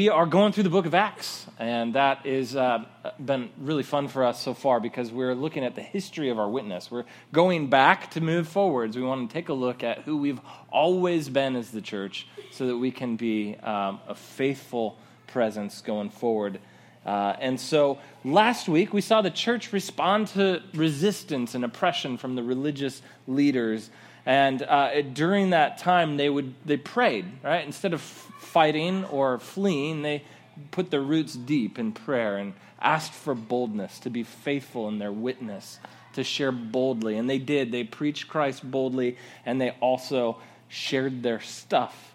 we 0.00 0.08
are 0.08 0.24
going 0.24 0.50
through 0.50 0.62
the 0.62 0.70
book 0.70 0.86
of 0.86 0.94
Acts, 0.94 1.46
and 1.58 1.94
that 1.94 2.24
has 2.24 2.56
uh, 2.56 2.86
been 3.22 3.50
really 3.58 3.82
fun 3.82 4.08
for 4.08 4.24
us 4.24 4.40
so 4.40 4.54
far 4.54 4.80
because 4.80 5.12
we're 5.12 5.34
looking 5.34 5.62
at 5.62 5.74
the 5.74 5.82
history 5.82 6.30
of 6.30 6.38
our 6.38 6.48
witness. 6.48 6.90
We're 6.90 7.04
going 7.34 7.68
back 7.68 8.12
to 8.12 8.22
move 8.22 8.48
forwards. 8.48 8.96
We 8.96 9.02
want 9.02 9.28
to 9.28 9.34
take 9.34 9.50
a 9.50 9.52
look 9.52 9.84
at 9.84 9.98
who 9.98 10.16
we've 10.16 10.40
always 10.70 11.28
been 11.28 11.54
as 11.54 11.70
the 11.70 11.82
church 11.82 12.26
so 12.50 12.68
that 12.68 12.78
we 12.78 12.90
can 12.90 13.16
be 13.16 13.56
um, 13.56 14.00
a 14.08 14.14
faithful 14.14 14.96
presence 15.26 15.82
going 15.82 16.08
forward. 16.08 16.60
Uh, 17.04 17.36
and 17.38 17.60
so 17.60 17.98
last 18.24 18.70
week 18.70 18.94
we 18.94 19.02
saw 19.02 19.20
the 19.20 19.30
church 19.30 19.70
respond 19.70 20.28
to 20.28 20.62
resistance 20.72 21.54
and 21.54 21.62
oppression 21.62 22.16
from 22.16 22.36
the 22.36 22.42
religious 22.42 23.02
leaders. 23.26 23.90
And 24.26 24.62
uh, 24.62 25.02
during 25.02 25.50
that 25.50 25.78
time, 25.78 26.16
they 26.16 26.28
would 26.28 26.54
they 26.64 26.76
prayed, 26.76 27.26
right? 27.42 27.64
Instead 27.64 27.94
of 27.94 28.00
fighting 28.00 29.04
or 29.06 29.38
fleeing, 29.38 30.02
they 30.02 30.24
put 30.70 30.90
their 30.90 31.00
roots 31.00 31.34
deep 31.34 31.78
in 31.78 31.92
prayer 31.92 32.36
and 32.36 32.52
asked 32.80 33.12
for 33.12 33.34
boldness 33.34 33.98
to 34.00 34.10
be 34.10 34.22
faithful 34.22 34.88
in 34.88 34.98
their 34.98 35.12
witness, 35.12 35.78
to 36.14 36.24
share 36.24 36.52
boldly. 36.52 37.16
And 37.16 37.28
they 37.28 37.38
did. 37.38 37.72
They 37.72 37.84
preached 37.84 38.28
Christ 38.28 38.68
boldly, 38.68 39.16
and 39.46 39.60
they 39.60 39.70
also 39.80 40.38
shared 40.68 41.22
their 41.22 41.40
stuff. 41.40 42.14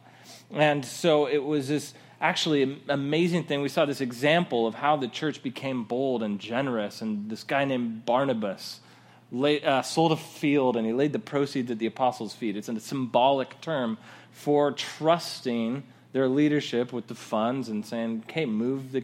And 0.52 0.86
so 0.86 1.28
it 1.28 1.44
was 1.44 1.68
this 1.68 1.94
actually 2.22 2.82
amazing 2.88 3.44
thing. 3.44 3.62
We 3.62 3.70
saw 3.70 3.86
this 3.86 4.02
example 4.02 4.68
of 4.68 4.76
how 4.76 4.96
the 4.96 5.08
church 5.08 5.44
became 5.44 5.84
bold 5.84 6.24
and 6.24 6.40
generous, 6.40 7.02
and 7.02 7.30
this 7.30 7.44
guy 7.44 7.66
named 7.66 8.06
Barnabas 8.06 8.80
uh, 9.32 9.82
sold 9.82 10.12
a 10.12 10.18
field 10.18 10.78
and 10.78 10.86
he 10.86 10.94
laid 10.94 11.14
the 11.14 11.20
proceeds 11.20 11.72
at 11.72 11.80
the 11.80 11.86
apostles' 11.86 12.34
feet. 12.34 12.56
It's 12.56 12.70
a 12.70 12.80
symbolic 12.80 13.60
term 13.62 13.98
for 14.32 14.72
trusting 14.72 15.84
their 16.14 16.28
leadership 16.28 16.94
with 16.94 17.08
the 17.08 17.16
funds 17.16 17.70
and 17.70 17.86
saying, 17.86 18.24
"Okay, 18.30 18.46
move 18.46 18.92
the, 18.92 19.04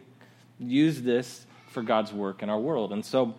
use 0.59 1.01
this 1.01 1.45
for 1.69 1.83
God's 1.83 2.13
work 2.13 2.43
in 2.43 2.49
our 2.49 2.59
world." 2.59 2.91
And 2.93 3.03
so 3.03 3.35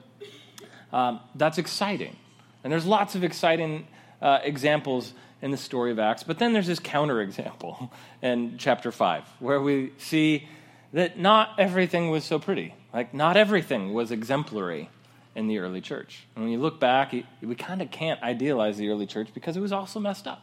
um, 0.92 1.20
that's 1.34 1.58
exciting, 1.58 2.16
and 2.64 2.72
there's 2.72 2.86
lots 2.86 3.14
of 3.14 3.24
exciting 3.24 3.86
uh, 4.20 4.40
examples 4.42 5.12
in 5.40 5.50
the 5.50 5.56
story 5.56 5.90
of 5.90 5.98
Acts. 5.98 6.22
But 6.22 6.38
then 6.38 6.52
there's 6.52 6.66
this 6.66 6.80
counterexample 6.80 7.90
in 8.22 8.58
chapter 8.58 8.92
five, 8.92 9.24
where 9.38 9.60
we 9.60 9.92
see 9.98 10.48
that 10.92 11.18
not 11.18 11.58
everything 11.58 12.10
was 12.10 12.24
so 12.24 12.38
pretty. 12.38 12.74
Like 12.92 13.14
not 13.14 13.36
everything 13.36 13.94
was 13.94 14.10
exemplary 14.10 14.90
in 15.34 15.46
the 15.46 15.58
early 15.58 15.80
church. 15.80 16.26
And 16.34 16.44
when 16.44 16.52
you 16.52 16.58
look 16.58 16.78
back, 16.78 17.14
we 17.40 17.54
kind 17.54 17.82
of 17.82 17.90
can't 17.90 18.22
idealize 18.22 18.76
the 18.76 18.88
early 18.90 19.06
church 19.06 19.28
because 19.32 19.56
it 19.56 19.60
was 19.60 19.72
also 19.72 19.98
messed 19.98 20.26
up, 20.26 20.42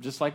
just 0.00 0.20
like 0.20 0.34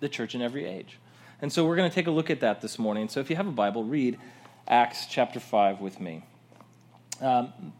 the 0.00 0.08
church 0.08 0.34
in 0.34 0.42
every 0.42 0.66
age. 0.66 0.98
And 1.42 1.52
so 1.52 1.66
we're 1.66 1.76
going 1.76 1.88
to 1.88 1.94
take 1.94 2.06
a 2.06 2.10
look 2.10 2.30
at 2.30 2.40
that 2.40 2.60
this 2.60 2.78
morning. 2.78 3.08
So 3.08 3.20
if 3.20 3.30
you 3.30 3.36
have 3.36 3.46
a 3.46 3.52
Bible, 3.52 3.84
read 3.84 4.18
Acts 4.68 5.06
chapter 5.06 5.40
5 5.40 5.80
with 5.80 6.00
me. 6.00 6.22
Um, 7.20 7.72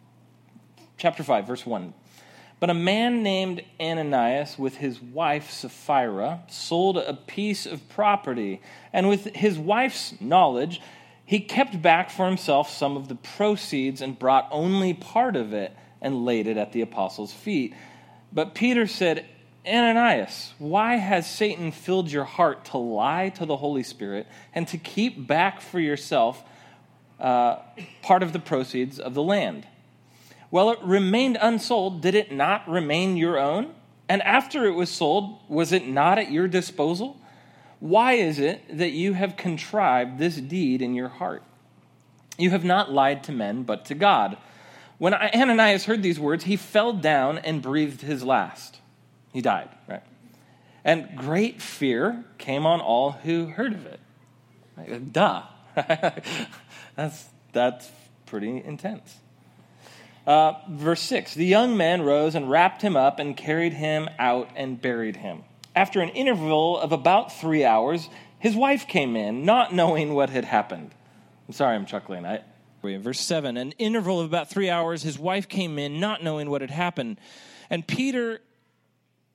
chapter 0.96 1.22
5, 1.22 1.46
verse 1.46 1.64
1. 1.64 1.94
But 2.58 2.68
a 2.68 2.74
man 2.74 3.22
named 3.22 3.62
Ananias, 3.80 4.58
with 4.58 4.76
his 4.76 5.00
wife 5.00 5.50
Sapphira, 5.50 6.42
sold 6.48 6.98
a 6.98 7.14
piece 7.14 7.64
of 7.64 7.88
property, 7.88 8.60
and 8.92 9.08
with 9.08 9.34
his 9.34 9.58
wife's 9.58 10.20
knowledge, 10.20 10.82
he 11.30 11.38
kept 11.38 11.80
back 11.80 12.10
for 12.10 12.26
himself 12.26 12.68
some 12.68 12.96
of 12.96 13.06
the 13.06 13.14
proceeds 13.14 14.00
and 14.00 14.18
brought 14.18 14.48
only 14.50 14.92
part 14.92 15.36
of 15.36 15.52
it 15.52 15.72
and 16.02 16.24
laid 16.24 16.48
it 16.48 16.56
at 16.56 16.72
the 16.72 16.80
apostles' 16.80 17.32
feet. 17.32 17.72
But 18.32 18.52
Peter 18.52 18.88
said, 18.88 19.24
Ananias, 19.64 20.52
why 20.58 20.96
has 20.96 21.30
Satan 21.30 21.70
filled 21.70 22.10
your 22.10 22.24
heart 22.24 22.64
to 22.72 22.78
lie 22.78 23.28
to 23.36 23.46
the 23.46 23.56
Holy 23.56 23.84
Spirit 23.84 24.26
and 24.52 24.66
to 24.66 24.76
keep 24.76 25.24
back 25.24 25.60
for 25.60 25.78
yourself 25.78 26.42
uh, 27.20 27.58
part 28.02 28.24
of 28.24 28.32
the 28.32 28.40
proceeds 28.40 28.98
of 28.98 29.14
the 29.14 29.22
land? 29.22 29.68
Well, 30.50 30.72
it 30.72 30.80
remained 30.82 31.38
unsold. 31.40 32.02
Did 32.02 32.16
it 32.16 32.32
not 32.32 32.68
remain 32.68 33.16
your 33.16 33.38
own? 33.38 33.72
And 34.08 34.20
after 34.22 34.66
it 34.66 34.72
was 34.72 34.90
sold, 34.90 35.38
was 35.48 35.70
it 35.70 35.86
not 35.86 36.18
at 36.18 36.32
your 36.32 36.48
disposal? 36.48 37.19
Why 37.80 38.12
is 38.12 38.38
it 38.38 38.76
that 38.76 38.90
you 38.92 39.14
have 39.14 39.36
contrived 39.36 40.18
this 40.18 40.36
deed 40.36 40.82
in 40.82 40.94
your 40.94 41.08
heart? 41.08 41.42
You 42.38 42.50
have 42.50 42.64
not 42.64 42.92
lied 42.92 43.24
to 43.24 43.32
men, 43.32 43.64
but 43.64 43.86
to 43.86 43.94
God. 43.94 44.36
When 44.98 45.14
Ananias 45.14 45.86
heard 45.86 46.02
these 46.02 46.20
words, 46.20 46.44
he 46.44 46.56
fell 46.56 46.92
down 46.92 47.38
and 47.38 47.62
breathed 47.62 48.02
his 48.02 48.22
last. 48.22 48.80
He 49.32 49.40
died, 49.40 49.70
right? 49.88 50.02
And 50.84 51.08
great 51.16 51.60
fear 51.62 52.24
came 52.38 52.66
on 52.66 52.80
all 52.80 53.12
who 53.12 53.46
heard 53.46 53.72
of 53.72 53.86
it. 53.86 54.00
Like, 54.76 55.12
duh. 55.12 55.42
that's, 56.96 57.28
that's 57.52 57.90
pretty 58.26 58.62
intense. 58.62 59.16
Uh, 60.26 60.54
verse 60.68 61.00
6 61.00 61.34
The 61.34 61.46
young 61.46 61.76
man 61.76 62.02
rose 62.02 62.34
and 62.34 62.50
wrapped 62.50 62.82
him 62.82 62.96
up 62.96 63.18
and 63.18 63.36
carried 63.36 63.72
him 63.72 64.08
out 64.18 64.50
and 64.54 64.80
buried 64.80 65.16
him. 65.16 65.44
After 65.74 66.00
an 66.00 66.08
interval 66.10 66.78
of 66.78 66.92
about 66.92 67.32
three 67.32 67.64
hours, 67.64 68.08
his 68.38 68.56
wife 68.56 68.88
came 68.88 69.16
in, 69.16 69.44
not 69.44 69.72
knowing 69.72 70.14
what 70.14 70.30
had 70.30 70.44
happened. 70.44 70.92
I'm 71.48 71.54
sorry, 71.54 71.76
I'm 71.76 71.86
chuckling. 71.86 72.26
I, 72.26 72.42
Verse 72.82 73.20
7 73.20 73.56
An 73.56 73.72
interval 73.72 74.20
of 74.20 74.26
about 74.26 74.48
three 74.48 74.70
hours, 74.70 75.02
his 75.02 75.18
wife 75.18 75.48
came 75.48 75.78
in, 75.78 76.00
not 76.00 76.22
knowing 76.22 76.50
what 76.50 76.60
had 76.60 76.70
happened. 76.70 77.20
And 77.68 77.86
Peter 77.86 78.40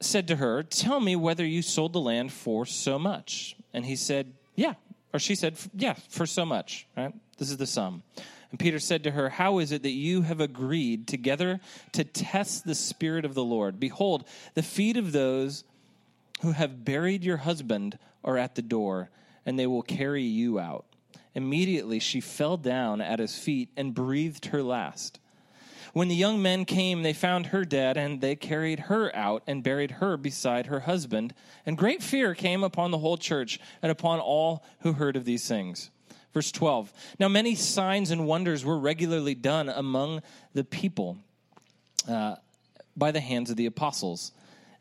said 0.01 0.27
to 0.27 0.35
her, 0.37 0.63
Tell 0.63 0.99
me 0.99 1.15
whether 1.15 1.45
you 1.45 1.61
sold 1.61 1.93
the 1.93 2.01
land 2.01 2.33
for 2.33 2.65
so 2.65 2.97
much. 2.97 3.55
And 3.73 3.85
he 3.85 3.95
said, 3.95 4.33
Yeah. 4.55 4.73
Or 5.13 5.19
she 5.19 5.35
said, 5.35 5.57
Yeah, 5.75 5.93
for 6.09 6.25
so 6.25 6.45
much. 6.45 6.87
Right? 6.97 7.13
This 7.37 7.51
is 7.51 7.57
the 7.57 7.67
sum. 7.67 8.03
And 8.51 8.59
Peter 8.59 8.79
said 8.79 9.03
to 9.03 9.11
her, 9.11 9.29
How 9.29 9.59
is 9.59 9.71
it 9.71 9.83
that 9.83 9.91
you 9.91 10.21
have 10.23 10.39
agreed 10.39 11.07
together 11.07 11.59
to 11.93 12.03
test 12.03 12.65
the 12.65 12.75
Spirit 12.75 13.25
of 13.25 13.33
the 13.33 13.43
Lord? 13.43 13.79
Behold, 13.79 14.25
the 14.53 14.63
feet 14.63 14.97
of 14.97 15.11
those 15.11 15.63
who 16.41 16.51
have 16.51 16.85
buried 16.85 17.23
your 17.23 17.37
husband 17.37 17.97
are 18.23 18.37
at 18.37 18.55
the 18.55 18.61
door, 18.61 19.09
and 19.45 19.57
they 19.57 19.67
will 19.67 19.81
carry 19.81 20.23
you 20.23 20.59
out. 20.59 20.85
Immediately 21.33 21.99
she 21.99 22.21
fell 22.21 22.57
down 22.57 23.01
at 23.01 23.19
his 23.19 23.37
feet 23.37 23.69
and 23.75 23.93
breathed 23.93 24.47
her 24.47 24.63
last. 24.63 25.19
When 25.93 26.07
the 26.09 26.15
young 26.15 26.41
men 26.41 26.65
came, 26.65 27.03
they 27.03 27.13
found 27.13 27.47
her 27.47 27.63
dead, 27.63 27.95
and 27.95 28.19
they 28.19 28.35
carried 28.35 28.81
her 28.81 29.15
out 29.15 29.43
and 29.47 29.63
buried 29.63 29.91
her 29.91 30.17
beside 30.17 30.65
her 30.65 30.81
husband. 30.81 31.33
And 31.65 31.77
great 31.77 32.03
fear 32.03 32.35
came 32.35 32.63
upon 32.63 32.91
the 32.91 32.97
whole 32.97 33.17
church 33.17 33.59
and 33.81 33.91
upon 33.91 34.19
all 34.19 34.65
who 34.79 34.93
heard 34.93 35.15
of 35.15 35.23
these 35.23 35.47
things. 35.47 35.91
Verse 36.33 36.51
12 36.51 36.91
Now 37.17 37.29
many 37.29 37.55
signs 37.55 38.11
and 38.11 38.27
wonders 38.27 38.65
were 38.65 38.77
regularly 38.77 39.35
done 39.35 39.69
among 39.69 40.21
the 40.53 40.65
people 40.65 41.17
uh, 42.09 42.35
by 42.97 43.11
the 43.11 43.21
hands 43.21 43.49
of 43.49 43.55
the 43.55 43.65
apostles 43.65 44.33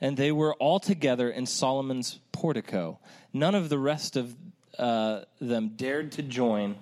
and 0.04 0.18
they 0.18 0.30
were 0.30 0.52
all 0.56 0.78
together 0.78 1.30
in 1.30 1.46
Solomon's 1.46 2.18
portico. 2.30 2.98
None 3.32 3.54
of 3.54 3.70
the 3.70 3.78
rest 3.78 4.16
of 4.16 4.36
uh, 4.78 5.22
them 5.40 5.70
dared 5.76 6.12
to 6.12 6.22
join, 6.22 6.76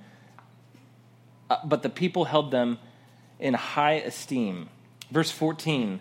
uh, 1.48 1.58
but 1.64 1.84
the 1.84 1.88
people 1.88 2.24
held 2.24 2.50
them 2.50 2.80
in 3.38 3.54
high 3.54 3.92
esteem. 3.92 4.68
Verse 5.12 5.30
14. 5.30 6.00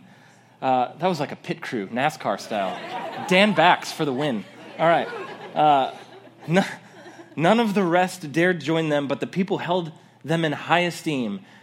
Uh, 0.63 0.97
that 0.97 1.05
was 1.05 1.19
like 1.19 1.31
a 1.31 1.35
pit 1.35 1.61
crew, 1.61 1.85
NASCAR 1.89 2.39
style. 2.39 2.75
Dan 3.27 3.53
backs 3.53 3.91
for 3.91 4.03
the 4.03 4.13
win. 4.13 4.43
All 4.79 4.87
right. 4.87 5.07
Uh, 5.53 5.93
none 7.35 7.59
of 7.59 7.75
the 7.75 7.83
rest 7.83 8.31
dared 8.31 8.61
join 8.61 8.89
them, 8.89 9.07
but 9.07 9.19
the 9.19 9.27
people 9.27 9.59
held 9.59 9.91
them 10.25 10.43
in 10.43 10.53
high 10.53 10.85
esteem. 10.85 11.41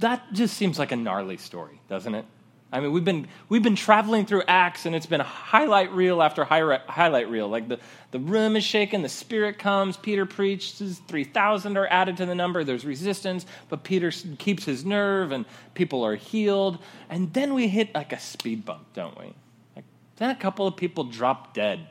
that 0.00 0.32
just 0.32 0.56
seems 0.56 0.78
like 0.78 0.92
a 0.92 0.96
gnarly 0.96 1.36
story, 1.36 1.80
doesn't 1.88 2.14
it? 2.14 2.24
I 2.70 2.80
mean, 2.80 2.92
we've 2.92 3.04
been, 3.04 3.28
we've 3.48 3.62
been 3.62 3.76
traveling 3.76 4.26
through 4.26 4.42
Acts, 4.46 4.84
and 4.84 4.94
it's 4.94 5.06
been 5.06 5.20
highlight 5.20 5.90
reel 5.92 6.20
after 6.20 6.44
highlight 6.44 7.30
reel. 7.30 7.48
Like 7.48 7.68
the, 7.68 7.80
the 8.10 8.18
room 8.18 8.56
is 8.56 8.64
shaken, 8.64 9.00
the 9.00 9.08
Spirit 9.08 9.58
comes, 9.58 9.96
Peter 9.96 10.26
preaches, 10.26 11.00
3,000 11.08 11.78
are 11.78 11.86
added 11.86 12.18
to 12.18 12.26
the 12.26 12.34
number, 12.34 12.64
there's 12.64 12.84
resistance, 12.84 13.46
but 13.70 13.84
Peter 13.84 14.10
keeps 14.38 14.64
his 14.66 14.84
nerve, 14.84 15.32
and 15.32 15.46
people 15.72 16.04
are 16.04 16.16
healed. 16.16 16.78
And 17.08 17.32
then 17.32 17.54
we 17.54 17.68
hit 17.68 17.94
like 17.94 18.12
a 18.12 18.20
speed 18.20 18.66
bump, 18.66 18.84
don't 18.92 19.18
we? 19.18 19.32
Like, 19.74 19.86
then 20.16 20.28
a 20.28 20.36
couple 20.36 20.66
of 20.66 20.76
people 20.76 21.04
drop 21.04 21.54
dead 21.54 21.86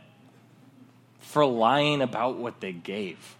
for 1.19 1.43
lying 1.43 2.03
about 2.03 2.37
what 2.37 2.61
they 2.61 2.71
gave. 2.71 3.35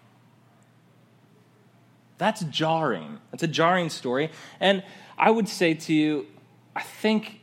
That's 2.17 2.41
jarring. 2.45 3.19
That's 3.31 3.43
a 3.43 3.47
jarring 3.47 3.89
story. 3.89 4.31
And 4.59 4.83
I 5.17 5.31
would 5.31 5.47
say 5.47 5.73
to 5.73 5.93
you, 5.93 6.27
I 6.75 6.81
think 6.81 7.39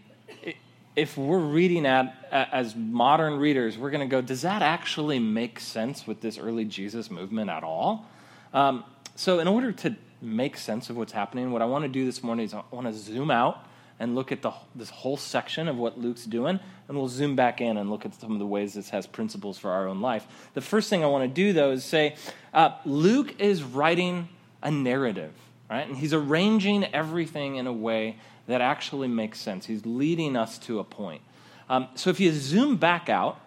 if 0.97 1.17
we're 1.17 1.39
reading 1.39 1.87
at 1.87 2.29
as 2.31 2.77
modern 2.77 3.39
readers, 3.39 3.77
we're 3.77 3.91
going 3.91 4.09
to 4.09 4.11
go, 4.11 4.21
does 4.21 4.43
that 4.43 4.63
actually 4.63 5.19
make 5.19 5.59
sense 5.59 6.07
with 6.07 6.21
this 6.21 6.39
early 6.39 6.65
Jesus 6.65 7.11
movement 7.11 7.51
at 7.51 7.65
all? 7.65 8.07
Um, 8.53 8.85
so, 9.17 9.41
in 9.41 9.49
order 9.49 9.73
to 9.73 9.97
make 10.21 10.57
sense 10.57 10.91
of 10.91 10.97
what's 10.97 11.13
happening, 11.13 11.51
what 11.53 11.63
I 11.63 11.67
want 11.67 11.85
to 11.85 11.89
do 11.89 12.05
this 12.05 12.23
morning 12.23 12.47
is 12.47 12.55
I 12.55 12.63
want 12.71 12.87
to 12.87 12.93
zoom 12.93 13.31
out 13.31 13.67
and 14.01 14.15
look 14.15 14.33
at 14.33 14.43
the, 14.43 14.53
this 14.75 14.91
whole 14.91 15.17
section 15.17 15.69
of 15.69 15.77
what 15.77 15.99
Luke's 15.99 16.25
doing, 16.25 16.59
and 16.89 16.97
we'll 16.97 17.09
zoom 17.09 17.37
back 17.37 17.61
in 17.61 17.77
and 17.77 17.91
look 17.91 18.05
at 18.05 18.15
some 18.15 18.33
of 18.33 18.39
the 18.39 18.47
ways 18.47 18.75
this 18.75 18.91
has 18.91 19.07
principles 19.07 19.59
for 19.59 19.71
our 19.71 19.87
own 19.87 20.01
life. 20.01 20.27
The 20.55 20.61
first 20.61 20.91
thing 20.91 21.05
I 21.05 21.07
want 21.07 21.23
to 21.25 21.29
do, 21.29 21.53
though, 21.53 21.71
is 21.71 21.85
say 21.85 22.17
uh, 22.53 22.71
Luke 22.85 23.41
is 23.41 23.63
writing 23.63 24.29
a 24.65 24.71
narrative, 24.71 25.33
right? 25.71 25.87
And 25.87 25.97
he's 25.97 26.13
arranging 26.13 26.85
everything 26.93 27.57
in 27.57 27.67
a 27.67 27.73
way 27.73 28.17
that 28.49 28.61
actually 28.61 29.09
makes 29.09 29.39
sense. 29.39 29.67
He's 29.67 29.87
leading 29.87 30.37
us 30.37 30.59
to 30.59 30.81
a 30.81 30.85
point. 30.85 31.23
Um, 31.69 31.89
so 31.95 32.11
if 32.11 32.19
you 32.19 32.33
zoom 32.33 32.77
back 32.77 33.09
out, 33.09 33.41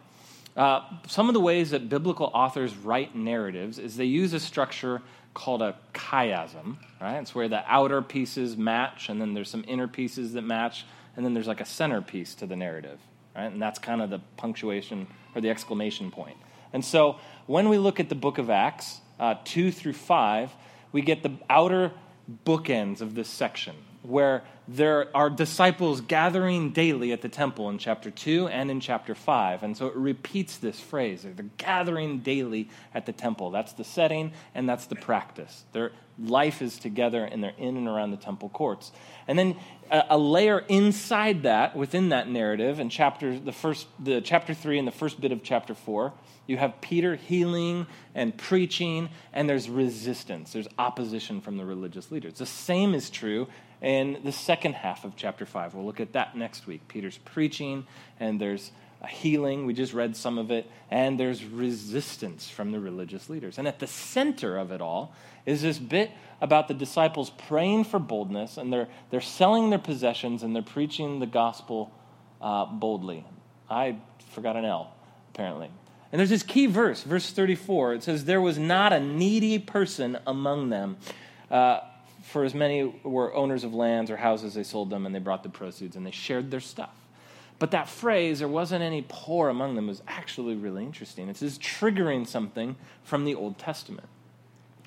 uh, 0.55 0.81
some 1.07 1.27
of 1.27 1.33
the 1.33 1.39
ways 1.39 1.71
that 1.71 1.87
biblical 1.89 2.31
authors 2.33 2.75
write 2.75 3.15
narratives 3.15 3.77
is 3.77 3.95
they 3.95 4.05
use 4.05 4.33
a 4.33 4.39
structure 4.39 5.01
called 5.35 5.61
a 5.61 5.75
chiasm, 5.93 6.77
right? 6.99 7.19
It's 7.19 7.35
where 7.35 7.47
the 7.47 7.63
outer 7.67 8.01
pieces 8.01 8.57
match, 8.57 9.09
and 9.09 9.21
then 9.21 9.35
there's 9.35 9.51
some 9.51 9.63
inner 9.67 9.87
pieces 9.87 10.33
that 10.33 10.41
match, 10.41 10.85
and 11.15 11.23
then 11.23 11.35
there's 11.35 11.47
like 11.47 11.61
a 11.61 11.65
centerpiece 11.65 12.33
to 12.35 12.47
the 12.47 12.55
narrative, 12.55 12.99
right? 13.35 13.51
And 13.51 13.61
that's 13.61 13.77
kind 13.77 14.01
of 14.01 14.09
the 14.09 14.19
punctuation 14.35 15.05
or 15.35 15.41
the 15.41 15.51
exclamation 15.51 16.09
point. 16.09 16.37
And 16.73 16.83
so 16.83 17.17
when 17.45 17.69
we 17.69 17.77
look 17.77 17.99
at 17.99 18.09
the 18.09 18.15
book 18.15 18.39
of 18.39 18.49
Acts, 18.49 18.99
uh, 19.19 19.35
2 19.45 19.71
through 19.71 19.93
5, 19.93 20.51
we 20.97 21.03
get 21.03 21.21
the 21.21 21.37
outer 21.47 21.91
bookends 22.43 23.01
of 23.01 23.13
this 23.13 23.29
section 23.29 23.75
where 24.01 24.43
there 24.67 25.15
are 25.15 25.29
disciples 25.29 26.01
gathering 26.01 26.71
daily 26.71 27.13
at 27.13 27.21
the 27.21 27.29
temple 27.29 27.69
in 27.69 27.77
chapter 27.77 28.11
2 28.11 28.47
and 28.47 28.69
in 28.69 28.81
chapter 28.81 29.15
5. 29.15 29.63
And 29.63 29.77
so 29.77 29.87
it 29.87 29.95
repeats 29.95 30.57
this 30.57 30.79
phrase 30.79 31.23
they're 31.23 31.45
gathering 31.57 32.19
daily 32.19 32.69
at 32.93 33.05
the 33.05 33.13
temple. 33.13 33.51
That's 33.51 33.73
the 33.73 33.85
setting 33.85 34.33
and 34.53 34.67
that's 34.67 34.85
the 34.85 34.95
practice. 34.95 35.63
Their 35.71 35.91
life 36.19 36.61
is 36.61 36.77
together 36.79 37.23
and 37.23 37.43
they're 37.43 37.53
in 37.57 37.77
and 37.77 37.87
around 37.87 38.11
the 38.11 38.17
temple 38.17 38.49
courts. 38.49 38.91
And 39.27 39.39
then 39.39 39.55
a, 39.89 40.03
a 40.11 40.17
layer 40.17 40.59
inside 40.67 41.43
that, 41.43 41.75
within 41.75 42.09
that 42.09 42.27
narrative, 42.27 42.79
in 42.79 42.89
chapter, 42.89 43.39
the 43.39 43.53
first, 43.53 43.87
the 43.99 44.19
chapter 44.19 44.53
3 44.53 44.79
and 44.79 44.87
the 44.87 44.91
first 44.91 45.21
bit 45.21 45.31
of 45.31 45.43
chapter 45.43 45.75
4, 45.75 46.11
you 46.47 46.57
have 46.57 46.81
Peter 46.81 47.15
healing 47.15 47.87
and 48.15 48.35
preaching, 48.35 49.09
and 49.33 49.49
there's 49.49 49.69
resistance. 49.69 50.53
There's 50.53 50.67
opposition 50.79 51.41
from 51.41 51.57
the 51.57 51.65
religious 51.65 52.09
leaders. 52.09 52.35
The 52.35 52.45
same 52.45 52.93
is 52.93 53.09
true 53.09 53.47
in 53.81 54.19
the 54.23 54.31
second 54.31 54.73
half 54.73 55.05
of 55.05 55.15
chapter 55.15 55.45
5. 55.45 55.75
We'll 55.75 55.85
look 55.85 55.99
at 55.99 56.13
that 56.13 56.35
next 56.35 56.67
week. 56.67 56.87
Peter's 56.87 57.17
preaching, 57.17 57.85
and 58.19 58.39
there's 58.41 58.71
a 59.01 59.07
healing. 59.07 59.65
We 59.65 59.73
just 59.73 59.93
read 59.93 60.15
some 60.15 60.37
of 60.37 60.51
it. 60.51 60.69
And 60.89 61.19
there's 61.19 61.43
resistance 61.45 62.49
from 62.49 62.71
the 62.71 62.79
religious 62.79 63.29
leaders. 63.29 63.57
And 63.57 63.67
at 63.67 63.79
the 63.79 63.87
center 63.87 64.57
of 64.57 64.71
it 64.71 64.81
all 64.81 65.13
is 65.45 65.61
this 65.61 65.77
bit 65.77 66.11
about 66.41 66.67
the 66.67 66.73
disciples 66.73 67.29
praying 67.47 67.85
for 67.85 67.99
boldness, 67.99 68.57
and 68.57 68.71
they're, 68.71 68.87
they're 69.09 69.21
selling 69.21 69.69
their 69.69 69.79
possessions 69.79 70.43
and 70.43 70.55
they're 70.55 70.61
preaching 70.61 71.19
the 71.19 71.25
gospel 71.25 71.91
uh, 72.41 72.65
boldly. 72.65 73.25
I 73.69 73.97
forgot 74.31 74.55
an 74.55 74.65
L, 74.65 74.93
apparently. 75.33 75.69
And 76.11 76.19
there's 76.19 76.29
this 76.29 76.43
key 76.43 76.67
verse, 76.67 77.03
verse 77.03 77.31
34. 77.31 77.95
It 77.95 78.03
says, 78.03 78.25
There 78.25 78.41
was 78.41 78.57
not 78.57 78.93
a 78.93 78.99
needy 78.99 79.59
person 79.59 80.17
among 80.25 80.69
them. 80.69 80.97
Uh, 81.51 81.79
for 82.27 82.43
as 82.43 82.53
many 82.53 82.83
were 83.03 83.33
owners 83.33 83.63
of 83.63 83.73
lands 83.73 84.11
or 84.11 84.17
houses, 84.17 84.53
they 84.53 84.63
sold 84.63 84.89
them 84.89 85.05
and 85.05 85.15
they 85.15 85.19
brought 85.19 85.43
the 85.43 85.49
proceeds 85.49 85.95
and 85.95 86.05
they 86.05 86.11
shared 86.11 86.51
their 86.51 86.59
stuff. 86.59 86.93
But 87.57 87.71
that 87.71 87.87
phrase, 87.87 88.39
there 88.39 88.49
wasn't 88.49 88.83
any 88.83 89.05
poor 89.07 89.47
among 89.47 89.75
them, 89.75 89.87
was 89.87 90.03
actually 90.09 90.55
really 90.55 90.83
interesting. 90.83 91.29
It's 91.29 91.39
just 91.39 91.61
triggering 91.61 92.27
something 92.27 92.75
from 93.05 93.23
the 93.23 93.33
Old 93.33 93.57
Testament. 93.57 94.09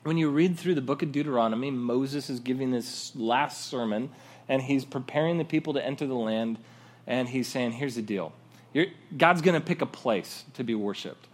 When 0.02 0.19
you 0.19 0.28
read 0.28 0.58
through 0.58 0.75
the 0.75 0.82
book 0.82 1.02
of 1.02 1.12
Deuteronomy, 1.12 1.70
Moses 1.70 2.28
is 2.28 2.40
giving 2.40 2.72
this 2.72 3.16
last 3.16 3.66
sermon 3.66 4.10
and 4.46 4.60
he's 4.60 4.84
preparing 4.84 5.38
the 5.38 5.44
people 5.44 5.72
to 5.72 5.84
enter 5.84 6.06
the 6.06 6.14
land 6.14 6.58
and 7.06 7.26
he's 7.26 7.48
saying, 7.48 7.72
Here's 7.72 7.94
the 7.94 8.02
deal 8.02 8.32
You're, 8.75 8.86
God's 9.16 9.40
going 9.40 9.58
to 9.58 9.66
pick 9.66 9.81
a 9.81 9.86
place 9.86 10.44
to 10.54 10.62
be 10.62 10.75
worshiped. 10.75 11.26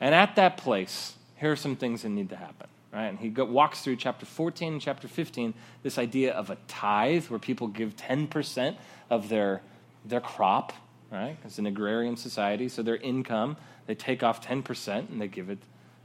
And 0.00 0.14
at 0.14 0.36
that 0.36 0.56
place, 0.56 1.14
here 1.36 1.50
are 1.50 1.56
some 1.56 1.74
things 1.74 2.02
that 2.02 2.10
need 2.10 2.30
to 2.30 2.36
happen. 2.36 2.68
Right? 2.92 3.06
And 3.06 3.18
he 3.18 3.28
walks 3.28 3.82
through 3.82 3.96
chapter 3.96 4.24
14 4.24 4.74
and 4.74 4.82
chapter 4.82 5.08
15 5.08 5.52
this 5.82 5.98
idea 5.98 6.32
of 6.32 6.48
a 6.48 6.56
tithe 6.68 7.26
where 7.26 7.38
people 7.38 7.68
give 7.68 7.96
10% 7.96 8.76
of 9.10 9.28
their, 9.28 9.60
their 10.06 10.20
crop, 10.20 10.72
right? 11.10 11.36
It's 11.44 11.58
an 11.58 11.66
agrarian 11.66 12.16
society, 12.16 12.68
so 12.68 12.82
their 12.82 12.96
income, 12.96 13.56
they 13.86 13.94
take 13.94 14.22
off 14.22 14.46
10% 14.46 15.10
and 15.10 15.20
they 15.20 15.28
give 15.28 15.50
it 15.50 15.58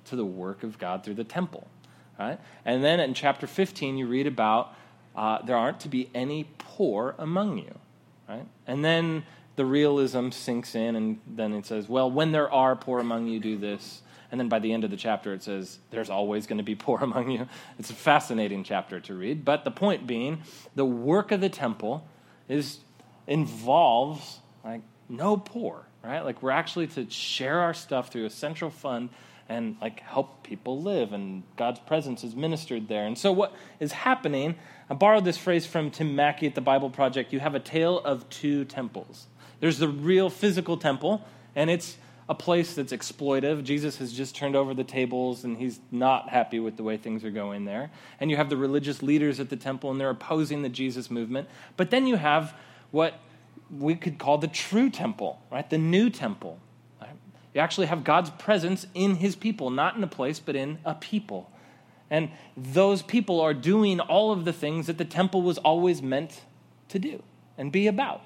to 0.05 0.15
the 0.17 0.25
work 0.25 0.63
of 0.63 0.77
God 0.77 1.05
through 1.05 1.13
the 1.13 1.23
temple, 1.23 1.67
right? 2.19 2.39
And 2.65 2.83
then 2.83 2.99
in 2.99 3.13
chapter 3.13 3.47
15, 3.47 3.97
you 3.97 4.05
read 4.05 4.27
about 4.27 4.75
uh, 5.15 5.41
there 5.43 5.55
aren't 5.55 5.79
to 5.81 5.89
be 5.89 6.09
any 6.13 6.49
poor 6.57 7.15
among 7.17 7.59
you, 7.59 7.79
right? 8.27 8.45
And 8.67 8.83
then 8.83 9.23
the 9.55 9.65
realism 9.65 10.31
sinks 10.31 10.75
in, 10.75 10.95
and 10.95 11.19
then 11.27 11.53
it 11.53 11.65
says, 11.65 11.87
well, 11.87 12.09
when 12.09 12.31
there 12.31 12.51
are 12.51 12.75
poor 12.75 12.99
among 12.99 13.27
you, 13.27 13.39
do 13.39 13.57
this 13.57 14.01
and 14.33 14.39
then 14.39 14.49
by 14.49 14.57
the 14.57 14.73
end 14.73 14.83
of 14.83 14.89
the 14.89 14.97
chapter, 14.97 15.31
it 15.31 15.43
says, 15.43 15.77
There's 15.91 16.09
always 16.09 16.47
going 16.47 16.57
to 16.57 16.63
be 16.63 16.73
poor 16.73 16.97
among 17.01 17.29
you. 17.29 17.47
It's 17.77 17.91
a 17.91 17.93
fascinating 17.93 18.63
chapter 18.63 18.99
to 19.01 19.13
read. 19.13 19.45
But 19.45 19.63
the 19.63 19.69
point 19.69 20.07
being, 20.07 20.41
the 20.73 20.85
work 20.85 21.31
of 21.31 21.39
the 21.39 21.49
temple 21.49 22.07
is 22.49 22.79
involves 23.27 24.39
like 24.65 24.81
no 25.07 25.37
poor, 25.37 25.85
right? 26.03 26.21
Like 26.21 26.41
we're 26.41 26.49
actually 26.49 26.87
to 26.87 27.07
share 27.11 27.59
our 27.59 27.75
stuff 27.75 28.11
through 28.11 28.25
a 28.25 28.29
central 28.31 28.71
fund 28.71 29.09
and 29.47 29.77
like 29.79 29.99
help 29.99 30.41
people 30.41 30.81
live 30.81 31.13
and 31.13 31.43
God's 31.55 31.81
presence 31.81 32.23
is 32.23 32.35
ministered 32.35 32.87
there. 32.87 33.05
And 33.05 33.15
so 33.15 33.31
what 33.31 33.53
is 33.79 33.91
happening, 33.91 34.55
I 34.89 34.95
borrowed 34.95 35.25
this 35.25 35.37
phrase 35.37 35.67
from 35.67 35.91
Tim 35.91 36.15
Mackie 36.15 36.47
at 36.47 36.55
the 36.55 36.61
Bible 36.61 36.89
Project, 36.89 37.33
you 37.33 37.39
have 37.39 37.53
a 37.53 37.59
tale 37.59 37.99
of 37.99 38.27
two 38.31 38.65
temples. 38.65 39.27
There's 39.59 39.77
the 39.77 39.89
real 39.89 40.31
physical 40.31 40.75
temple 40.75 41.23
and 41.55 41.69
it's 41.69 41.97
a 42.29 42.35
place 42.35 42.73
that's 42.73 42.93
exploitive. 42.93 43.63
Jesus 43.63 43.97
has 43.97 44.13
just 44.13 44.35
turned 44.35 44.55
over 44.55 44.73
the 44.73 44.83
tables 44.83 45.43
and 45.43 45.57
he's 45.57 45.79
not 45.91 46.29
happy 46.29 46.59
with 46.59 46.77
the 46.77 46.83
way 46.83 46.97
things 46.97 47.23
are 47.23 47.31
going 47.31 47.65
there. 47.65 47.91
And 48.19 48.31
you 48.31 48.37
have 48.37 48.49
the 48.49 48.57
religious 48.57 49.03
leaders 49.03 49.39
at 49.39 49.49
the 49.49 49.57
temple 49.57 49.91
and 49.91 49.99
they're 49.99 50.09
opposing 50.09 50.61
the 50.61 50.69
Jesus 50.69 51.11
movement. 51.11 51.49
But 51.75 51.91
then 51.91 52.07
you 52.07 52.15
have 52.15 52.55
what 52.91 53.19
we 53.69 53.95
could 53.95 54.17
call 54.17 54.37
the 54.37 54.47
true 54.47 54.89
temple, 54.89 55.41
right? 55.51 55.69
The 55.69 55.77
new 55.77 56.09
temple. 56.09 56.59
Right? 57.01 57.11
You 57.53 57.61
actually 57.61 57.87
have 57.87 58.03
God's 58.03 58.29
presence 58.29 58.87
in 58.93 59.15
his 59.15 59.35
people, 59.35 59.69
not 59.69 59.97
in 59.97 60.03
a 60.03 60.07
place, 60.07 60.39
but 60.39 60.55
in 60.55 60.79
a 60.85 60.95
people. 60.95 61.49
And 62.09 62.29
those 62.55 63.01
people 63.01 63.41
are 63.41 63.53
doing 63.53 63.99
all 63.99 64.31
of 64.31 64.45
the 64.45 64.53
things 64.53 64.87
that 64.87 64.97
the 64.97 65.05
temple 65.05 65.41
was 65.41 65.57
always 65.57 66.01
meant 66.01 66.41
to 66.89 66.99
do 66.99 67.23
and 67.57 67.71
be 67.71 67.87
about. 67.87 68.21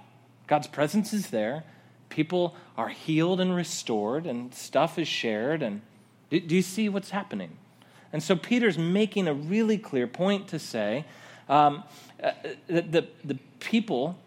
God's 0.45 0.67
presence 0.67 1.13
is 1.13 1.29
there 1.29 1.63
people 2.09 2.55
are 2.77 2.89
healed 2.89 3.39
and 3.39 3.55
restored, 3.55 4.25
and 4.25 4.53
stuff 4.53 4.97
is 4.99 5.07
shared. 5.07 5.61
And 5.61 5.81
do, 6.29 6.39
do 6.39 6.55
you 6.55 6.61
see 6.61 6.89
what's 6.89 7.09
happening? 7.09 7.57
And 8.13 8.23
so 8.23 8.35
Peter's 8.35 8.77
making 8.77 9.27
a 9.27 9.33
really 9.33 9.77
clear 9.77 10.07
point 10.07 10.47
to 10.49 10.59
say 10.59 11.05
um, 11.49 11.83
uh, 12.23 12.31
that 12.67 12.91
the, 12.91 13.07
the 13.23 13.37
people 13.59 14.17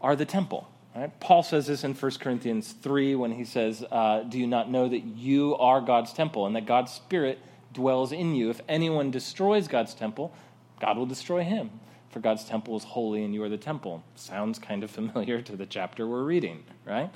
are 0.00 0.16
the 0.16 0.24
temple. 0.24 0.68
Right? 0.94 1.20
Paul 1.20 1.42
says 1.42 1.66
this 1.66 1.84
in 1.84 1.94
1 1.94 2.12
Corinthians 2.20 2.72
3 2.72 3.14
when 3.16 3.32
he 3.32 3.44
says, 3.44 3.84
uh, 3.90 4.22
Do 4.22 4.38
you 4.38 4.46
not 4.46 4.70
know 4.70 4.88
that 4.88 5.00
you 5.00 5.56
are 5.56 5.80
God's 5.80 6.12
temple 6.12 6.46
and 6.46 6.56
that 6.56 6.66
God's 6.66 6.92
Spirit 6.92 7.38
dwells 7.72 8.12
in 8.12 8.34
you? 8.34 8.48
If 8.48 8.60
anyone 8.68 9.10
destroys 9.10 9.68
God's 9.68 9.94
temple, 9.94 10.32
God 10.80 10.96
will 10.96 11.06
destroy 11.06 11.42
him. 11.42 11.70
For 12.10 12.20
God's 12.20 12.44
temple 12.44 12.76
is 12.76 12.84
holy 12.84 13.24
and 13.24 13.34
you 13.34 13.42
are 13.42 13.48
the 13.48 13.56
temple. 13.56 14.02
Sounds 14.14 14.58
kind 14.58 14.82
of 14.82 14.90
familiar 15.00 15.42
to 15.42 15.56
the 15.56 15.66
chapter 15.66 16.06
we're 16.06 16.24
reading, 16.24 16.64
right? 16.84 17.10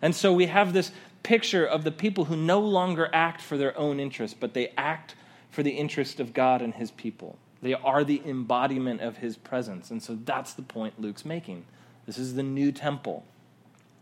And 0.00 0.14
so 0.14 0.32
we 0.32 0.46
have 0.46 0.72
this 0.72 0.90
picture 1.22 1.64
of 1.64 1.84
the 1.84 1.92
people 1.92 2.24
who 2.24 2.36
no 2.36 2.60
longer 2.60 3.08
act 3.12 3.40
for 3.40 3.56
their 3.56 3.76
own 3.78 4.00
interest, 4.00 4.40
but 4.40 4.54
they 4.54 4.72
act 4.76 5.14
for 5.50 5.62
the 5.62 5.70
interest 5.70 6.18
of 6.18 6.32
God 6.32 6.62
and 6.62 6.74
his 6.74 6.90
people. 6.90 7.38
They 7.62 7.74
are 7.74 8.02
the 8.02 8.20
embodiment 8.26 9.00
of 9.00 9.18
his 9.18 9.36
presence. 9.36 9.90
And 9.90 10.02
so 10.02 10.18
that's 10.24 10.54
the 10.54 10.62
point 10.62 11.00
Luke's 11.00 11.24
making. 11.24 11.64
This 12.06 12.18
is 12.18 12.34
the 12.34 12.42
new 12.42 12.72
temple. 12.72 13.24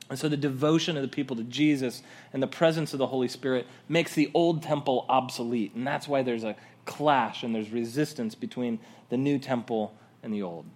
And 0.08 0.18
so 0.18 0.28
the 0.28 0.36
devotion 0.36 0.96
of 0.96 1.02
the 1.02 1.08
people 1.08 1.36
to 1.36 1.44
Jesus 1.44 2.02
and 2.32 2.42
the 2.42 2.48
presence 2.48 2.92
of 2.92 2.98
the 2.98 3.06
Holy 3.06 3.28
Spirit 3.28 3.66
makes 3.88 4.14
the 4.14 4.30
old 4.32 4.62
temple 4.62 5.04
obsolete. 5.08 5.74
And 5.74 5.86
that's 5.86 6.08
why 6.08 6.22
there's 6.22 6.42
a 6.42 6.56
clash 6.86 7.42
and 7.42 7.54
there's 7.54 7.70
resistance 7.70 8.34
between 8.34 8.80
the 9.10 9.16
new 9.16 9.38
temple 9.38 9.94
and 10.22 10.32
the 10.32 10.42
old. 10.42 10.66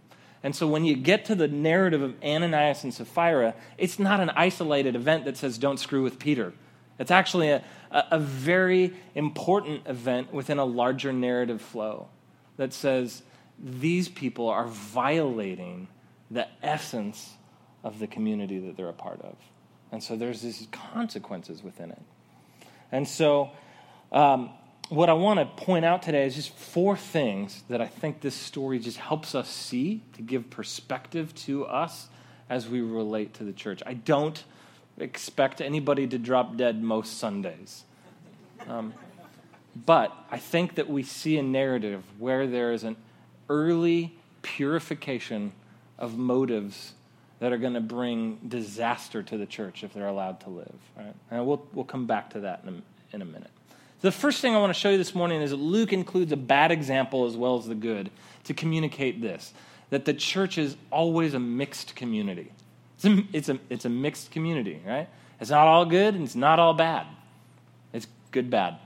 And 0.42 0.54
so 0.54 0.66
when 0.66 0.84
you 0.84 0.94
get 0.94 1.24
to 1.26 1.34
the 1.34 1.48
narrative 1.48 2.02
of 2.02 2.14
Ananias 2.22 2.84
and 2.84 2.92
Sapphira, 2.92 3.54
it's 3.78 3.98
not 3.98 4.20
an 4.20 4.30
isolated 4.30 4.94
event 4.94 5.24
that 5.24 5.36
says, 5.36 5.56
don't 5.56 5.78
screw 5.78 6.02
with 6.02 6.18
Peter. 6.18 6.52
It's 6.98 7.10
actually 7.10 7.48
a, 7.48 7.64
a, 7.90 8.04
a 8.12 8.18
very 8.18 8.92
important 9.14 9.86
event 9.86 10.32
within 10.32 10.58
a 10.58 10.64
larger 10.64 11.12
narrative 11.12 11.62
flow. 11.62 12.08
that 12.56 12.72
says 12.72 13.22
these 13.58 14.08
people 14.08 14.48
are 14.48 14.66
violating 14.66 15.88
the 16.30 16.46
essence 16.62 17.34
of 17.82 17.98
the 17.98 18.06
community 18.06 18.58
that 18.58 18.76
they're 18.76 18.88
a 18.88 18.92
part 18.92 19.20
of. 19.22 19.36
And 19.92 20.02
so 20.02 20.16
there's 20.16 20.40
these 20.40 20.66
consequences 20.72 21.62
within 21.62 21.90
it. 21.90 22.02
And 22.90 23.06
so, 23.06 23.50
um, 24.10 24.50
what 24.94 25.10
I 25.10 25.12
want 25.12 25.40
to 25.40 25.64
point 25.64 25.84
out 25.84 26.02
today 26.02 26.26
is 26.26 26.34
just 26.34 26.50
four 26.50 26.96
things 26.96 27.62
that 27.68 27.80
I 27.80 27.86
think 27.86 28.20
this 28.20 28.34
story 28.34 28.78
just 28.78 28.98
helps 28.98 29.34
us 29.34 29.48
see 29.48 30.02
to 30.14 30.22
give 30.22 30.50
perspective 30.50 31.34
to 31.46 31.66
us 31.66 32.08
as 32.48 32.68
we 32.68 32.80
relate 32.80 33.34
to 33.34 33.44
the 33.44 33.52
church. 33.52 33.82
I 33.86 33.94
don't 33.94 34.42
expect 34.98 35.60
anybody 35.60 36.06
to 36.06 36.18
drop 36.18 36.56
dead 36.56 36.82
most 36.82 37.18
Sundays. 37.18 37.84
Um, 38.68 38.94
but 39.74 40.12
I 40.30 40.38
think 40.38 40.76
that 40.76 40.88
we 40.88 41.02
see 41.02 41.36
a 41.38 41.42
narrative 41.42 42.04
where 42.18 42.46
there 42.46 42.72
is 42.72 42.84
an 42.84 42.96
early 43.48 44.14
purification 44.42 45.52
of 45.98 46.16
motives 46.16 46.94
that 47.40 47.52
are 47.52 47.58
going 47.58 47.74
to 47.74 47.80
bring 47.80 48.38
disaster 48.46 49.22
to 49.22 49.36
the 49.36 49.46
church 49.46 49.82
if 49.82 49.92
they're 49.92 50.06
allowed 50.06 50.40
to 50.40 50.50
live. 50.50 50.74
Right? 50.96 51.14
And 51.30 51.46
we'll, 51.46 51.66
we'll 51.72 51.84
come 51.84 52.06
back 52.06 52.30
to 52.30 52.40
that 52.40 52.62
in 52.64 52.68
a, 52.68 53.16
in 53.16 53.22
a 53.22 53.24
minute. 53.24 53.50
The 54.04 54.12
first 54.12 54.42
thing 54.42 54.54
I 54.54 54.58
want 54.58 54.68
to 54.68 54.78
show 54.78 54.90
you 54.90 54.98
this 54.98 55.14
morning 55.14 55.40
is 55.40 55.50
that 55.50 55.56
Luke 55.56 55.90
includes 55.90 56.30
a 56.30 56.36
bad 56.36 56.70
example 56.70 57.24
as 57.24 57.38
well 57.38 57.56
as 57.56 57.64
the 57.64 57.74
good 57.74 58.10
to 58.44 58.52
communicate 58.52 59.22
this 59.22 59.54
that 59.88 60.04
the 60.04 60.12
church 60.12 60.58
is 60.58 60.76
always 60.90 61.32
a 61.32 61.38
mixed 61.38 61.96
community. 61.96 62.52
It's 62.96 63.06
a, 63.06 63.24
it's 63.32 63.48
a, 63.48 63.58
it's 63.70 63.84
a 63.86 63.88
mixed 63.88 64.30
community, 64.30 64.82
right? 64.86 65.08
It's 65.40 65.48
not 65.48 65.66
all 65.66 65.86
good 65.86 66.14
and 66.14 66.22
it's 66.22 66.34
not 66.34 66.58
all 66.58 66.74
bad. 66.74 67.06
It's 67.94 68.06
good, 68.30 68.50
bad. 68.50 68.76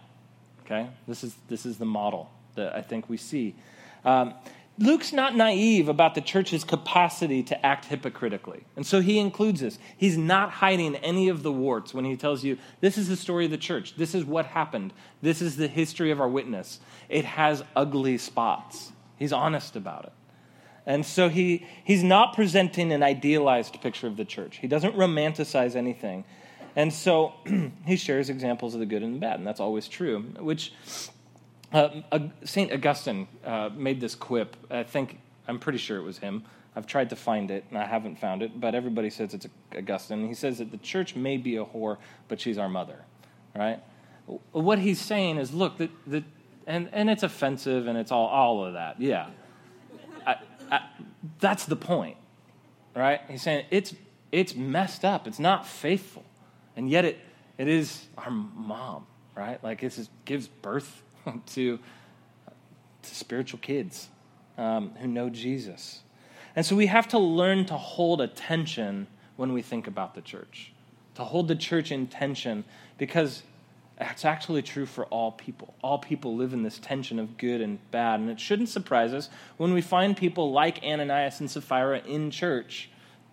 Okay? 0.64 0.88
This 1.08 1.24
is, 1.24 1.34
this 1.48 1.66
is 1.66 1.78
the 1.78 1.84
model 1.84 2.30
that 2.54 2.76
I 2.76 2.80
think 2.80 3.10
we 3.10 3.16
see. 3.16 3.56
Um, 4.04 4.34
Luke's 4.78 5.12
not 5.12 5.34
naive 5.34 5.88
about 5.88 6.14
the 6.14 6.20
church's 6.20 6.62
capacity 6.62 7.42
to 7.42 7.66
act 7.66 7.86
hypocritically. 7.86 8.64
And 8.76 8.86
so 8.86 9.00
he 9.00 9.18
includes 9.18 9.60
this. 9.60 9.78
He's 9.96 10.16
not 10.16 10.50
hiding 10.50 10.94
any 10.96 11.28
of 11.28 11.42
the 11.42 11.52
warts 11.52 11.92
when 11.92 12.04
he 12.04 12.16
tells 12.16 12.44
you, 12.44 12.58
this 12.80 12.96
is 12.96 13.08
the 13.08 13.16
story 13.16 13.46
of 13.46 13.50
the 13.50 13.58
church. 13.58 13.96
This 13.96 14.14
is 14.14 14.24
what 14.24 14.46
happened. 14.46 14.92
This 15.20 15.42
is 15.42 15.56
the 15.56 15.66
history 15.66 16.12
of 16.12 16.20
our 16.20 16.28
witness. 16.28 16.78
It 17.08 17.24
has 17.24 17.64
ugly 17.74 18.18
spots. 18.18 18.92
He's 19.16 19.32
honest 19.32 19.74
about 19.74 20.04
it. 20.04 20.12
And 20.86 21.04
so 21.04 21.28
he, 21.28 21.66
he's 21.84 22.04
not 22.04 22.34
presenting 22.34 22.92
an 22.92 23.02
idealized 23.02 23.80
picture 23.82 24.06
of 24.06 24.16
the 24.16 24.24
church. 24.24 24.58
He 24.58 24.68
doesn't 24.68 24.94
romanticize 24.94 25.74
anything. 25.74 26.24
And 26.76 26.92
so 26.92 27.34
he 27.84 27.96
shares 27.96 28.30
examples 28.30 28.74
of 28.74 28.80
the 28.80 28.86
good 28.86 29.02
and 29.02 29.16
the 29.16 29.18
bad, 29.18 29.38
and 29.38 29.46
that's 29.46 29.60
always 29.60 29.88
true, 29.88 30.20
which 30.38 30.72
uh, 31.72 32.18
St. 32.44 32.72
Augustine 32.72 33.28
uh, 33.44 33.70
made 33.74 34.00
this 34.00 34.14
quip. 34.14 34.56
I 34.70 34.82
think, 34.82 35.18
I'm 35.46 35.58
pretty 35.58 35.78
sure 35.78 35.98
it 35.98 36.02
was 36.02 36.18
him. 36.18 36.44
I've 36.74 36.86
tried 36.86 37.10
to 37.10 37.16
find 37.16 37.50
it, 37.50 37.64
and 37.70 37.78
I 37.78 37.86
haven't 37.86 38.18
found 38.18 38.42
it, 38.42 38.60
but 38.60 38.74
everybody 38.74 39.10
says 39.10 39.34
it's 39.34 39.46
Augustine. 39.76 40.26
He 40.28 40.34
says 40.34 40.58
that 40.58 40.70
the 40.70 40.78
church 40.78 41.16
may 41.16 41.36
be 41.36 41.56
a 41.56 41.64
whore, 41.64 41.98
but 42.28 42.40
she's 42.40 42.56
our 42.56 42.68
mother, 42.68 43.04
right? 43.54 43.80
What 44.52 44.78
he's 44.78 45.00
saying 45.00 45.38
is, 45.38 45.52
look, 45.52 45.78
that, 45.78 45.90
that 46.06 46.24
and, 46.66 46.88
and 46.92 47.10
it's 47.10 47.22
offensive, 47.22 47.86
and 47.86 47.98
it's 47.98 48.12
all, 48.12 48.26
all 48.26 48.64
of 48.64 48.74
that, 48.74 49.00
yeah. 49.00 49.30
I, 50.26 50.36
I, 50.70 50.80
that's 51.40 51.64
the 51.64 51.76
point, 51.76 52.16
right? 52.94 53.22
He's 53.28 53.42
saying 53.42 53.64
it's, 53.70 53.94
it's 54.30 54.54
messed 54.54 55.04
up. 55.04 55.26
It's 55.26 55.38
not 55.38 55.66
faithful. 55.66 56.24
And 56.76 56.88
yet 56.88 57.04
it, 57.04 57.18
it 57.56 57.68
is 57.68 58.06
our 58.16 58.30
mom, 58.30 59.06
right? 59.34 59.62
Like 59.64 59.82
it 59.82 60.08
gives 60.24 60.46
birth 60.46 61.02
to, 61.46 61.78
to 63.02 63.14
spiritual 63.14 63.60
kids 63.60 64.08
um, 64.56 64.92
who 65.00 65.06
know 65.06 65.30
Jesus. 65.30 66.00
And 66.56 66.64
so 66.66 66.74
we 66.74 66.86
have 66.86 67.08
to 67.08 67.18
learn 67.18 67.66
to 67.66 67.74
hold 67.74 68.20
attention 68.20 69.06
when 69.36 69.52
we 69.52 69.62
think 69.62 69.86
about 69.86 70.14
the 70.14 70.20
church, 70.20 70.72
to 71.14 71.24
hold 71.24 71.46
the 71.46 71.54
church 71.54 71.92
in 71.92 72.08
tension, 72.08 72.64
because 72.96 73.42
it's 74.00 74.24
actually 74.24 74.62
true 74.62 74.86
for 74.86 75.04
all 75.06 75.32
people. 75.32 75.74
All 75.82 75.98
people 75.98 76.36
live 76.36 76.52
in 76.52 76.62
this 76.62 76.78
tension 76.78 77.18
of 77.18 77.36
good 77.36 77.60
and 77.60 77.78
bad. 77.90 78.20
And 78.20 78.30
it 78.30 78.38
shouldn't 78.38 78.68
surprise 78.68 79.12
us 79.12 79.28
when 79.56 79.72
we 79.72 79.80
find 79.80 80.16
people 80.16 80.52
like 80.52 80.82
Ananias 80.84 81.40
and 81.40 81.50
Sapphira 81.50 82.00
in 82.00 82.30
church. 82.30 82.90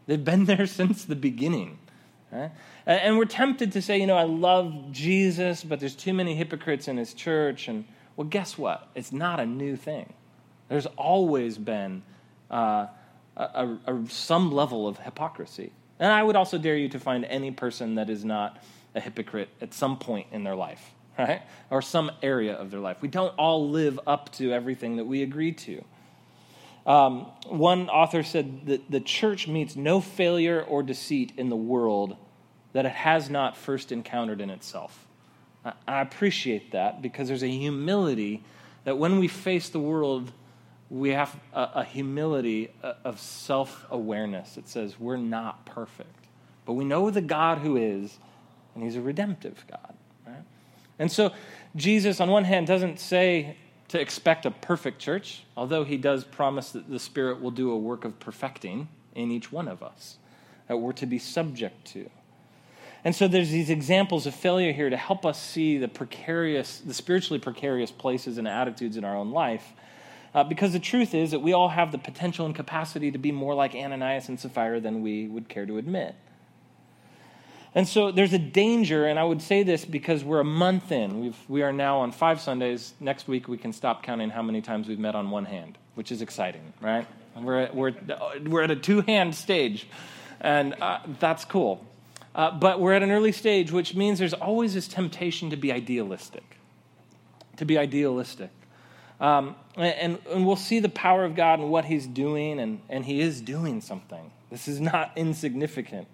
They've 0.08 0.24
been 0.24 0.46
there 0.46 0.66
since 0.66 1.06
the 1.06 1.16
beginning. 1.16 1.80
Right? 2.32 2.52
And 2.86 3.18
we're 3.18 3.26
tempted 3.26 3.72
to 3.74 3.82
say, 3.82 4.00
you 4.00 4.08
know, 4.08 4.18
I 4.18 4.24
love 4.24 4.92
Jesus, 4.92 5.64
but 5.64 5.80
there's 5.80 5.96
too 5.96 6.14
many 6.14 6.36
hypocrites 6.36 6.88
in 6.88 6.98
his 6.98 7.14
church. 7.14 7.68
And 7.68 7.86
well, 8.16 8.28
guess 8.28 8.58
what? 8.58 8.88
It's 8.96 9.12
not 9.12 9.40
a 9.40 9.46
new 9.46 9.76
thing. 9.76 10.14
There's 10.68 10.86
always 10.86 11.58
been 11.58 12.04
uh, 12.50 12.88
a, 13.38 13.44
a, 13.44 13.80
a, 13.88 14.10
some 14.10 14.52
level 14.52 14.88
of 14.88 14.98
hypocrisy. 15.00 15.72
And 16.00 16.12
I 16.12 16.24
would 16.24 16.36
also 16.36 16.58
dare 16.58 16.76
you 16.76 16.90
to 16.90 17.00
find 17.00 17.26
any 17.26 17.52
person 17.52 17.96
that 17.96 18.10
is 18.10 18.26
not 18.26 18.62
a 18.96 19.00
hypocrite 19.00 19.50
at 19.62 19.74
some 19.74 19.98
point 19.98 20.28
in 20.32 20.44
their 20.44 20.56
life, 20.56 20.94
right? 21.20 21.42
Or 21.70 21.82
some 21.82 22.12
area 22.22 22.54
of 22.54 22.72
their 22.72 22.80
life. 22.80 22.98
We 23.02 23.08
don't 23.08 23.34
all 23.38 23.70
live 23.70 24.00
up 24.08 24.32
to 24.34 24.52
everything 24.52 24.98
that 24.98 25.06
we 25.06 25.22
agree 25.22 25.52
to. 25.54 25.84
Um, 26.86 27.28
one 27.48 27.90
author 27.90 28.22
said 28.22 28.68
that 28.68 28.92
the 28.92 29.00
church 29.00 29.48
meets 29.48 29.76
no 29.76 30.02
failure 30.02 30.62
or 30.62 30.84
deceit 30.84 31.34
in 31.38 31.50
the 31.50 31.56
world 31.56 32.16
that 32.74 32.86
it 32.86 32.92
has 32.92 33.30
not 33.30 33.58
first 33.58 33.92
encountered 33.92 34.42
in 34.42 34.50
itself. 34.50 35.08
I 35.88 36.02
appreciate 36.02 36.72
that 36.72 37.02
because 37.02 37.28
there's 37.28 37.42
a 37.42 37.48
humility 37.48 38.44
that 38.84 38.98
when 38.98 39.18
we 39.18 39.28
face 39.28 39.70
the 39.70 39.80
world, 39.80 40.32
we 40.90 41.10
have 41.10 41.36
a, 41.54 41.70
a 41.76 41.84
humility 41.84 42.70
of 42.84 43.20
self 43.20 43.86
awareness. 43.90 44.58
It 44.58 44.68
says 44.68 45.00
we're 45.00 45.18
not 45.18 45.66
perfect, 45.66 46.28
but 46.66 46.74
we 46.74 46.86
know 46.86 47.10
the 47.10 47.22
God 47.22 47.60
who 47.60 47.78
is, 47.78 48.20
and 48.76 48.84
He's 48.84 48.96
a 48.96 49.02
redemptive 49.02 49.66
God. 49.70 49.96
Right? 50.28 50.44
And 51.00 51.12
so, 51.12 51.32
Jesus, 51.76 52.20
on 52.22 52.30
one 52.30 52.44
hand, 52.44 52.68
doesn't 52.68 53.00
say 53.00 53.58
to 53.90 54.00
expect 54.00 54.46
a 54.46 54.52
perfect 54.52 55.00
church, 55.00 55.44
although 55.56 55.84
He 55.84 55.98
does 55.98 56.24
promise 56.24 56.72
that 56.72 56.90
the 56.90 57.00
Spirit 57.00 57.42
will 57.42 57.52
do 57.52 57.72
a 57.72 57.78
work 57.78 58.06
of 58.06 58.20
perfecting 58.20 58.88
in 59.14 59.32
each 59.32 59.52
one 59.52 59.68
of 59.68 59.84
us 59.84 60.18
that 60.68 60.78
we're 60.78 60.94
to 60.94 61.06
be 61.06 61.20
subject 61.20 61.86
to. 61.86 62.10
And 63.04 63.16
so 63.16 63.28
there's 63.28 63.52
these 63.52 63.70
examples 63.70 64.26
of 64.26 64.34
failure 64.34 64.72
here 64.72 64.90
to 64.90 64.98
help 64.98 65.26
us 65.26 65.40
see 65.40 65.78
the 65.78 65.88
precarious, 65.88 66.80
the 66.80 66.94
spiritually 66.94 67.40
precarious 67.40 67.92
places 67.92 68.40
and 68.40 68.48
attitudes 68.48 68.98
in 68.98 69.06
our 69.06 69.16
own 69.16 69.32
life. 69.32 69.74
Uh, 70.34 70.44
because 70.44 70.74
the 70.74 70.80
truth 70.80 71.14
is 71.14 71.32
that 71.32 71.40
we 71.40 71.54
all 71.54 71.70
have 71.70 71.92
the 71.92 71.98
potential 71.98 72.46
and 72.46 72.56
capacity 72.56 73.12
to 73.12 73.18
be 73.18 73.32
more 73.32 73.54
like 73.54 73.76
Ananias 73.76 74.28
and 74.28 74.40
Sapphira 74.40 74.80
than 74.82 75.02
we 75.02 75.28
would 75.28 75.48
care 75.48 75.66
to 75.66 75.78
admit. 75.78 76.16
And 77.76 77.86
so 77.86 78.10
there's 78.10 78.32
a 78.32 78.40
danger, 78.40 79.06
and 79.06 79.20
I 79.20 79.26
would 79.26 79.42
say 79.42 79.62
this 79.64 79.84
because 79.84 80.24
we're 80.24 80.40
a 80.40 80.46
month 80.46 80.94
in. 80.94 81.20
We've, 81.20 81.38
we 81.50 81.62
are 81.62 81.74
now 81.74 82.00
on 82.00 82.14
five 82.14 82.40
Sundays. 82.40 82.94
Next 83.02 83.28
week, 83.28 83.50
we 83.50 83.58
can 83.58 83.74
stop 83.74 84.02
counting 84.02 84.30
how 84.30 84.42
many 84.42 84.62
times 84.62 84.88
we've 84.88 84.98
met 84.98 85.14
on 85.14 85.30
one 85.30 85.44
hand, 85.44 85.78
which 85.96 86.10
is 86.10 86.22
exciting, 86.22 86.74
right? 86.80 87.06
We're, 87.36 87.70
we're, 87.74 87.94
we're 88.46 88.62
at 88.62 88.72
a 88.72 88.78
two 88.78 89.02
hand 89.02 89.36
stage, 89.36 89.88
and 90.40 90.74
uh, 90.82 91.00
that's 91.20 91.44
cool. 91.44 91.86
Uh, 92.34 92.52
but 92.52 92.80
we're 92.80 92.94
at 92.94 93.04
an 93.04 93.12
early 93.12 93.34
stage, 93.34 93.74
which 93.74 93.94
means 93.94 94.20
there's 94.20 94.34
always 94.34 94.74
this 94.74 94.88
temptation 94.88 95.50
to 95.50 95.58
be 95.58 95.74
idealistic. 95.74 96.58
To 97.58 97.66
be 97.66 97.78
idealistic. 97.78 98.52
Um, 99.20 99.56
and, 99.76 100.18
and 100.30 100.46
we'll 100.46 100.56
see 100.56 100.80
the 100.80 100.90
power 100.90 101.26
of 101.26 101.36
God 101.36 101.60
and 101.60 101.70
what 101.70 101.84
He's 101.84 102.08
doing, 102.08 102.58
and, 102.60 102.80
and 102.88 103.04
He 103.04 103.20
is 103.20 103.42
doing 103.42 103.82
something. 103.82 104.32
This 104.50 104.70
is 104.70 104.80
not 104.80 105.12
insignificant. 105.18 106.08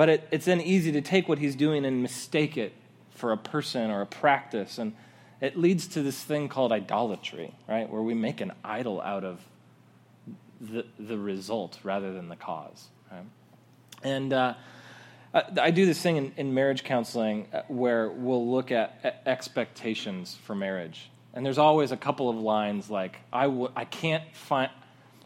But 0.00 0.08
it, 0.08 0.28
it's 0.30 0.46
then 0.46 0.62
easy 0.62 0.92
to 0.92 1.02
take 1.02 1.28
what 1.28 1.38
He's 1.38 1.54
doing 1.54 1.84
and 1.84 2.00
mistake 2.00 2.56
it 2.56 2.72
for 3.10 3.32
a 3.32 3.36
person 3.36 3.90
or 3.90 4.00
a 4.00 4.06
practice. 4.06 4.78
And 4.78 4.94
it 5.42 5.58
leads 5.58 5.86
to 5.88 6.02
this 6.02 6.24
thing 6.24 6.48
called 6.48 6.72
idolatry, 6.72 7.52
right? 7.68 7.86
Where 7.86 8.00
we 8.00 8.14
make 8.14 8.40
an 8.40 8.52
idol 8.64 9.02
out 9.02 9.24
of 9.24 9.42
the, 10.58 10.86
the 10.98 11.18
result 11.18 11.78
rather 11.82 12.14
than 12.14 12.30
the 12.30 12.36
cause. 12.36 12.88
Right? 13.12 13.26
And 14.02 14.32
uh, 14.32 14.54
I 15.34 15.70
do 15.70 15.84
this 15.84 16.00
thing 16.00 16.16
in, 16.16 16.32
in 16.38 16.54
marriage 16.54 16.82
counseling 16.82 17.48
uh, 17.52 17.64
where 17.68 18.08
we'll 18.08 18.50
look 18.50 18.72
at 18.72 19.22
expectations 19.26 20.34
for 20.46 20.54
marriage. 20.54 21.10
And 21.34 21.44
there's 21.44 21.58
always 21.58 21.92
a 21.92 21.98
couple 21.98 22.30
of 22.30 22.36
lines 22.36 22.88
like, 22.88 23.18
I 23.30 23.42
w- 23.42 23.70
I 23.76 23.84
can't 23.84 24.24
find, 24.34 24.70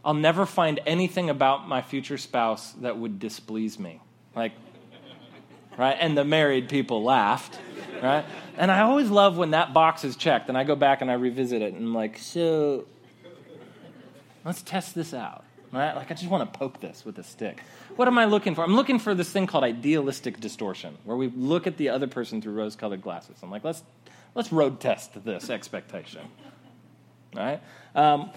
I'll 0.05 0.15
never 0.15 0.45
find 0.45 0.81
anything 0.85 1.31
about 1.31 1.69
my 1.69 1.81
future 1.81 2.19
spouse 2.19 2.73
that 2.81 2.99
would 2.99 3.21
displease 3.21 3.79
me. 3.79 4.01
Like, 4.35 4.51
right? 5.77 5.97
And 5.99 6.17
the 6.17 6.25
married 6.25 6.69
people 6.69 7.03
laughed, 7.03 7.59
right? 8.03 8.25
And 8.57 8.71
I 8.71 8.81
always 8.81 9.11
love 9.11 9.37
when 9.37 9.51
that 9.51 9.73
box 9.73 10.05
is 10.05 10.17
checked 10.17 10.49
and 10.49 10.57
I 10.57 10.65
go 10.65 10.77
back 10.77 11.01
and 11.01 11.11
I 11.11 11.15
revisit 11.15 11.63
it 11.63 11.75
and 11.75 11.85
I'm 11.85 11.95
like, 11.95 12.19
so 12.19 12.87
let's 14.45 14.63
test 14.63 14.95
this 14.95 15.15
out. 15.15 15.45
Right? 15.73 15.97
Like, 15.97 16.13
I 16.13 16.15
just 16.15 16.31
want 16.31 16.53
to 16.53 16.57
poke 16.57 16.81
this 16.81 17.05
with 17.05 17.19
a 17.19 17.25
stick. 17.25 17.61
What 17.97 18.07
am 18.07 18.17
I 18.17 18.27
looking 18.27 18.55
for? 18.55 18.63
I'm 18.63 18.77
looking 18.77 19.01
for 19.01 19.13
this 19.13 19.29
thing 19.31 19.49
called 19.49 19.65
idealistic 19.65 20.39
distortion, 20.39 20.97
where 21.03 21.17
we 21.17 21.27
look 21.27 21.67
at 21.67 21.79
the 21.79 21.89
other 21.89 22.07
person 22.07 22.41
through 22.41 22.53
rose 22.53 22.77
colored 22.77 23.03
glasses. 23.03 23.37
I'm 23.43 23.51
like, 23.51 23.65
let's, 23.65 23.83
let's 24.37 24.53
road 24.53 24.79
test 24.79 25.25
this 25.25 25.51
expectation. 25.51 26.21
right? 27.35 27.61
Um, 27.97 28.31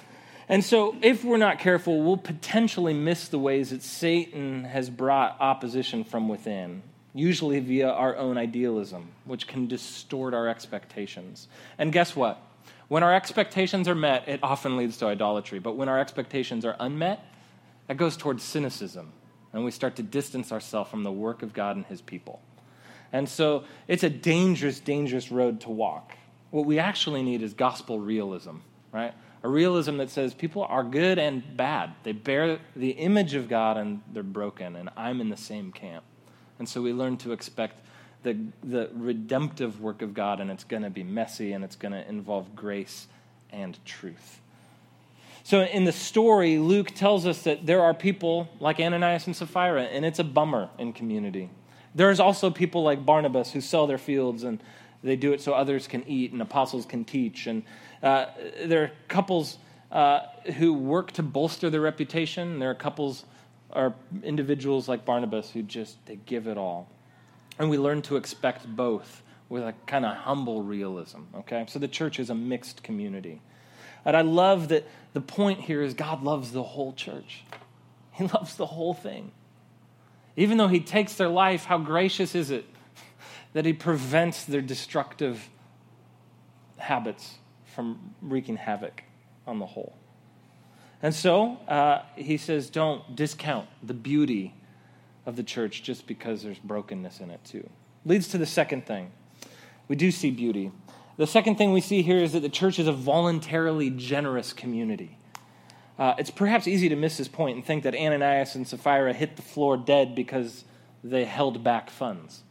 and 0.49 0.63
so, 0.63 0.95
if 1.03 1.23
we're 1.23 1.37
not 1.37 1.59
careful, 1.59 2.01
we'll 2.01 2.17
potentially 2.17 2.95
miss 2.95 3.27
the 3.27 3.37
ways 3.37 3.69
that 3.69 3.83
Satan 3.83 4.63
has 4.63 4.89
brought 4.89 5.37
opposition 5.39 6.05
from 6.05 6.29
within, 6.29 6.81
usually 7.17 7.59
via 7.59 7.89
our 7.89 8.15
own 8.15 8.37
idealism, 8.37 9.09
which 9.25 9.47
can 9.47 9.67
distort 9.67 10.33
our 10.33 10.47
expectations. 10.47 11.47
And 11.77 11.91
guess 11.91 12.15
what? 12.15 12.41
When 12.87 13.03
our 13.03 13.13
expectations 13.13 13.87
are 13.87 13.95
met, 13.95 14.27
it 14.27 14.39
often 14.41 14.77
leads 14.77 14.97
to 14.97 15.07
idolatry. 15.07 15.59
But 15.59 15.75
when 15.75 15.89
our 15.89 15.99
expectations 15.99 16.65
are 16.65 16.75
unmet, 16.79 17.23
that 17.87 17.97
goes 17.97 18.15
towards 18.15 18.43
cynicism. 18.43 19.11
And 19.53 19.65
we 19.65 19.71
start 19.71 19.95
to 19.97 20.03
distance 20.03 20.51
ourselves 20.51 20.89
from 20.89 21.03
the 21.03 21.11
work 21.11 21.41
of 21.41 21.53
God 21.53 21.75
and 21.75 21.85
his 21.85 22.01
people. 22.01 22.41
And 23.11 23.27
so 23.27 23.63
it's 23.87 24.03
a 24.03 24.09
dangerous, 24.09 24.79
dangerous 24.79 25.31
road 25.31 25.61
to 25.61 25.69
walk. 25.69 26.13
What 26.51 26.65
we 26.65 26.79
actually 26.79 27.23
need 27.23 27.41
is 27.41 27.53
gospel 27.53 27.99
realism, 27.99 28.57
right? 28.91 29.13
A 29.43 29.49
realism 29.49 29.97
that 29.97 30.09
says 30.09 30.33
people 30.33 30.63
are 30.63 30.83
good 30.83 31.19
and 31.19 31.55
bad. 31.55 31.93
They 32.03 32.11
bear 32.11 32.59
the 32.75 32.91
image 32.91 33.33
of 33.33 33.47
God 33.47 33.77
and 33.77 34.01
they're 34.11 34.23
broken, 34.23 34.75
and 34.75 34.89
I'm 34.97 35.21
in 35.21 35.29
the 35.29 35.37
same 35.37 35.71
camp. 35.71 36.03
And 36.59 36.67
so 36.67 36.81
we 36.81 36.93
learn 36.93 37.17
to 37.17 37.31
expect 37.31 37.75
the, 38.23 38.37
the 38.63 38.89
redemptive 38.93 39.81
work 39.81 40.01
of 40.01 40.13
God, 40.13 40.39
and 40.39 40.49
it's 40.49 40.63
going 40.63 40.83
to 40.83 40.89
be 40.89 41.03
messy 41.03 41.53
and 41.53 41.63
it's 41.63 41.75
going 41.75 41.91
to 41.93 42.07
involve 42.07 42.55
grace 42.55 43.07
and 43.51 43.77
truth. 43.85 44.41
So 45.43 45.61
in 45.61 45.85
the 45.85 45.93
story, 45.93 46.57
Luke 46.57 46.91
tells 46.91 47.25
us 47.25 47.43
that 47.43 47.65
there 47.65 47.81
are 47.81 47.93
people 47.93 48.49
like 48.59 48.79
Ananias 48.79 49.27
and 49.27 49.35
Sapphira, 49.35 49.83
and 49.83 50.05
it's 50.05 50.19
a 50.19 50.23
bummer 50.23 50.69
in 50.77 50.91
community. 50.91 51.49
There's 51.95 52.19
also 52.19 52.49
people 52.49 52.83
like 52.83 53.05
Barnabas 53.05 53.53
who 53.53 53.61
sell 53.61 53.87
their 53.87 53.97
fields 53.97 54.43
and 54.43 54.61
they 55.03 55.15
do 55.15 55.31
it 55.31 55.41
so 55.41 55.53
others 55.53 55.87
can 55.87 56.07
eat 56.07 56.31
and 56.31 56.41
apostles 56.41 56.85
can 56.85 57.05
teach. 57.05 57.47
And 57.47 57.63
uh, 58.03 58.25
there 58.65 58.83
are 58.83 58.91
couples 59.07 59.57
uh, 59.91 60.19
who 60.57 60.73
work 60.73 61.13
to 61.13 61.23
bolster 61.23 61.69
their 61.69 61.81
reputation. 61.81 62.59
There 62.59 62.69
are 62.69 62.75
couples 62.75 63.23
or 63.71 63.95
individuals 64.23 64.87
like 64.87 65.05
Barnabas 65.05 65.51
who 65.51 65.61
just 65.61 66.03
they 66.05 66.15
give 66.15 66.47
it 66.47 66.57
all. 66.57 66.89
And 67.59 67.69
we 67.69 67.77
learn 67.77 68.01
to 68.03 68.17
expect 68.17 68.67
both 68.67 69.23
with 69.49 69.63
a 69.63 69.73
kind 69.85 70.05
of 70.05 70.15
humble 70.15 70.61
realism, 70.61 71.21
okay? 71.35 71.65
So 71.67 71.79
the 71.79 71.87
church 71.87 72.19
is 72.19 72.29
a 72.29 72.35
mixed 72.35 72.83
community. 72.83 73.41
And 74.05 74.15
I 74.15 74.21
love 74.21 74.69
that 74.69 74.85
the 75.13 75.21
point 75.21 75.61
here 75.61 75.81
is 75.81 75.93
God 75.93 76.23
loves 76.23 76.51
the 76.51 76.63
whole 76.63 76.93
church. 76.93 77.43
He 78.11 78.25
loves 78.25 78.55
the 78.55 78.65
whole 78.65 78.93
thing. 78.93 79.31
Even 80.35 80.57
though 80.57 80.67
he 80.67 80.79
takes 80.79 81.15
their 81.15 81.29
life, 81.29 81.65
how 81.65 81.77
gracious 81.77 82.35
is 82.35 82.51
it 82.51 82.65
that 83.53 83.65
he 83.65 83.73
prevents 83.73 84.43
their 84.43 84.61
destructive 84.61 85.49
habits 86.77 87.35
from 87.65 88.13
wreaking 88.21 88.57
havoc 88.57 89.03
on 89.45 89.59
the 89.59 89.65
whole? 89.65 89.95
And 91.01 91.13
so 91.13 91.57
uh, 91.67 92.01
he 92.15 92.37
says, 92.37 92.69
don't 92.69 93.15
discount 93.15 93.67
the 93.83 93.93
beauty 93.93 94.55
of 95.25 95.35
the 95.35 95.43
church 95.43 95.83
just 95.83 96.07
because 96.07 96.41
there's 96.41 96.59
brokenness 96.59 97.19
in 97.19 97.29
it, 97.29 97.43
too. 97.43 97.69
Leads 98.05 98.29
to 98.29 98.37
the 98.37 98.45
second 98.45 98.85
thing. 98.85 99.11
We 99.87 99.95
do 99.95 100.11
see 100.11 100.31
beauty. 100.31 100.71
The 101.17 101.27
second 101.27 101.55
thing 101.57 101.71
we 101.71 101.81
see 101.81 102.01
here 102.01 102.19
is 102.19 102.33
that 102.33 102.41
the 102.41 102.49
church 102.49 102.79
is 102.79 102.87
a 102.87 102.93
voluntarily 102.93 103.89
generous 103.89 104.53
community. 104.53 105.17
Uh, 105.99 106.13
it's 106.17 106.29
perhaps 106.29 106.67
easy 106.67 106.89
to 106.89 106.95
miss 106.95 107.17
this 107.17 107.27
point 107.27 107.55
and 107.55 107.65
think 107.65 107.83
that 107.83 107.95
Ananias 107.95 108.55
and 108.55 108.67
Sapphira 108.67 109.13
hit 109.13 109.35
the 109.35 109.41
floor 109.41 109.77
dead 109.77 110.13
because 110.13 110.63
they 111.03 111.25
held 111.25 111.63
back 111.63 111.89
funds. 111.89 112.43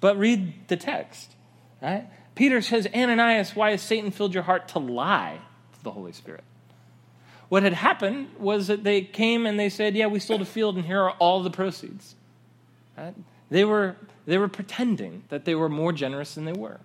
But 0.00 0.18
read 0.18 0.68
the 0.68 0.76
text, 0.76 1.34
right? 1.82 2.06
Peter 2.34 2.60
says, 2.60 2.86
Ananias, 2.94 3.56
why 3.56 3.72
has 3.72 3.82
Satan 3.82 4.10
filled 4.10 4.34
your 4.34 4.42
heart 4.42 4.68
to 4.68 4.78
lie 4.78 5.40
to 5.72 5.84
the 5.84 5.90
Holy 5.90 6.12
Spirit? 6.12 6.44
What 7.48 7.62
had 7.62 7.72
happened 7.72 8.28
was 8.38 8.66
that 8.66 8.84
they 8.84 9.02
came 9.02 9.46
and 9.46 9.58
they 9.58 9.68
said, 9.68 9.94
Yeah, 9.94 10.06
we 10.06 10.20
sold 10.20 10.42
a 10.42 10.44
field 10.46 10.76
and 10.76 10.84
here 10.84 11.02
are 11.02 11.12
all 11.12 11.42
the 11.42 11.50
proceeds. 11.50 12.14
Right? 12.96 13.14
They, 13.50 13.64
were, 13.64 13.96
they 14.26 14.38
were 14.38 14.48
pretending 14.48 15.22
that 15.28 15.44
they 15.44 15.54
were 15.54 15.68
more 15.68 15.92
generous 15.92 16.34
than 16.34 16.44
they 16.44 16.52
were. 16.52 16.78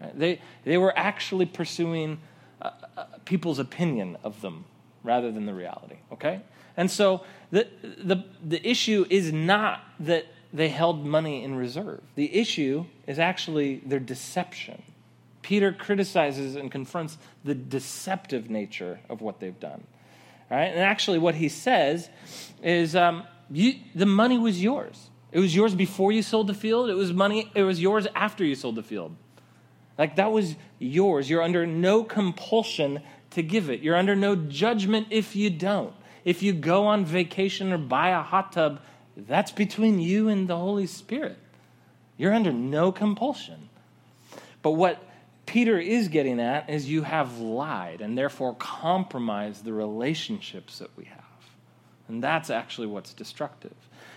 Right? 0.00 0.18
They, 0.18 0.40
they 0.64 0.76
were 0.76 0.96
actually 0.96 1.46
pursuing 1.46 2.18
uh, 2.60 2.70
uh, 2.96 3.04
people's 3.24 3.58
opinion 3.58 4.18
of 4.22 4.40
them 4.40 4.64
rather 5.02 5.32
than 5.32 5.46
the 5.46 5.54
reality, 5.54 5.96
okay? 6.12 6.40
And 6.76 6.90
so 6.90 7.22
the, 7.50 7.68
the, 7.82 8.24
the 8.44 8.66
issue 8.68 9.04
is 9.10 9.32
not 9.32 9.80
that 10.00 10.26
they 10.52 10.68
held 10.68 11.04
money 11.04 11.42
in 11.42 11.54
reserve, 11.54 12.00
the 12.14 12.34
issue 12.34 12.84
is 13.06 13.18
actually 13.18 13.76
their 13.86 13.98
deception. 13.98 14.82
Peter 15.40 15.72
criticizes 15.72 16.54
and 16.54 16.70
confronts 16.70 17.18
the 17.44 17.54
deceptive 17.54 18.48
nature 18.48 19.00
of 19.08 19.20
what 19.20 19.40
they've 19.40 19.58
done. 19.58 19.82
Right? 20.52 20.66
And 20.66 20.80
actually, 20.80 21.18
what 21.18 21.34
he 21.34 21.48
says 21.48 22.10
is 22.62 22.94
um, 22.94 23.24
you, 23.50 23.76
the 23.94 24.04
money 24.04 24.36
was 24.36 24.62
yours. 24.62 25.08
It 25.32 25.38
was 25.38 25.56
yours 25.56 25.74
before 25.74 26.12
you 26.12 26.22
sold 26.22 26.46
the 26.46 26.54
field. 26.54 26.90
It 26.90 26.94
was 26.94 27.10
money. 27.10 27.50
It 27.54 27.62
was 27.62 27.80
yours 27.80 28.06
after 28.14 28.44
you 28.44 28.54
sold 28.54 28.74
the 28.74 28.82
field. 28.82 29.16
Like 29.96 30.16
that 30.16 30.30
was 30.30 30.56
yours. 30.78 31.30
You're 31.30 31.40
under 31.40 31.66
no 31.66 32.04
compulsion 32.04 33.00
to 33.30 33.42
give 33.42 33.70
it. 33.70 33.80
You're 33.80 33.96
under 33.96 34.14
no 34.14 34.36
judgment 34.36 35.06
if 35.08 35.34
you 35.34 35.48
don't. 35.48 35.94
If 36.22 36.42
you 36.42 36.52
go 36.52 36.86
on 36.86 37.06
vacation 37.06 37.72
or 37.72 37.78
buy 37.78 38.10
a 38.10 38.20
hot 38.20 38.52
tub, 38.52 38.82
that's 39.16 39.52
between 39.52 40.00
you 40.00 40.28
and 40.28 40.48
the 40.48 40.58
Holy 40.58 40.86
Spirit. 40.86 41.38
You're 42.18 42.34
under 42.34 42.52
no 42.52 42.92
compulsion. 42.92 43.70
But 44.60 44.72
what 44.72 45.02
Peter 45.52 45.78
is 45.78 46.08
getting 46.08 46.40
at 46.40 46.70
is 46.70 46.88
you 46.88 47.02
have 47.02 47.38
lied 47.38 48.00
and 48.00 48.16
therefore 48.16 48.54
compromised 48.54 49.66
the 49.66 49.72
relationships 49.74 50.78
that 50.78 50.88
we 50.96 51.04
have. 51.04 51.20
And 52.08 52.24
that's 52.24 52.48
actually 52.48 52.86
what's 52.86 53.12
destructive. 53.12 53.74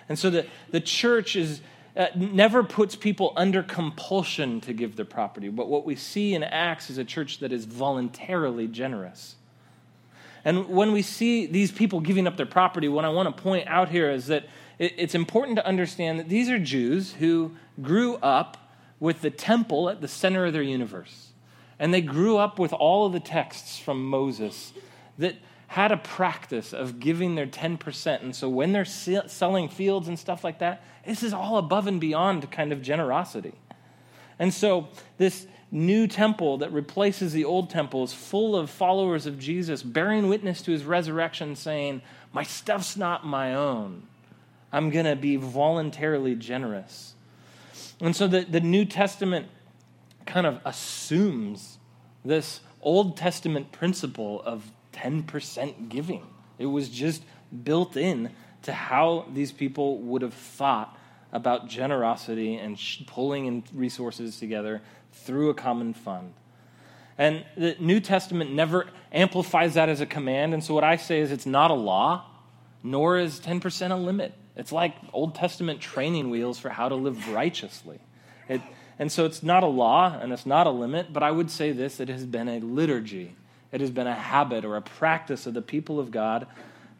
And 0.07 0.17
so 0.17 0.29
the, 0.29 0.45
the 0.69 0.79
church 0.79 1.35
is, 1.35 1.59
uh, 1.97 2.05
never 2.15 2.63
puts 2.63 2.95
people 2.95 3.33
under 3.35 3.63
compulsion 3.63 4.61
to 4.61 4.71
give 4.71 4.95
their 4.95 5.03
property. 5.03 5.49
But 5.49 5.67
what 5.67 5.85
we 5.85 5.97
see 5.97 6.33
in 6.33 6.41
Acts 6.41 6.89
is 6.89 6.97
a 6.97 7.03
church 7.03 7.39
that 7.39 7.51
is 7.51 7.65
voluntarily 7.65 8.69
generous. 8.69 9.35
And 10.45 10.69
when 10.69 10.93
we 10.93 11.01
see 11.01 11.47
these 11.47 11.69
people 11.69 11.99
giving 11.99 12.27
up 12.27 12.37
their 12.37 12.45
property, 12.45 12.87
what 12.87 13.03
I 13.03 13.09
want 13.09 13.35
to 13.35 13.43
point 13.43 13.67
out 13.67 13.89
here 13.89 14.09
is 14.09 14.27
that 14.27 14.45
it's 14.79 15.15
important 15.15 15.57
to 15.57 15.67
understand 15.67 16.17
that 16.17 16.29
these 16.29 16.49
are 16.49 16.59
Jews 16.59 17.11
who 17.11 17.57
grew 17.81 18.15
up 18.15 18.64
with 18.99 19.21
the 19.21 19.29
temple 19.29 19.89
at 19.89 20.01
the 20.01 20.07
center 20.07 20.45
of 20.45 20.53
their 20.53 20.61
universe. 20.61 21.31
And 21.79 21.93
they 21.93 22.01
grew 22.01 22.37
up 22.37 22.57
with 22.57 22.73
all 22.73 23.05
of 23.05 23.13
the 23.13 23.19
texts 23.19 23.77
from 23.77 24.05
Moses 24.05 24.73
that 25.17 25.35
had 25.67 25.91
a 25.91 25.97
practice 25.97 26.73
of 26.73 26.99
giving 26.99 27.35
their 27.35 27.47
10%. 27.47 28.21
And 28.21 28.35
so 28.35 28.47
when 28.47 28.71
they're 28.71 28.85
selling 28.85 29.67
fields 29.67 30.07
and 30.07 30.17
stuff 30.17 30.43
like 30.43 30.59
that, 30.59 30.83
this 31.05 31.23
is 31.23 31.33
all 31.33 31.57
above 31.57 31.87
and 31.87 31.99
beyond 31.99 32.49
kind 32.51 32.71
of 32.71 32.81
generosity. 32.81 33.53
And 34.39 34.53
so 34.53 34.87
this 35.17 35.47
new 35.71 36.07
temple 36.07 36.59
that 36.59 36.71
replaces 36.71 37.33
the 37.33 37.45
old 37.45 37.69
temple 37.69 38.03
is 38.03 38.13
full 38.13 38.55
of 38.55 38.69
followers 38.69 39.25
of 39.25 39.39
Jesus 39.39 39.83
bearing 39.83 40.29
witness 40.29 40.61
to 40.61 40.71
his 40.71 40.85
resurrection, 40.85 41.55
saying, 41.55 42.01
My 42.31 42.43
stuff's 42.43 42.95
not 42.95 43.25
my 43.25 43.53
own. 43.53 44.03
I'm 44.71 44.89
going 44.89 45.05
to 45.05 45.15
be 45.15 45.35
voluntarily 45.35 46.35
generous. 46.35 47.14
And 48.01 48.15
so 48.15 48.27
the, 48.27 48.41
the 48.41 48.59
New 48.59 48.85
Testament 48.85 49.47
kind 50.25 50.45
of 50.45 50.59
assumes 50.65 51.77
this 52.23 52.59
Old 52.81 53.17
Testament 53.17 53.71
principle 53.71 54.41
of 54.43 54.71
10% 54.93 55.89
giving. 55.89 56.25
It 56.57 56.67
was 56.67 56.89
just 56.89 57.23
built 57.63 57.95
in 57.95 58.31
to 58.63 58.73
how 58.73 59.25
these 59.33 59.51
people 59.51 59.99
would 59.99 60.21
have 60.21 60.33
thought 60.33 60.97
about 61.31 61.67
generosity 61.67 62.55
and 62.55 62.79
pulling 63.07 63.45
in 63.45 63.63
resources 63.73 64.39
together 64.39 64.81
through 65.11 65.49
a 65.49 65.53
common 65.53 65.93
fund. 65.93 66.33
And 67.17 67.45
the 67.55 67.75
New 67.79 67.99
Testament 67.99 68.51
never 68.51 68.87
amplifies 69.11 69.75
that 69.75 69.89
as 69.89 70.01
a 70.01 70.05
command. 70.05 70.53
And 70.53 70.63
so 70.63 70.73
what 70.73 70.83
I 70.83 70.97
say 70.97 71.19
is 71.19 71.31
it's 71.31 71.45
not 71.45 71.71
a 71.71 71.75
law, 71.75 72.25
nor 72.83 73.17
is 73.17 73.39
10% 73.39 73.91
a 73.91 73.95
limit. 73.95 74.33
It's 74.55 74.71
like 74.71 74.95
Old 75.13 75.35
Testament 75.35 75.81
training 75.81 76.29
wheels 76.29 76.59
for 76.59 76.69
how 76.69 76.89
to 76.89 76.95
live 76.95 77.29
righteously. 77.29 77.99
It, 78.47 78.61
and 78.97 79.11
so 79.11 79.25
it's 79.25 79.43
not 79.43 79.63
a 79.63 79.67
law 79.67 80.17
and 80.17 80.31
it's 80.31 80.45
not 80.45 80.67
a 80.67 80.71
limit, 80.71 81.11
but 81.11 81.23
I 81.23 81.31
would 81.31 81.51
say 81.51 81.71
this 81.71 81.99
it 81.99 82.09
has 82.09 82.25
been 82.25 82.47
a 82.47 82.59
liturgy. 82.59 83.35
It 83.71 83.81
has 83.81 83.91
been 83.91 84.07
a 84.07 84.15
habit 84.15 84.63
or 84.63 84.77
a 84.77 84.81
practice 84.81 85.45
of 85.45 85.53
the 85.53 85.61
people 85.61 85.99
of 85.99 86.11
God 86.11 86.47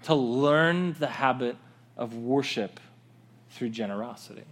to 0.03 0.15
learn 0.15 0.95
the 0.99 1.07
habit 1.07 1.55
of 1.95 2.15
worship 2.15 2.79
through 3.51 3.69
generosity. 3.69 4.43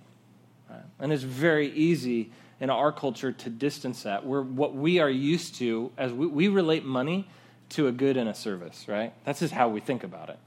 Right? 0.69 0.79
And 0.99 1.11
it's 1.11 1.23
very 1.23 1.71
easy 1.71 2.31
in 2.61 2.69
our 2.69 2.93
culture 2.93 3.33
to 3.33 3.49
distance 3.49 4.03
that. 4.03 4.25
We're, 4.25 4.41
what 4.41 4.73
we 4.73 4.99
are 4.99 5.09
used 5.09 5.55
to, 5.55 5.91
as 5.97 6.13
we, 6.13 6.27
we 6.27 6.47
relate 6.47 6.85
money 6.85 7.27
to 7.69 7.87
a 7.87 7.91
good 7.91 8.15
and 8.15 8.29
a 8.29 8.33
service, 8.33 8.85
right? 8.87 9.13
That's 9.25 9.39
just 9.39 9.53
how 9.53 9.67
we 9.67 9.81
think 9.81 10.03
about 10.03 10.29
it. 10.29 10.39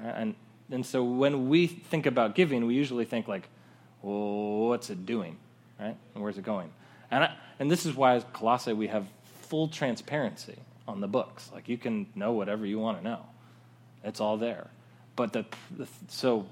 Right? 0.00 0.14
And 0.16 0.34
and 0.70 0.84
so 0.84 1.02
when 1.04 1.48
we 1.48 1.66
think 1.66 2.06
about 2.06 2.34
giving, 2.34 2.66
we 2.66 2.74
usually 2.74 3.04
think 3.04 3.28
like, 3.28 3.48
well, 4.02 4.68
what's 4.68 4.90
it 4.90 5.06
doing? 5.06 5.36
Right? 5.78 5.96
And 6.14 6.22
where's 6.22 6.38
it 6.38 6.44
going? 6.44 6.70
And, 7.10 7.24
I, 7.24 7.34
and 7.58 7.70
this 7.70 7.86
is 7.86 7.94
why 7.94 8.14
as 8.14 8.24
Colossae 8.32 8.72
we 8.72 8.88
have 8.88 9.06
full 9.42 9.68
transparency. 9.68 10.56
on 10.88 11.00
the 11.00 11.08
books. 11.08 11.50
Like 11.52 11.68
you 11.68 11.78
can 11.78 12.06
know 12.14 12.32
whatever 12.32 12.66
you 12.66 12.78
want 12.78 12.98
to 12.98 13.04
know, 13.04 13.20
it's 14.04 14.20
all 14.20 14.36
there. 14.36 14.68
But 15.14 15.32
the, 15.32 15.44
the 15.76 15.88
so, 16.08 16.46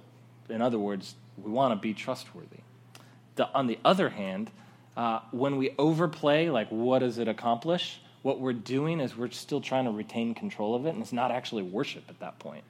in 0.48 0.62
other 0.62 0.79
words, 0.79 1.14
we 1.42 1.50
want 1.50 1.72
to 1.72 1.77
be 1.81 1.94
trustworthy. 1.94 2.61
The, 3.37 3.48
on 3.53 3.66
the 3.66 3.79
other 3.85 4.09
hand, 4.09 4.50
uh, 4.96 5.20
when 5.33 5.57
we 5.57 5.74
overplay, 5.79 6.48
like 6.50 6.68
what 6.68 7.00
does 7.00 7.18
it 7.18 7.29
accomplish? 7.29 8.00
What 8.22 8.40
we're 8.40 8.53
doing 8.55 9.00
is 9.00 9.16
we're 9.16 9.31
still 9.31 9.61
trying 9.61 9.85
to 9.85 9.90
retain 9.90 10.35
control 10.35 10.74
of 10.74 10.87
it, 10.87 10.90
and 10.90 11.03
it's 11.03 11.12
not 11.12 11.31
actually 11.31 11.62
worship 11.62 12.05
at 12.09 12.20
that 12.20 12.38
point. 12.38 12.64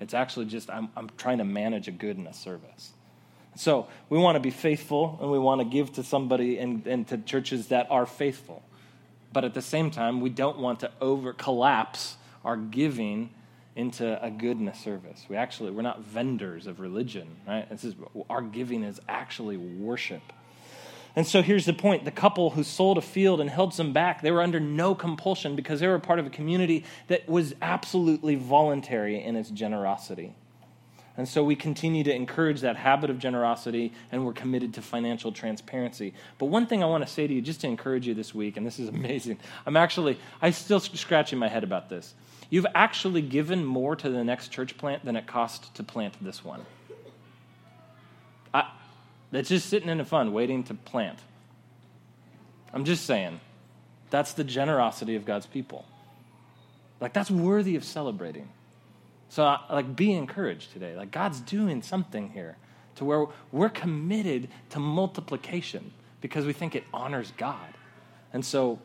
It's 0.00 0.14
actually 0.14 0.46
just 0.46 0.70
I'm, 0.70 0.88
I'm 0.96 1.10
trying 1.16 1.38
to 1.38 1.44
manage 1.44 1.88
a 1.88 1.92
good 1.92 2.16
and 2.16 2.26
a 2.26 2.32
service. 2.32 2.92
So 3.56 3.88
we 4.08 4.18
want 4.18 4.36
to 4.36 4.40
be 4.40 4.50
faithful 4.50 5.18
and 5.20 5.30
we 5.30 5.38
want 5.38 5.60
to 5.60 5.64
give 5.64 5.92
to 5.94 6.04
somebody 6.04 6.58
and, 6.58 6.86
and 6.86 7.08
to 7.08 7.18
churches 7.18 7.68
that 7.68 7.88
are 7.90 8.06
faithful. 8.06 8.62
But 9.32 9.44
at 9.44 9.54
the 9.54 9.62
same 9.62 9.90
time, 9.90 10.20
we 10.20 10.30
don't 10.30 10.58
want 10.58 10.80
to 10.80 10.92
over 11.00 11.32
collapse 11.32 12.16
our 12.44 12.56
giving 12.56 13.30
into 13.74 14.24
a 14.24 14.30
goodness 14.30 14.78
service. 14.80 15.24
We 15.28 15.36
actually 15.36 15.70
we're 15.70 15.82
not 15.82 16.00
vendors 16.00 16.66
of 16.66 16.80
religion, 16.80 17.36
right? 17.46 17.68
This 17.68 17.84
is 17.84 17.94
our 18.30 18.42
giving 18.42 18.82
is 18.82 19.00
actually 19.08 19.56
worship. 19.56 20.22
And 21.18 21.26
so 21.26 21.42
here's 21.42 21.66
the 21.66 21.72
point 21.72 22.04
the 22.04 22.12
couple 22.12 22.50
who 22.50 22.62
sold 22.62 22.96
a 22.96 23.00
field 23.00 23.40
and 23.40 23.50
held 23.50 23.74
some 23.74 23.92
back, 23.92 24.22
they 24.22 24.30
were 24.30 24.40
under 24.40 24.60
no 24.60 24.94
compulsion 24.94 25.56
because 25.56 25.80
they 25.80 25.88
were 25.88 25.98
part 25.98 26.20
of 26.20 26.26
a 26.28 26.30
community 26.30 26.84
that 27.08 27.28
was 27.28 27.56
absolutely 27.60 28.36
voluntary 28.36 29.20
in 29.20 29.34
its 29.34 29.50
generosity. 29.50 30.36
And 31.16 31.28
so 31.28 31.42
we 31.42 31.56
continue 31.56 32.04
to 32.04 32.14
encourage 32.14 32.60
that 32.60 32.76
habit 32.76 33.10
of 33.10 33.18
generosity 33.18 33.92
and 34.12 34.24
we're 34.24 34.32
committed 34.32 34.74
to 34.74 34.80
financial 34.80 35.32
transparency. 35.32 36.14
But 36.38 36.46
one 36.46 36.68
thing 36.68 36.84
I 36.84 36.86
want 36.86 37.04
to 37.04 37.12
say 37.12 37.26
to 37.26 37.34
you, 37.34 37.42
just 37.42 37.62
to 37.62 37.66
encourage 37.66 38.06
you 38.06 38.14
this 38.14 38.32
week, 38.32 38.56
and 38.56 38.64
this 38.64 38.78
is 38.78 38.88
amazing, 38.88 39.40
I'm 39.66 39.76
actually, 39.76 40.20
I'm 40.40 40.52
still 40.52 40.78
scratching 40.78 41.40
my 41.40 41.48
head 41.48 41.64
about 41.64 41.88
this. 41.88 42.14
You've 42.48 42.66
actually 42.76 43.22
given 43.22 43.64
more 43.64 43.96
to 43.96 44.08
the 44.08 44.22
next 44.22 44.52
church 44.52 44.78
plant 44.78 45.04
than 45.04 45.16
it 45.16 45.26
cost 45.26 45.74
to 45.74 45.82
plant 45.82 46.14
this 46.20 46.44
one. 46.44 46.64
That's 49.30 49.48
just 49.48 49.68
sitting 49.68 49.88
in 49.88 50.00
a 50.00 50.04
fund 50.04 50.32
waiting 50.32 50.64
to 50.64 50.74
plant. 50.74 51.18
I'm 52.72 52.84
just 52.84 53.06
saying, 53.06 53.40
that's 54.10 54.32
the 54.32 54.44
generosity 54.44 55.16
of 55.16 55.24
God's 55.24 55.46
people. 55.46 55.84
Like, 57.00 57.12
that's 57.12 57.30
worthy 57.30 57.76
of 57.76 57.84
celebrating. 57.84 58.48
So, 59.28 59.56
like, 59.70 59.94
be 59.94 60.12
encouraged 60.12 60.72
today. 60.72 60.96
Like, 60.96 61.10
God's 61.10 61.40
doing 61.40 61.82
something 61.82 62.30
here 62.30 62.56
to 62.96 63.04
where 63.04 63.26
we're 63.52 63.68
committed 63.68 64.48
to 64.70 64.80
multiplication 64.80 65.92
because 66.20 66.46
we 66.46 66.52
think 66.52 66.74
it 66.74 66.84
honors 66.92 67.32
God. 67.36 67.74
And 68.32 68.44
so, 68.44 68.80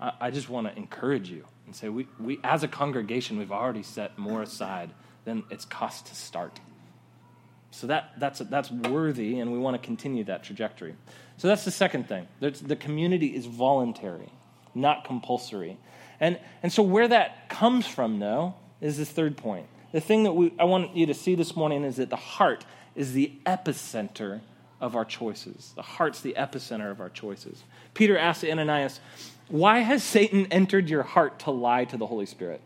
I, 0.00 0.12
I 0.20 0.30
just 0.30 0.48
want 0.48 0.68
to 0.68 0.76
encourage 0.76 1.28
you 1.28 1.44
and 1.66 1.74
say, 1.74 1.88
we, 1.88 2.06
we, 2.18 2.38
as 2.44 2.62
a 2.62 2.68
congregation, 2.68 3.38
we've 3.38 3.52
already 3.52 3.82
set 3.82 4.16
more 4.16 4.42
aside 4.42 4.90
than 5.24 5.42
it's 5.50 5.64
cost 5.64 6.06
to 6.06 6.14
start. 6.14 6.60
So 7.72 7.86
that, 7.86 8.12
that's, 8.18 8.38
that's 8.38 8.70
worthy, 8.70 9.40
and 9.40 9.50
we 9.50 9.58
want 9.58 9.80
to 9.80 9.84
continue 9.84 10.24
that 10.24 10.44
trajectory. 10.44 10.94
So 11.38 11.48
that's 11.48 11.64
the 11.64 11.70
second 11.70 12.06
thing. 12.06 12.28
There's, 12.38 12.60
the 12.60 12.76
community 12.76 13.34
is 13.34 13.46
voluntary, 13.46 14.28
not 14.74 15.04
compulsory. 15.04 15.78
And, 16.20 16.38
and 16.62 16.70
so 16.70 16.82
where 16.82 17.08
that 17.08 17.48
comes 17.48 17.86
from, 17.86 18.18
though, 18.18 18.54
is 18.82 18.98
this 18.98 19.08
third 19.10 19.38
point. 19.38 19.66
The 19.92 20.00
thing 20.00 20.24
that 20.24 20.32
we, 20.32 20.52
I 20.58 20.64
want 20.64 20.94
you 20.94 21.06
to 21.06 21.14
see 21.14 21.34
this 21.34 21.56
morning 21.56 21.84
is 21.84 21.96
that 21.96 22.10
the 22.10 22.16
heart 22.16 22.66
is 22.94 23.14
the 23.14 23.32
epicenter 23.46 24.40
of 24.78 24.94
our 24.94 25.06
choices. 25.06 25.72
The 25.74 25.82
heart's 25.82 26.20
the 26.20 26.34
epicenter 26.36 26.90
of 26.90 27.00
our 27.00 27.08
choices. 27.08 27.62
Peter 27.94 28.18
asked 28.18 28.44
Ananias, 28.44 29.00
Why 29.48 29.78
has 29.78 30.04
Satan 30.04 30.46
entered 30.50 30.90
your 30.90 31.04
heart 31.04 31.38
to 31.40 31.50
lie 31.50 31.86
to 31.86 31.96
the 31.96 32.06
Holy 32.06 32.26
Spirit? 32.26 32.60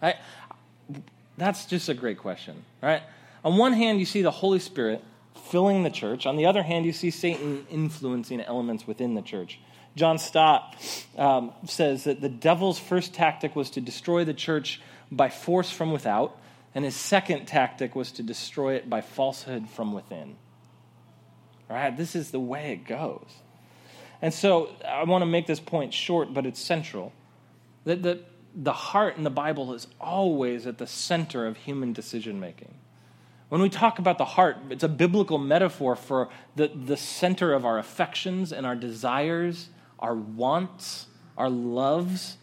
I, 0.00 0.14
that's 1.36 1.66
just 1.66 1.90
a 1.90 1.94
great 1.94 2.18
question, 2.18 2.64
right? 2.82 3.02
On 3.48 3.56
one 3.56 3.72
hand, 3.72 3.98
you 3.98 4.04
see 4.04 4.20
the 4.20 4.30
Holy 4.30 4.58
Spirit 4.58 5.02
filling 5.48 5.82
the 5.82 5.88
church. 5.88 6.26
On 6.26 6.36
the 6.36 6.44
other 6.44 6.62
hand, 6.62 6.84
you 6.84 6.92
see 6.92 7.10
Satan 7.10 7.66
influencing 7.70 8.42
elements 8.42 8.86
within 8.86 9.14
the 9.14 9.22
church. 9.22 9.58
John 9.96 10.18
Stott 10.18 10.76
um, 11.16 11.52
says 11.64 12.04
that 12.04 12.20
the 12.20 12.28
devil's 12.28 12.78
first 12.78 13.14
tactic 13.14 13.56
was 13.56 13.70
to 13.70 13.80
destroy 13.80 14.26
the 14.26 14.34
church 14.34 14.82
by 15.10 15.30
force 15.30 15.70
from 15.70 15.92
without, 15.92 16.38
and 16.74 16.84
his 16.84 16.94
second 16.94 17.46
tactic 17.46 17.96
was 17.96 18.12
to 18.12 18.22
destroy 18.22 18.74
it 18.74 18.90
by 18.90 19.00
falsehood 19.00 19.70
from 19.70 19.94
within. 19.94 20.36
Right? 21.70 21.96
This 21.96 22.14
is 22.14 22.30
the 22.30 22.40
way 22.40 22.72
it 22.72 22.84
goes. 22.84 23.30
And 24.20 24.34
so 24.34 24.68
I 24.86 25.04
want 25.04 25.22
to 25.22 25.26
make 25.26 25.46
this 25.46 25.58
point 25.58 25.94
short, 25.94 26.34
but 26.34 26.44
it's 26.44 26.60
central. 26.60 27.14
That 27.84 28.02
the, 28.02 28.20
the 28.54 28.74
heart 28.74 29.16
in 29.16 29.24
the 29.24 29.30
Bible 29.30 29.72
is 29.72 29.86
always 29.98 30.66
at 30.66 30.76
the 30.76 30.86
center 30.86 31.46
of 31.46 31.56
human 31.56 31.94
decision 31.94 32.38
making. 32.38 32.74
When 33.48 33.62
we 33.62 33.70
talk 33.70 33.98
about 33.98 34.18
the 34.18 34.24
heart, 34.24 34.58
it's 34.68 34.84
a 34.84 34.88
biblical 34.88 35.38
metaphor 35.38 35.96
for 35.96 36.28
the, 36.54 36.68
the 36.68 36.96
center 36.96 37.54
of 37.54 37.64
our 37.64 37.78
affections 37.78 38.52
and 38.52 38.66
our 38.66 38.76
desires, 38.76 39.70
our 39.98 40.14
wants, 40.14 41.06
our 41.36 41.48
loves, 41.48 42.36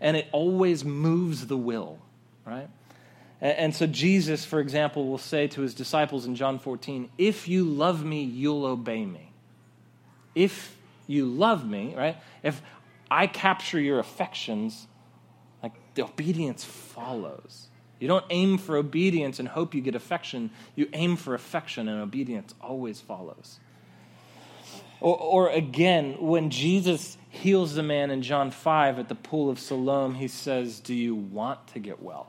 and 0.00 0.16
it 0.16 0.28
always 0.32 0.84
moves 0.84 1.46
the 1.48 1.56
will, 1.56 1.98
right? 2.44 2.68
And, 3.40 3.58
and 3.58 3.74
so 3.74 3.86
Jesus, 3.86 4.44
for 4.44 4.60
example, 4.60 5.08
will 5.08 5.18
say 5.18 5.48
to 5.48 5.60
his 5.60 5.74
disciples 5.74 6.24
in 6.24 6.36
John 6.36 6.60
14, 6.60 7.10
If 7.18 7.48
you 7.48 7.64
love 7.64 8.04
me, 8.04 8.22
you'll 8.22 8.66
obey 8.66 9.04
me. 9.04 9.32
If 10.36 10.76
you 11.06 11.26
love 11.26 11.68
me, 11.68 11.94
right? 11.96 12.16
If 12.42 12.62
I 13.10 13.26
capture 13.26 13.80
your 13.80 13.98
affections, 13.98 14.86
like 15.62 15.72
the 15.94 16.04
obedience 16.04 16.64
follows. 16.64 17.68
You 18.04 18.08
don't 18.08 18.26
aim 18.28 18.58
for 18.58 18.76
obedience 18.76 19.38
and 19.38 19.48
hope 19.48 19.74
you 19.74 19.80
get 19.80 19.94
affection. 19.94 20.50
You 20.76 20.90
aim 20.92 21.16
for 21.16 21.32
affection, 21.32 21.88
and 21.88 22.02
obedience 22.02 22.54
always 22.60 23.00
follows. 23.00 23.58
Or, 25.00 25.16
or, 25.16 25.48
again, 25.48 26.16
when 26.20 26.50
Jesus 26.50 27.16
heals 27.30 27.76
the 27.76 27.82
man 27.82 28.10
in 28.10 28.20
John 28.20 28.50
5 28.50 28.98
at 28.98 29.08
the 29.08 29.14
pool 29.14 29.48
of 29.48 29.58
Siloam, 29.58 30.16
he 30.16 30.28
says, 30.28 30.80
Do 30.80 30.92
you 30.92 31.14
want 31.14 31.66
to 31.68 31.78
get 31.78 32.02
well? 32.02 32.26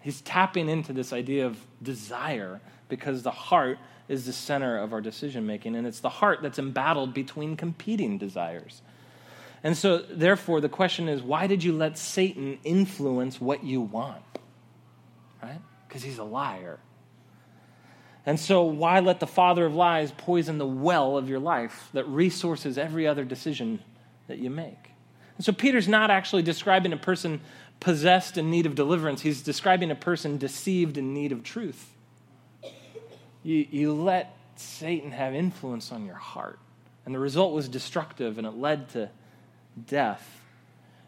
He's 0.00 0.20
tapping 0.20 0.68
into 0.68 0.92
this 0.92 1.12
idea 1.12 1.46
of 1.46 1.58
desire 1.82 2.60
because 2.88 3.24
the 3.24 3.32
heart 3.32 3.80
is 4.06 4.26
the 4.26 4.32
center 4.32 4.78
of 4.78 4.92
our 4.92 5.00
decision 5.00 5.44
making, 5.44 5.74
and 5.74 5.88
it's 5.88 5.98
the 5.98 6.08
heart 6.08 6.38
that's 6.40 6.60
embattled 6.60 7.14
between 7.14 7.56
competing 7.56 8.16
desires. 8.16 8.80
And 9.64 9.76
so, 9.76 9.98
therefore, 9.98 10.60
the 10.60 10.68
question 10.68 11.08
is 11.08 11.20
why 11.20 11.48
did 11.48 11.64
you 11.64 11.72
let 11.72 11.98
Satan 11.98 12.60
influence 12.62 13.40
what 13.40 13.64
you 13.64 13.80
want? 13.80 14.22
Because 15.92 16.02
he's 16.02 16.16
a 16.16 16.24
liar. 16.24 16.78
And 18.24 18.40
so, 18.40 18.62
why 18.62 19.00
let 19.00 19.20
the 19.20 19.26
father 19.26 19.66
of 19.66 19.74
lies 19.74 20.10
poison 20.10 20.56
the 20.56 20.66
well 20.66 21.18
of 21.18 21.28
your 21.28 21.38
life 21.38 21.90
that 21.92 22.08
resources 22.08 22.78
every 22.78 23.06
other 23.06 23.26
decision 23.26 23.78
that 24.26 24.38
you 24.38 24.48
make? 24.48 24.92
And 25.36 25.44
so, 25.44 25.52
Peter's 25.52 25.88
not 25.88 26.10
actually 26.10 26.40
describing 26.40 26.94
a 26.94 26.96
person 26.96 27.42
possessed 27.78 28.38
in 28.38 28.50
need 28.50 28.64
of 28.64 28.74
deliverance, 28.74 29.20
he's 29.20 29.42
describing 29.42 29.90
a 29.90 29.94
person 29.94 30.38
deceived 30.38 30.96
in 30.96 31.12
need 31.12 31.30
of 31.30 31.42
truth. 31.42 31.94
You, 33.42 33.66
you 33.70 33.92
let 33.92 34.34
Satan 34.56 35.10
have 35.10 35.34
influence 35.34 35.92
on 35.92 36.06
your 36.06 36.14
heart, 36.14 36.58
and 37.04 37.14
the 37.14 37.18
result 37.18 37.52
was 37.52 37.68
destructive 37.68 38.38
and 38.38 38.46
it 38.46 38.54
led 38.54 38.88
to 38.90 39.10
death. 39.86 40.41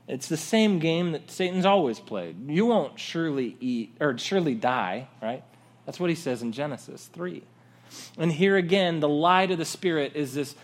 It's 0.07 0.29
the 0.29 0.37
same 0.37 0.79
game 0.79 1.12
that 1.12 1.31
Satan's 1.31 1.64
always 1.64 1.99
played. 1.99 2.51
You 2.51 2.67
won't 2.67 2.99
surely 2.99 3.57
eat 3.61 3.97
or 4.01 4.19
surely 4.19 4.55
die, 4.55 5.09
right? 5.23 5.43
That's 5.87 5.99
what 5.99 6.11
he 6.11 6.17
says 6.17 6.43
in 6.43 6.53
Genesis 6.53 7.09
3. 7.12 7.43
And 8.19 8.33
here 8.33 8.57
again, 8.57 9.01
the 9.01 9.09
lie 9.09 9.47
to 9.47 9.57
the 9.57 9.64
spirit 9.64 10.12
is 10.14 10.35
this 10.35 10.55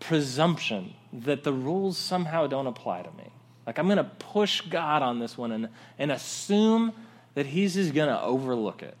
presumption 0.00 0.94
that 1.12 1.44
the 1.44 1.52
rules 1.52 1.96
somehow 1.96 2.46
don't 2.46 2.66
apply 2.66 3.02
to 3.02 3.10
me. 3.12 3.30
Like 3.66 3.78
I'm 3.78 3.86
going 3.86 3.98
to 3.98 4.04
push 4.04 4.62
God 4.62 5.02
on 5.02 5.18
this 5.18 5.36
one 5.36 5.52
and, 5.52 5.68
and 5.98 6.10
assume 6.10 6.92
that 7.34 7.46
he's 7.46 7.74
just 7.74 7.94
going 7.94 8.08
to 8.08 8.20
overlook 8.20 8.82
it. 8.82 8.96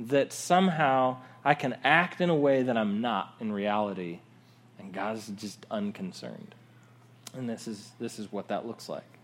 That 0.00 0.32
somehow 0.32 1.18
I 1.44 1.54
can 1.54 1.76
act 1.84 2.20
in 2.20 2.30
a 2.30 2.34
way 2.34 2.62
that 2.62 2.76
I'm 2.76 3.00
not 3.00 3.34
in 3.40 3.52
reality, 3.52 4.20
and 4.78 4.92
God's 4.92 5.28
just 5.28 5.66
unconcerned. 5.70 6.54
And 7.34 7.48
this 7.48 7.66
is, 7.66 7.90
this 7.98 8.18
is 8.18 8.30
what 8.30 8.48
that 8.48 8.66
looks 8.66 8.88
like. 8.88 9.17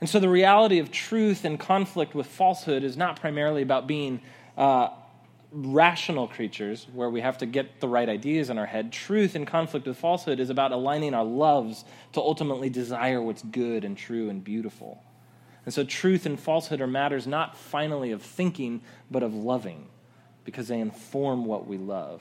And 0.00 0.08
so 0.08 0.18
the 0.18 0.28
reality 0.28 0.78
of 0.78 0.90
truth 0.90 1.44
and 1.44 1.58
conflict 1.58 2.14
with 2.14 2.26
falsehood 2.26 2.84
is 2.84 2.96
not 2.96 3.20
primarily 3.20 3.62
about 3.62 3.86
being 3.86 4.20
uh, 4.56 4.88
rational 5.52 6.26
creatures 6.26 6.86
where 6.92 7.08
we 7.08 7.20
have 7.20 7.38
to 7.38 7.46
get 7.46 7.80
the 7.80 7.88
right 7.88 8.08
ideas 8.08 8.50
in 8.50 8.58
our 8.58 8.66
head. 8.66 8.92
Truth 8.92 9.34
and 9.34 9.46
conflict 9.46 9.86
with 9.86 9.96
falsehood 9.96 10.40
is 10.40 10.50
about 10.50 10.72
aligning 10.72 11.14
our 11.14 11.24
loves 11.24 11.84
to 12.12 12.20
ultimately 12.20 12.68
desire 12.68 13.22
what's 13.22 13.42
good 13.42 13.84
and 13.84 13.96
true 13.96 14.28
and 14.28 14.42
beautiful. 14.42 15.02
And 15.64 15.72
so 15.72 15.84
truth 15.84 16.26
and 16.26 16.38
falsehood 16.38 16.80
are 16.80 16.86
matters 16.86 17.26
not 17.26 17.56
finally 17.56 18.10
of 18.10 18.22
thinking, 18.22 18.82
but 19.10 19.22
of 19.22 19.32
loving, 19.32 19.86
because 20.44 20.68
they 20.68 20.80
inform 20.80 21.44
what 21.44 21.66
we 21.66 21.78
love. 21.78 22.20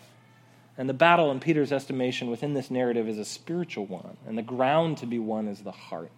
And 0.78 0.88
the 0.88 0.94
battle, 0.94 1.30
in 1.32 1.40
Peter's 1.40 1.72
estimation, 1.72 2.30
within 2.30 2.54
this 2.54 2.72
narrative 2.72 3.08
is 3.08 3.18
a 3.18 3.26
spiritual 3.26 3.86
one, 3.86 4.18
and 4.28 4.38
the 4.38 4.44
ground 4.44 4.98
to 5.00 5.06
be 5.06 5.20
won 5.20 5.48
is 5.48 5.62
the 5.62 5.72
heart. 5.72 6.12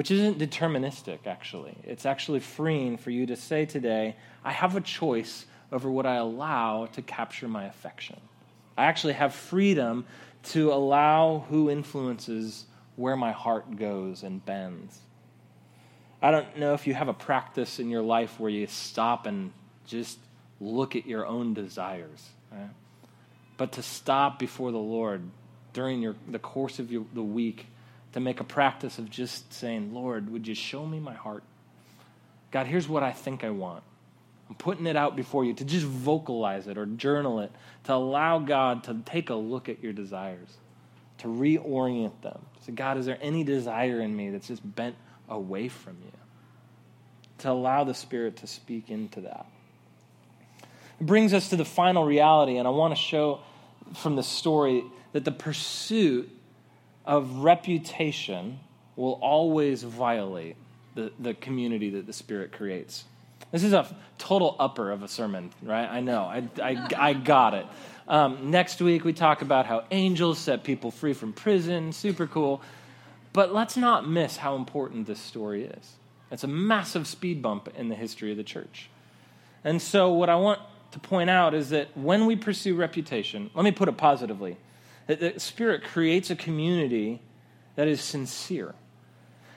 Which 0.00 0.10
isn't 0.10 0.38
deterministic, 0.38 1.26
actually. 1.26 1.76
It's 1.84 2.06
actually 2.06 2.40
freeing 2.40 2.96
for 2.96 3.10
you 3.10 3.26
to 3.26 3.36
say 3.36 3.66
today, 3.66 4.16
I 4.42 4.50
have 4.50 4.74
a 4.74 4.80
choice 4.80 5.44
over 5.70 5.90
what 5.90 6.06
I 6.06 6.14
allow 6.14 6.86
to 6.92 7.02
capture 7.02 7.46
my 7.48 7.66
affection. 7.66 8.18
I 8.78 8.86
actually 8.86 9.12
have 9.12 9.34
freedom 9.34 10.06
to 10.44 10.72
allow 10.72 11.44
who 11.50 11.68
influences 11.68 12.64
where 12.96 13.14
my 13.14 13.32
heart 13.32 13.76
goes 13.76 14.22
and 14.22 14.42
bends. 14.42 15.00
I 16.22 16.30
don't 16.30 16.56
know 16.56 16.72
if 16.72 16.86
you 16.86 16.94
have 16.94 17.08
a 17.08 17.12
practice 17.12 17.78
in 17.78 17.90
your 17.90 18.00
life 18.00 18.40
where 18.40 18.50
you 18.50 18.68
stop 18.68 19.26
and 19.26 19.52
just 19.84 20.18
look 20.62 20.96
at 20.96 21.04
your 21.04 21.26
own 21.26 21.52
desires, 21.52 22.26
right? 22.50 22.70
But 23.58 23.72
to 23.72 23.82
stop 23.82 24.38
before 24.38 24.72
the 24.72 24.78
Lord 24.78 25.20
during 25.74 26.00
your, 26.00 26.16
the 26.26 26.38
course 26.38 26.78
of 26.78 26.90
your, 26.90 27.04
the 27.12 27.22
week, 27.22 27.66
to 28.12 28.20
make 28.20 28.40
a 28.40 28.44
practice 28.44 28.98
of 28.98 29.10
just 29.10 29.52
saying, 29.52 29.94
Lord, 29.94 30.30
would 30.30 30.46
you 30.46 30.54
show 30.54 30.86
me 30.86 30.98
my 30.98 31.14
heart? 31.14 31.44
God, 32.50 32.66
here's 32.66 32.88
what 32.88 33.02
I 33.02 33.12
think 33.12 33.44
I 33.44 33.50
want. 33.50 33.84
I'm 34.48 34.56
putting 34.56 34.86
it 34.86 34.96
out 34.96 35.14
before 35.14 35.44
you 35.44 35.54
to 35.54 35.64
just 35.64 35.86
vocalize 35.86 36.66
it 36.66 36.76
or 36.76 36.84
journal 36.84 37.38
it, 37.38 37.52
to 37.84 37.94
allow 37.94 38.40
God 38.40 38.84
to 38.84 39.00
take 39.04 39.30
a 39.30 39.34
look 39.34 39.68
at 39.68 39.80
your 39.80 39.92
desires, 39.92 40.48
to 41.18 41.28
reorient 41.28 42.20
them. 42.22 42.40
Say, 42.66 42.72
God, 42.72 42.98
is 42.98 43.06
there 43.06 43.18
any 43.20 43.44
desire 43.44 44.00
in 44.00 44.14
me 44.16 44.30
that's 44.30 44.48
just 44.48 44.62
bent 44.74 44.96
away 45.28 45.68
from 45.68 45.98
you? 46.04 46.10
To 47.38 47.50
allow 47.52 47.84
the 47.84 47.94
Spirit 47.94 48.38
to 48.38 48.48
speak 48.48 48.90
into 48.90 49.20
that. 49.20 49.46
It 51.00 51.06
brings 51.06 51.32
us 51.32 51.50
to 51.50 51.56
the 51.56 51.64
final 51.64 52.04
reality, 52.04 52.56
and 52.56 52.66
I 52.66 52.72
want 52.72 52.92
to 52.92 53.00
show 53.00 53.40
from 53.94 54.16
the 54.16 54.22
story 54.24 54.84
that 55.12 55.24
the 55.24 55.32
pursuit 55.32 56.28
of 57.04 57.38
reputation 57.38 58.60
will 58.96 59.18
always 59.22 59.82
violate 59.82 60.56
the, 60.94 61.12
the 61.18 61.34
community 61.34 61.90
that 61.90 62.06
the 62.06 62.12
Spirit 62.12 62.52
creates. 62.52 63.04
This 63.52 63.64
is 63.64 63.72
a 63.72 63.86
total 64.18 64.54
upper 64.58 64.90
of 64.90 65.02
a 65.02 65.08
sermon, 65.08 65.50
right? 65.62 65.88
I 65.88 66.00
know. 66.00 66.22
I, 66.22 66.48
I, 66.62 66.88
I 66.96 67.12
got 67.14 67.54
it. 67.54 67.66
Um, 68.06 68.50
next 68.50 68.80
week, 68.80 69.04
we 69.04 69.12
talk 69.12 69.42
about 69.42 69.66
how 69.66 69.84
angels 69.90 70.38
set 70.38 70.64
people 70.64 70.90
free 70.90 71.14
from 71.14 71.32
prison. 71.32 71.92
Super 71.92 72.26
cool. 72.26 72.60
But 73.32 73.52
let's 73.52 73.76
not 73.76 74.08
miss 74.08 74.36
how 74.36 74.56
important 74.56 75.06
this 75.06 75.20
story 75.20 75.64
is. 75.64 75.92
It's 76.30 76.44
a 76.44 76.48
massive 76.48 77.06
speed 77.06 77.42
bump 77.42 77.68
in 77.76 77.88
the 77.88 77.94
history 77.94 78.30
of 78.30 78.36
the 78.36 78.44
church. 78.44 78.88
And 79.64 79.80
so, 79.80 80.12
what 80.12 80.28
I 80.28 80.36
want 80.36 80.60
to 80.92 80.98
point 80.98 81.30
out 81.30 81.54
is 81.54 81.70
that 81.70 81.96
when 81.96 82.26
we 82.26 82.36
pursue 82.36 82.74
reputation, 82.74 83.50
let 83.54 83.64
me 83.64 83.72
put 83.72 83.88
it 83.88 83.96
positively, 83.96 84.56
that 85.06 85.20
the 85.20 85.38
Spirit 85.40 85.84
creates 85.84 86.30
a 86.30 86.36
community 86.36 87.22
that 87.76 87.88
is 87.88 88.00
sincere. 88.00 88.74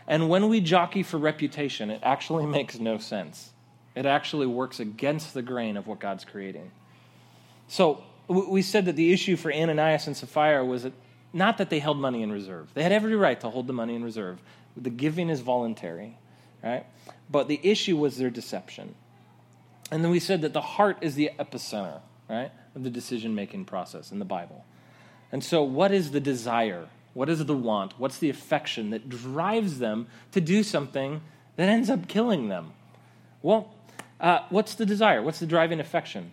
And 0.07 0.29
when 0.29 0.49
we 0.49 0.59
jockey 0.59 1.03
for 1.03 1.17
reputation, 1.17 1.89
it 1.89 2.01
actually 2.03 2.45
makes 2.57 2.79
no 2.79 2.97
sense. 2.97 3.51
It 3.95 4.05
actually 4.05 4.47
works 4.47 4.79
against 4.79 5.33
the 5.33 5.41
grain 5.41 5.77
of 5.77 5.87
what 5.87 5.99
God's 5.99 6.25
creating. 6.25 6.71
So, 7.67 8.03
we 8.27 8.61
said 8.61 8.85
that 8.85 8.95
the 8.95 9.11
issue 9.11 9.35
for 9.35 9.53
Ananias 9.53 10.07
and 10.07 10.15
Sapphira 10.15 10.63
was 10.63 10.83
that 10.83 10.93
not 11.33 11.57
that 11.57 11.69
they 11.69 11.79
held 11.79 11.97
money 11.97 12.21
in 12.21 12.31
reserve. 12.31 12.69
They 12.73 12.83
had 12.83 12.91
every 12.91 13.15
right 13.15 13.39
to 13.41 13.49
hold 13.49 13.67
the 13.67 13.73
money 13.73 13.95
in 13.95 14.03
reserve. 14.03 14.39
The 14.77 14.91
giving 14.91 15.29
is 15.29 15.41
voluntary, 15.41 16.17
right? 16.63 16.85
But 17.29 17.47
the 17.47 17.59
issue 17.63 17.97
was 17.97 18.17
their 18.17 18.29
deception. 18.29 18.95
And 19.91 20.03
then 20.03 20.11
we 20.11 20.19
said 20.19 20.41
that 20.41 20.53
the 20.53 20.61
heart 20.61 20.99
is 21.01 21.15
the 21.15 21.31
epicenter, 21.39 22.01
right, 22.29 22.51
of 22.75 22.83
the 22.83 22.89
decision 22.89 23.35
making 23.35 23.65
process 23.65 24.11
in 24.11 24.19
the 24.19 24.25
Bible. 24.25 24.63
And 25.33 25.43
so, 25.43 25.63
what 25.63 25.91
is 25.91 26.11
the 26.11 26.19
desire? 26.19 26.85
What 27.15 27.27
is 27.27 27.43
the 27.43 27.57
want? 27.57 27.95
What's 27.97 28.19
the 28.19 28.29
affection 28.29 28.91
that 28.91 29.09
drives 29.09 29.79
them 29.79 30.05
to 30.31 30.39
do 30.39 30.61
something 30.61 31.21
that 31.55 31.67
ends 31.67 31.89
up 31.89 32.07
killing 32.07 32.49
them? 32.49 32.73
Well, 33.41 33.73
uh, 34.21 34.41
what's 34.51 34.75
the 34.75 34.85
desire? 34.85 35.23
What's 35.23 35.39
the 35.39 35.47
driving 35.47 35.79
affection? 35.79 36.31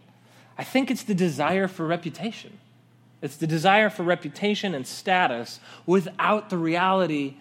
I 0.58 0.64
think 0.64 0.90
it's 0.90 1.02
the 1.02 1.14
desire 1.14 1.66
for 1.66 1.86
reputation. 1.86 2.58
It's 3.22 3.38
the 3.38 3.46
desire 3.46 3.88
for 3.88 4.02
reputation 4.02 4.74
and 4.74 4.86
status 4.86 5.60
without 5.86 6.50
the 6.50 6.58
reality 6.58 7.36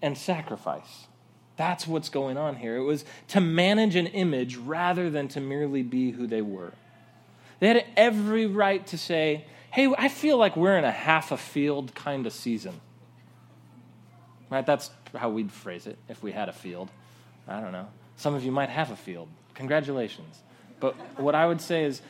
and 0.00 0.16
sacrifice. 0.16 1.08
That's 1.56 1.84
what's 1.84 2.10
going 2.10 2.36
on 2.36 2.56
here. 2.56 2.76
It 2.76 2.84
was 2.84 3.04
to 3.28 3.40
manage 3.40 3.96
an 3.96 4.06
image 4.06 4.54
rather 4.54 5.10
than 5.10 5.26
to 5.28 5.40
merely 5.40 5.82
be 5.82 6.12
who 6.12 6.28
they 6.28 6.42
were. 6.42 6.72
They 7.62 7.68
had 7.68 7.84
every 7.96 8.46
right 8.46 8.84
to 8.88 8.98
say, 8.98 9.44
hey, 9.70 9.94
I 9.96 10.08
feel 10.08 10.36
like 10.36 10.56
we're 10.56 10.76
in 10.76 10.82
a 10.82 10.90
half 10.90 11.30
a 11.30 11.36
field 11.36 11.94
kind 11.94 12.26
of 12.26 12.32
season. 12.32 12.80
Right? 14.50 14.66
That's 14.66 14.90
how 15.14 15.30
we'd 15.30 15.52
phrase 15.52 15.86
it 15.86 15.96
if 16.08 16.24
we 16.24 16.32
had 16.32 16.48
a 16.48 16.52
field. 16.52 16.90
I 17.46 17.60
don't 17.60 17.70
know. 17.70 17.86
Some 18.16 18.34
of 18.34 18.44
you 18.44 18.50
might 18.50 18.68
have 18.68 18.90
a 18.90 18.96
field. 18.96 19.28
Congratulations. 19.54 20.42
But 20.80 20.96
what 21.20 21.36
I 21.36 21.46
would 21.46 21.60
say 21.60 21.84
is, 21.84 22.02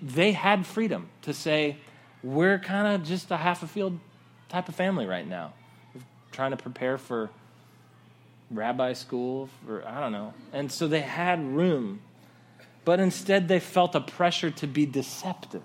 they 0.00 0.30
had 0.30 0.64
freedom 0.64 1.08
to 1.22 1.34
say, 1.34 1.78
we're 2.22 2.60
kind 2.60 2.86
of 2.86 3.02
just 3.02 3.32
a 3.32 3.36
half 3.36 3.64
a 3.64 3.66
field 3.66 3.98
type 4.48 4.68
of 4.68 4.76
family 4.76 5.06
right 5.06 5.26
now. 5.26 5.54
We're 5.92 6.02
trying 6.30 6.52
to 6.52 6.56
prepare 6.56 6.98
for 6.98 7.30
rabbi 8.48 8.92
school, 8.92 9.48
for 9.66 9.84
I 9.88 9.98
don't 9.98 10.12
know. 10.12 10.34
And 10.52 10.70
so 10.70 10.86
they 10.86 11.00
had 11.00 11.44
room. 11.44 11.98
But 12.84 13.00
instead, 13.00 13.48
they 13.48 13.60
felt 13.60 13.94
a 13.94 14.00
pressure 14.00 14.50
to 14.50 14.66
be 14.66 14.86
deceptive 14.86 15.62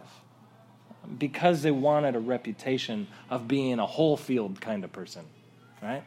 because 1.18 1.64
they 1.64 1.72
wanted 1.72 2.16
a 2.16 2.20
reputation 2.20 3.08
of 3.30 3.48
being 3.48 3.80
a 3.80 3.86
whole 3.86 4.16
field 4.16 4.62
kind 4.62 4.84
of 4.84 4.92
person, 4.92 5.26
right? 5.82 6.04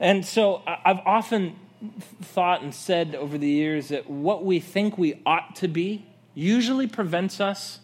And 0.00 0.24
so 0.24 0.62
I've 0.66 1.00
often 1.04 1.56
thought 2.22 2.62
and 2.62 2.74
said 2.74 3.14
over 3.14 3.36
the 3.36 3.48
years 3.48 3.88
that 3.88 4.08
what 4.08 4.44
we 4.44 4.60
think 4.60 4.96
we 4.96 5.20
ought 5.26 5.56
to 5.56 5.68
be 5.68 6.06
usually 6.34 6.86
prevents 6.86 7.40
us 7.40 7.80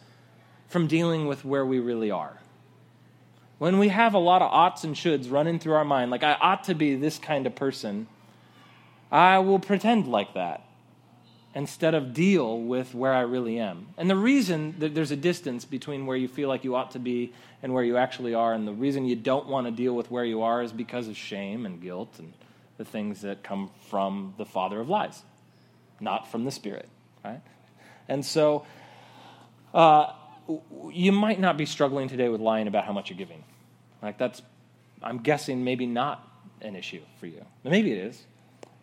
from 0.68 0.86
dealing 0.86 1.26
with 1.26 1.44
where 1.44 1.66
we 1.66 1.78
really 1.78 2.10
are. 2.10 2.38
When 3.58 3.78
we 3.78 3.88
have 3.88 4.14
a 4.14 4.18
lot 4.18 4.40
of 4.40 4.50
oughts 4.50 4.84
and 4.84 4.94
shoulds 4.94 5.30
running 5.30 5.58
through 5.58 5.74
our 5.74 5.84
mind, 5.84 6.10
like 6.10 6.22
I 6.22 6.32
ought 6.34 6.64
to 6.64 6.74
be 6.74 6.94
this 6.94 7.18
kind 7.18 7.46
of 7.46 7.54
person, 7.54 8.06
I 9.12 9.40
will 9.40 9.58
pretend 9.58 10.06
like 10.06 10.34
that 10.34 10.64
instead 11.54 11.94
of 11.94 12.14
deal 12.14 12.60
with 12.60 12.94
where 12.94 13.12
I 13.12 13.22
really 13.22 13.58
am. 13.58 13.88
And 13.96 14.08
the 14.08 14.16
reason 14.16 14.76
that 14.78 14.94
there's 14.94 15.10
a 15.10 15.16
distance 15.16 15.64
between 15.64 16.06
where 16.06 16.16
you 16.16 16.28
feel 16.28 16.48
like 16.48 16.62
you 16.62 16.76
ought 16.76 16.92
to 16.92 16.98
be 16.98 17.32
and 17.62 17.74
where 17.74 17.82
you 17.82 17.96
actually 17.96 18.34
are, 18.34 18.54
and 18.54 18.66
the 18.66 18.72
reason 18.72 19.04
you 19.04 19.16
don't 19.16 19.48
want 19.48 19.66
to 19.66 19.70
deal 19.72 19.94
with 19.94 20.10
where 20.10 20.24
you 20.24 20.42
are 20.42 20.62
is 20.62 20.72
because 20.72 21.08
of 21.08 21.16
shame 21.16 21.66
and 21.66 21.82
guilt 21.82 22.14
and 22.18 22.32
the 22.78 22.84
things 22.84 23.22
that 23.22 23.42
come 23.42 23.70
from 23.88 24.34
the 24.38 24.46
father 24.46 24.80
of 24.80 24.88
lies, 24.88 25.22
not 25.98 26.30
from 26.30 26.44
the 26.44 26.50
spirit, 26.50 26.88
right? 27.24 27.42
And 28.08 28.24
so, 28.24 28.64
uh, 29.74 30.12
you 30.90 31.12
might 31.12 31.38
not 31.38 31.56
be 31.56 31.66
struggling 31.66 32.08
today 32.08 32.28
with 32.28 32.40
lying 32.40 32.66
about 32.66 32.84
how 32.84 32.92
much 32.92 33.10
you're 33.10 33.18
giving. 33.18 33.44
Like 34.02 34.18
that's, 34.18 34.42
I'm 35.02 35.18
guessing, 35.18 35.62
maybe 35.64 35.86
not 35.86 36.26
an 36.60 36.76
issue 36.76 37.02
for 37.18 37.26
you. 37.26 37.44
Maybe 37.64 37.92
it 37.92 37.98
is. 37.98 38.22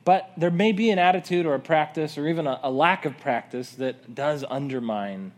But 0.07 0.31
there 0.37 0.51
may 0.51 0.71
be 0.71 0.89
an 0.91 0.99
attitude 0.99 1.45
or 1.45 1.53
a 1.53 1.59
practice 1.59 2.17
or 2.17 2.29
even 2.29 2.47
a, 2.47 2.61
a 2.63 2.71
lack 2.71 3.03
of 3.03 3.19
practice 3.19 3.71
that 3.71 4.15
does 4.15 4.45
undermine 4.49 5.33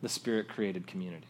the 0.00 0.08
spirit 0.08 0.48
created 0.48 0.86
community. 0.86 1.26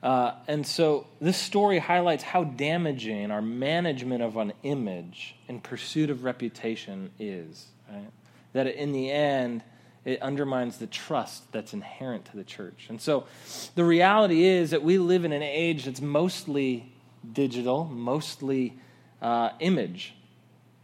Uh, 0.00 0.34
and 0.46 0.64
so 0.64 1.08
this 1.20 1.36
story 1.36 1.80
highlights 1.80 2.22
how 2.22 2.44
damaging 2.44 3.32
our 3.32 3.42
management 3.42 4.22
of 4.22 4.36
an 4.36 4.52
image 4.62 5.34
in 5.48 5.60
pursuit 5.60 6.08
of 6.08 6.22
reputation 6.22 7.10
is. 7.18 7.66
Right? 7.90 8.06
That 8.52 8.68
in 8.68 8.92
the 8.92 9.10
end, 9.10 9.64
it 10.04 10.22
undermines 10.22 10.78
the 10.78 10.86
trust 10.86 11.50
that's 11.50 11.74
inherent 11.74 12.26
to 12.26 12.36
the 12.36 12.44
church. 12.44 12.86
And 12.90 13.00
so 13.00 13.26
the 13.74 13.84
reality 13.84 14.44
is 14.44 14.70
that 14.70 14.84
we 14.84 14.98
live 14.98 15.24
in 15.24 15.32
an 15.32 15.42
age 15.42 15.86
that's 15.86 16.00
mostly 16.00 16.92
digital, 17.32 17.86
mostly 17.86 18.78
uh, 19.20 19.50
image, 19.58 20.12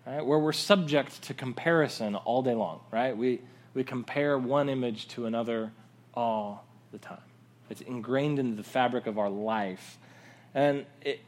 right? 0.06 0.24
Where 0.24 0.38
we're 0.38 0.52
subject 0.52 1.22
to 1.22 1.34
comparison 1.34 2.14
all 2.14 2.42
day 2.42 2.54
long, 2.54 2.80
right? 2.90 3.16
We, 3.16 3.40
we 3.74 3.84
compare 3.84 4.38
one 4.38 4.68
image 4.68 5.08
to 5.08 5.26
another 5.26 5.72
all 6.14 6.64
the 6.90 6.98
time. 6.98 7.18
It's 7.70 7.80
ingrained 7.80 8.38
into 8.38 8.56
the 8.56 8.62
fabric 8.62 9.06
of 9.06 9.18
our 9.18 9.30
life. 9.30 9.98
And 10.54 10.84
it, 11.00 11.20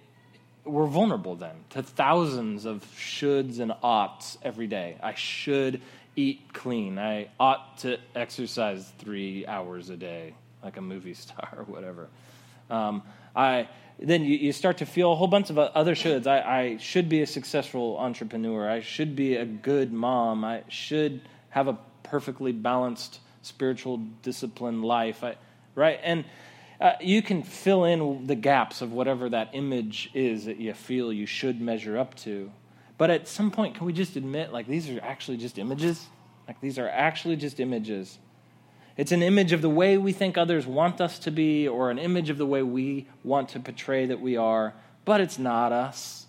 we're 0.65 0.87
vulnerable 0.87 1.37
then 1.37 1.57
to 1.71 1.83
thousands 1.83 2.65
of 2.65 2.85
shoulds 2.97 3.61
and 3.61 3.73
oughts 3.83 4.39
every 4.43 4.67
day. 4.67 4.97
I 5.03 5.15
should 5.15 5.81
eat 6.17 6.53
clean. 6.53 6.99
I 6.99 7.29
ought 7.39 7.79
to 7.79 7.99
exercise 8.15 8.91
three 8.99 9.47
hours 9.47 9.91
a 9.91 9.97
day, 9.97 10.35
like 10.63 10.77
a 10.77 10.83
movie 10.83 11.15
star 11.15 11.49
or 11.57 11.65
whatever. 11.65 12.09
Um, 12.71 13.03
I 13.37 13.69
then 13.99 14.25
you, 14.25 14.37
you, 14.37 14.53
start 14.53 14.79
to 14.79 14.87
feel 14.87 15.13
a 15.13 15.15
whole 15.15 15.29
bunch 15.29 15.51
of 15.51 15.59
other 15.59 15.95
shoulds. 15.95 16.27
I, 16.27 16.41
I 16.41 16.77
should 16.79 17.09
be 17.09 17.23
a 17.23 17.27
successful 17.27 17.97
entrepreneur. 17.99 18.69
I 18.69 18.81
should 18.81 19.15
be 19.15 19.37
a 19.37 19.45
good 19.45 19.93
mom. 19.93 20.45
I 20.45 20.65
should 20.69 21.21
have 21.51 21.69
a 21.69 21.79
perfectly 22.03 22.53
balanced 22.53 23.21
spiritual 23.43 23.99
discipline 24.23 24.83
life. 24.83 25.23
I, 25.23 25.37
right? 25.75 26.01
And 26.03 26.25
uh, 26.81 26.93
you 27.01 27.23
can 27.23 27.43
fill 27.43 27.85
in 27.85 28.27
the 28.27 28.35
gaps 28.35 28.83
of 28.83 28.93
whatever 28.93 29.29
that 29.31 29.51
image 29.53 30.11
is 30.13 30.47
that 30.47 30.59
you 30.59 30.75
feel 30.75 31.13
you 31.13 31.27
should 31.27 31.61
measure 31.61 31.97
up 31.97 32.15
to. 32.17 32.51
But 32.99 33.11
at 33.11 33.29
some 33.29 33.51
point, 33.51 33.77
can 33.77 33.87
we 33.87 33.93
just 33.93 34.17
admit, 34.17 34.53
like, 34.53 34.67
these 34.67 34.89
are 34.91 35.01
actually 35.03 35.37
just 35.37 35.59
images? 35.59 36.07
Like, 36.47 36.61
these 36.61 36.79
are 36.79 36.89
actually 36.89 37.37
just 37.37 37.59
images. 37.61 38.19
It's 38.97 39.13
an 39.13 39.23
image 39.23 39.53
of 39.53 39.61
the 39.61 39.69
way 39.69 39.99
we 39.99 40.13
think 40.13 40.39
others 40.39 40.67
want 40.67 41.01
us 41.01 41.19
to 41.21 41.31
be, 41.31 41.67
or 41.67 41.91
an 41.91 41.99
image 41.99 42.31
of 42.31 42.39
the 42.39 42.47
way 42.47 42.63
we 42.63 43.09
want 43.25 43.49
to 43.51 43.61
portray 43.61 44.07
that 44.07 44.21
we 44.21 44.37
are, 44.37 44.73
but 45.05 45.21
it's 45.21 45.39
not 45.39 45.73
us, 45.73 46.27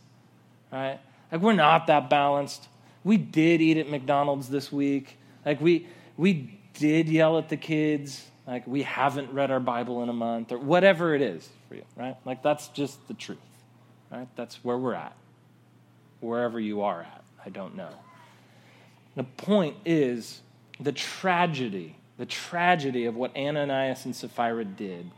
right? 0.71 0.99
Like, 1.32 1.41
we're 1.41 1.54
not 1.54 1.88
that 1.88 2.10
balanced. 2.10 2.67
We 3.04 3.17
did 3.17 3.62
eat 3.62 3.78
at 3.78 3.89
McDonald's 3.89 4.49
this 4.49 4.71
week. 4.71 5.17
Like, 5.45 5.62
we, 5.62 5.88
we 6.17 6.60
did 6.73 7.08
yell 7.08 7.38
at 7.38 7.49
the 7.49 7.58
kids. 7.58 8.25
Like, 8.47 8.65
we 8.65 8.84
haven't 8.84 9.32
read 9.32 9.51
our 9.51 9.60
Bible 9.60 10.01
in 10.01 10.10
a 10.10 10.13
month, 10.13 10.51
or 10.51 10.58
whatever 10.58 11.13
it 11.13 11.21
is 11.21 11.47
for 11.67 11.75
you, 11.75 11.84
right? 11.95 12.15
Like, 12.25 12.41
that's 12.41 12.67
just 12.69 13.08
the 13.08 13.13
truth, 13.13 13.38
right? 14.12 14.28
That's 14.36 14.63
where 14.63 14.78
we're 14.78 14.95
at. 14.95 15.15
Wherever 16.19 16.60
you 16.60 16.82
are 16.82 17.01
at, 17.01 17.23
I 17.45 17.49
don't 17.49 17.75
know. 17.75 17.89
The 19.15 19.23
point 19.23 19.78
is 19.86 20.41
the 20.80 20.91
tragedy, 20.91 21.95
the 22.17 22.25
tragedy 22.25 23.06
of 23.06 23.15
what 23.15 23.36
Ananias 23.36 24.06
and 24.06 24.15
Sapphira 24.15 24.65
did 24.65 25.10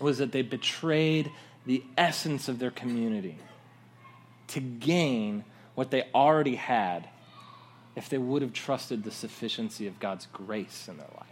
was 0.00 0.18
that 0.18 0.32
they 0.32 0.42
betrayed 0.42 1.30
the 1.66 1.82
essence 1.96 2.48
of 2.48 2.58
their 2.58 2.70
community 2.70 3.38
to 4.48 4.60
gain 4.60 5.44
what 5.74 5.90
they 5.90 6.04
already 6.14 6.56
had 6.56 7.08
if 7.96 8.08
they 8.08 8.18
would 8.18 8.42
have 8.42 8.52
trusted 8.52 9.04
the 9.04 9.10
sufficiency 9.10 9.86
of 9.86 9.98
God's 9.98 10.26
grace 10.32 10.88
in 10.88 10.96
their 10.96 11.08
life. 11.16 11.26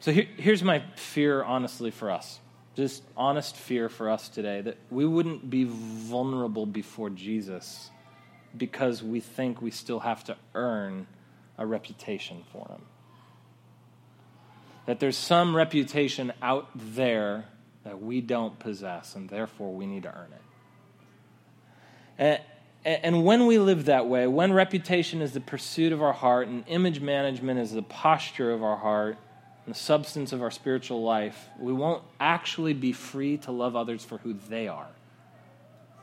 So 0.00 0.12
here, 0.12 0.26
here's 0.36 0.62
my 0.62 0.82
fear, 0.96 1.42
honestly, 1.42 1.90
for 1.90 2.10
us. 2.10 2.38
Just 2.76 3.02
honest 3.16 3.56
fear 3.56 3.88
for 3.88 4.08
us 4.10 4.28
today 4.28 4.60
that 4.60 4.76
we 4.90 5.04
wouldn't 5.04 5.50
be 5.50 5.64
vulnerable 5.64 6.66
before 6.66 7.10
Jesus 7.10 7.90
because 8.56 9.02
we 9.02 9.20
think 9.20 9.60
we 9.60 9.70
still 9.70 10.00
have 10.00 10.22
to 10.24 10.36
earn 10.54 11.06
a 11.56 11.66
reputation 11.66 12.44
for 12.52 12.68
him. 12.68 12.82
That 14.88 15.00
there's 15.00 15.16
some 15.16 15.54
reputation 15.54 16.32
out 16.40 16.68
there 16.74 17.44
that 17.84 18.00
we 18.00 18.20
don't 18.20 18.58
possess, 18.58 19.14
and 19.14 19.28
therefore 19.28 19.72
we 19.72 19.86
need 19.86 20.04
to 20.04 20.08
earn 20.08 20.32
it. 22.18 22.42
And, 22.84 23.04
and 23.04 23.24
when 23.24 23.46
we 23.46 23.58
live 23.58 23.84
that 23.84 24.06
way, 24.06 24.26
when 24.26 24.52
reputation 24.52 25.20
is 25.20 25.32
the 25.32 25.40
pursuit 25.40 25.92
of 25.92 26.02
our 26.02 26.12
heart 26.12 26.48
and 26.48 26.64
image 26.68 27.00
management 27.00 27.60
is 27.60 27.72
the 27.72 27.82
posture 27.82 28.50
of 28.50 28.62
our 28.62 28.76
heart 28.76 29.18
and 29.66 29.74
the 29.74 29.78
substance 29.78 30.32
of 30.32 30.42
our 30.42 30.50
spiritual 30.50 31.02
life, 31.02 31.48
we 31.58 31.72
won't 31.72 32.02
actually 32.18 32.72
be 32.72 32.92
free 32.92 33.36
to 33.38 33.52
love 33.52 33.76
others 33.76 34.04
for 34.04 34.18
who 34.18 34.32
they 34.48 34.68
are 34.68 34.88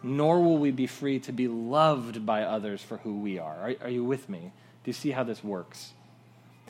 nor 0.06 0.40
will 0.40 0.58
we 0.58 0.70
be 0.70 0.86
free 0.86 1.20
to 1.20 1.32
be 1.32 1.48
loved 1.48 2.26
by 2.26 2.44
others 2.44 2.82
for 2.82 2.98
who 2.98 3.18
we 3.18 3.40
are. 3.40 3.56
Are, 3.56 3.74
are 3.82 3.90
you 3.90 4.04
with 4.04 4.30
me? 4.30 4.52
Do 4.84 4.90
you 4.90 4.94
see 4.94 5.10
how 5.10 5.24
this 5.24 5.44
works? 5.44 5.94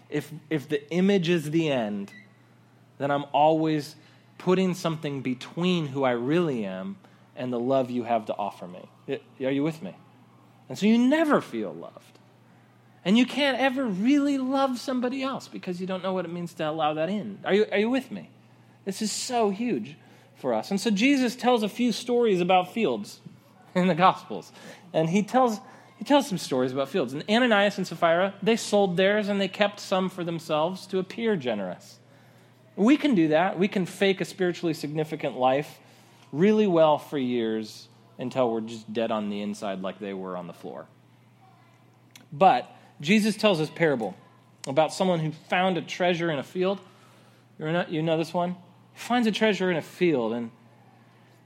If, 0.10 0.32
if 0.50 0.70
the 0.70 0.90
image 0.92 1.30
is 1.30 1.52
the 1.52 1.70
end, 1.72 2.12
then 2.98 3.12
I'm 3.12 3.26
always 3.34 3.96
putting 4.38 4.74
something 4.74 5.22
between 5.22 5.88
who 5.88 6.04
I 6.04 6.12
really 6.12 6.66
am 6.66 6.98
and 7.36 7.52
the 7.52 7.60
love 7.60 7.90
you 7.92 8.04
have 8.04 8.26
to 8.28 8.36
offer 8.36 8.68
me. 8.68 8.88
Are 9.42 9.52
you 9.52 9.64
with 9.64 9.82
me? 9.82 9.96
And 10.70 10.78
so 10.78 10.86
you 10.86 10.98
never 10.98 11.42
feel 11.42 11.74
loved. 11.74 12.20
And 13.04 13.18
you 13.18 13.26
can't 13.26 13.60
ever 13.60 13.86
really 13.86 14.40
love 14.40 14.80
somebody 14.80 15.22
else 15.22 15.48
because 15.48 15.80
you 15.80 15.86
don't 15.86 16.02
know 16.02 16.14
what 16.14 16.26
it 16.26 16.32
means 16.32 16.54
to 16.56 16.68
allow 16.68 16.96
that 16.96 17.10
in. 17.10 17.40
Are 17.46 17.54
you, 17.54 17.66
are 17.72 17.78
you 17.78 17.90
with 17.90 18.10
me? 18.10 18.30
This 18.84 19.02
is 19.02 19.12
so 19.12 19.52
huge 19.52 19.96
for 20.36 20.54
us. 20.54 20.72
And 20.72 20.82
so 20.82 20.90
Jesus 20.90 21.36
tells 21.36 21.62
a 21.62 21.70
few 21.70 21.92
stories 21.92 22.42
about 22.42 22.74
fields 22.74 23.20
in 23.76 23.88
the 23.88 23.96
Gospels. 23.96 24.52
And 24.92 25.10
he 25.10 25.22
tells, 25.22 25.60
he 26.06 26.10
tells 26.10 26.28
some 26.28 26.38
stories 26.38 26.72
about 26.72 26.90
fields. 26.90 27.14
And 27.14 27.24
Ananias 27.28 27.80
and 27.80 27.88
Sapphira, 27.88 28.36
they 28.44 28.58
sold 28.58 28.96
theirs 28.96 29.28
and 29.28 29.42
they 29.42 29.48
kept 29.48 29.80
some 29.80 30.08
for 30.08 30.24
themselves 30.24 30.86
to 30.86 31.00
appear 31.00 31.36
generous. 31.36 31.98
We 32.76 32.96
can 32.96 33.16
do 33.16 33.30
that. 33.30 33.58
We 33.58 33.68
can 33.68 33.88
fake 33.88 34.22
a 34.22 34.26
spiritually 34.26 34.76
significant 34.76 35.36
life 35.36 35.80
really 36.32 36.68
well 36.68 37.00
for 37.00 37.18
years 37.18 37.88
until 38.20 38.52
we're 38.52 38.62
just 38.62 38.94
dead 38.94 39.10
on 39.10 39.32
the 39.32 39.42
inside 39.42 39.82
like 39.82 39.98
they 39.98 40.14
were 40.14 40.38
on 40.38 40.46
the 40.46 40.54
floor. 40.54 40.86
But 42.32 42.70
Jesus 43.02 43.36
tells 43.36 43.58
this 43.58 43.72
parable 43.72 44.16
about 44.68 44.94
someone 44.94 45.20
who 45.20 45.32
found 45.50 45.76
a 45.80 45.82
treasure 45.82 46.30
in 46.30 46.38
a 46.38 46.44
field. 46.44 46.80
You 47.58 48.04
know 48.04 48.16
this 48.16 48.32
one? 48.32 48.52
He 48.94 49.00
finds 49.00 49.26
a 49.26 49.32
treasure 49.32 49.72
in 49.72 49.78
a 49.78 49.82
field, 49.82 50.34
and 50.34 50.52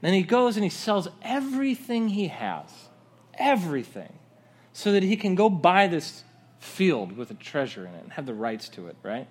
then 0.02 0.12
he 0.12 0.22
goes 0.22 0.58
and 0.58 0.64
he 0.64 0.70
sells 0.70 1.08
everything 1.22 2.08
he 2.08 2.28
has, 2.28 2.68
everything, 3.38 4.12
so 4.72 4.92
that 4.92 5.02
he 5.02 5.16
can 5.16 5.34
go 5.34 5.48
buy 5.48 5.86
this 5.86 6.24
field 6.58 7.16
with 7.16 7.30
a 7.30 7.34
treasure 7.34 7.86
in 7.86 7.94
it 7.94 8.02
and 8.02 8.12
have 8.12 8.26
the 8.26 8.34
rights 8.34 8.68
to 8.68 8.86
it, 8.86 8.96
right? 9.02 9.26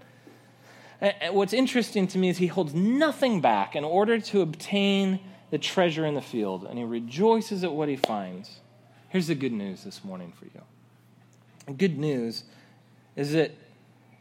And 1.02 1.34
what's 1.34 1.54
interesting 1.54 2.08
to 2.08 2.17
me 2.17 2.30
is 2.30 2.38
he 2.38 2.47
holds 2.47 2.73
nothing 2.73 3.39
back 3.39 3.75
in 3.75 3.86
order 3.86 4.19
to 4.19 4.41
obtain 4.41 5.19
the 5.49 5.58
treasure 5.58 6.06
in 6.06 6.13
the 6.13 6.21
field, 6.21 6.65
and 6.65 6.78
he 6.78 6.84
rejoices 6.84 7.63
at 7.63 7.71
what 7.71 7.88
he 7.88 7.95
finds. 7.95 8.60
Here's 9.08 9.28
the 9.28 9.36
good 9.36 9.54
news 9.54 9.84
this 9.84 10.04
morning 10.04 10.34
for 10.38 10.45
you. 10.45 10.62
The 11.67 11.73
good 11.73 11.97
news 11.97 12.43
is 13.15 13.32
that 13.32 13.56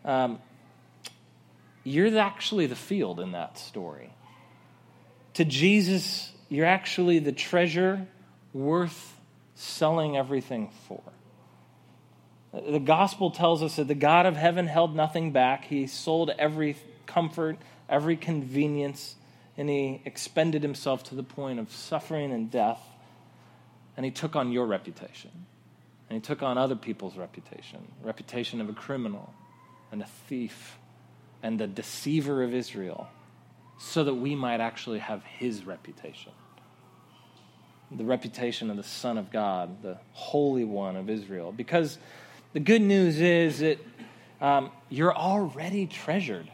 um, 0.04 0.38
you're 1.84 2.16
actually 2.18 2.66
the 2.66 2.76
field 2.76 3.20
in 3.20 3.32
that 3.32 3.58
story. 3.58 4.12
To 5.34 5.44
Jesus, 5.44 6.32
you're 6.48 6.66
actually 6.66 7.18
the 7.18 7.32
treasure 7.32 8.06
worth 8.52 9.17
selling 9.58 10.16
everything 10.16 10.70
for. 10.86 11.02
The 12.52 12.78
gospel 12.78 13.32
tells 13.32 13.62
us 13.62 13.76
that 13.76 13.88
the 13.88 13.94
God 13.94 14.24
of 14.24 14.36
heaven 14.36 14.68
held 14.68 14.94
nothing 14.94 15.32
back. 15.32 15.64
He 15.64 15.88
sold 15.88 16.30
every 16.38 16.76
comfort, 17.06 17.58
every 17.88 18.16
convenience, 18.16 19.16
and 19.56 19.68
he 19.68 20.00
expended 20.04 20.62
himself 20.62 21.02
to 21.04 21.16
the 21.16 21.24
point 21.24 21.58
of 21.58 21.72
suffering 21.72 22.32
and 22.32 22.50
death. 22.50 22.80
And 23.96 24.04
he 24.04 24.12
took 24.12 24.36
on 24.36 24.52
your 24.52 24.64
reputation. 24.64 25.30
And 26.08 26.16
he 26.16 26.20
took 26.20 26.42
on 26.42 26.56
other 26.56 26.76
people's 26.76 27.16
reputation 27.16 27.80
reputation 28.02 28.60
of 28.60 28.68
a 28.68 28.72
criminal 28.72 29.34
and 29.90 30.00
a 30.00 30.06
thief 30.28 30.78
and 31.42 31.58
the 31.58 31.66
deceiver 31.66 32.42
of 32.42 32.54
Israel 32.54 33.08
so 33.78 34.04
that 34.04 34.14
we 34.14 34.34
might 34.34 34.60
actually 34.60 35.00
have 35.00 35.22
his 35.24 35.66
reputation. 35.66 36.32
The 37.90 38.04
reputation 38.04 38.70
of 38.70 38.76
the 38.76 38.82
Son 38.82 39.16
of 39.16 39.30
God, 39.30 39.82
the 39.82 39.98
Holy 40.12 40.64
One 40.64 40.96
of 40.96 41.08
Israel. 41.08 41.52
Because 41.52 41.98
the 42.52 42.60
good 42.60 42.82
news 42.82 43.20
is 43.20 43.60
that 43.60 43.78
um, 44.40 44.70
you're 44.88 45.14
already 45.14 45.86
treasured. 45.86 46.50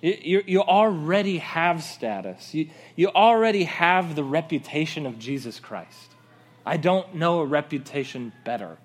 You, 0.00 0.42
you 0.46 0.62
already 0.62 1.38
have 1.38 1.82
status. 1.82 2.54
You, 2.54 2.70
you 2.96 3.08
already 3.08 3.64
have 3.64 4.16
the 4.16 4.24
reputation 4.24 5.06
of 5.06 5.18
Jesus 5.18 5.60
Christ. 5.60 6.10
I 6.66 6.76
don't 6.76 7.14
know 7.14 7.40
a 7.40 7.46
reputation 7.46 8.32
better. 8.44 8.78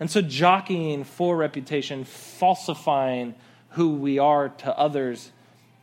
And 0.00 0.10
so, 0.10 0.20
jockeying 0.20 1.04
for 1.04 1.36
reputation, 1.36 2.04
falsifying 2.04 3.34
who 3.70 3.94
we 3.94 4.18
are 4.18 4.48
to 4.48 4.76
others 4.76 5.30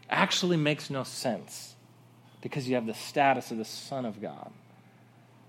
actually 0.10 0.58
makes 0.58 0.90
no 0.90 1.04
sense 1.04 1.76
because 2.42 2.68
you 2.68 2.76
have 2.76 2.86
the 2.86 2.94
status 2.94 3.52
of 3.52 3.58
the 3.58 3.66
Son 3.66 4.06
of 4.06 4.22
God. 4.22 4.52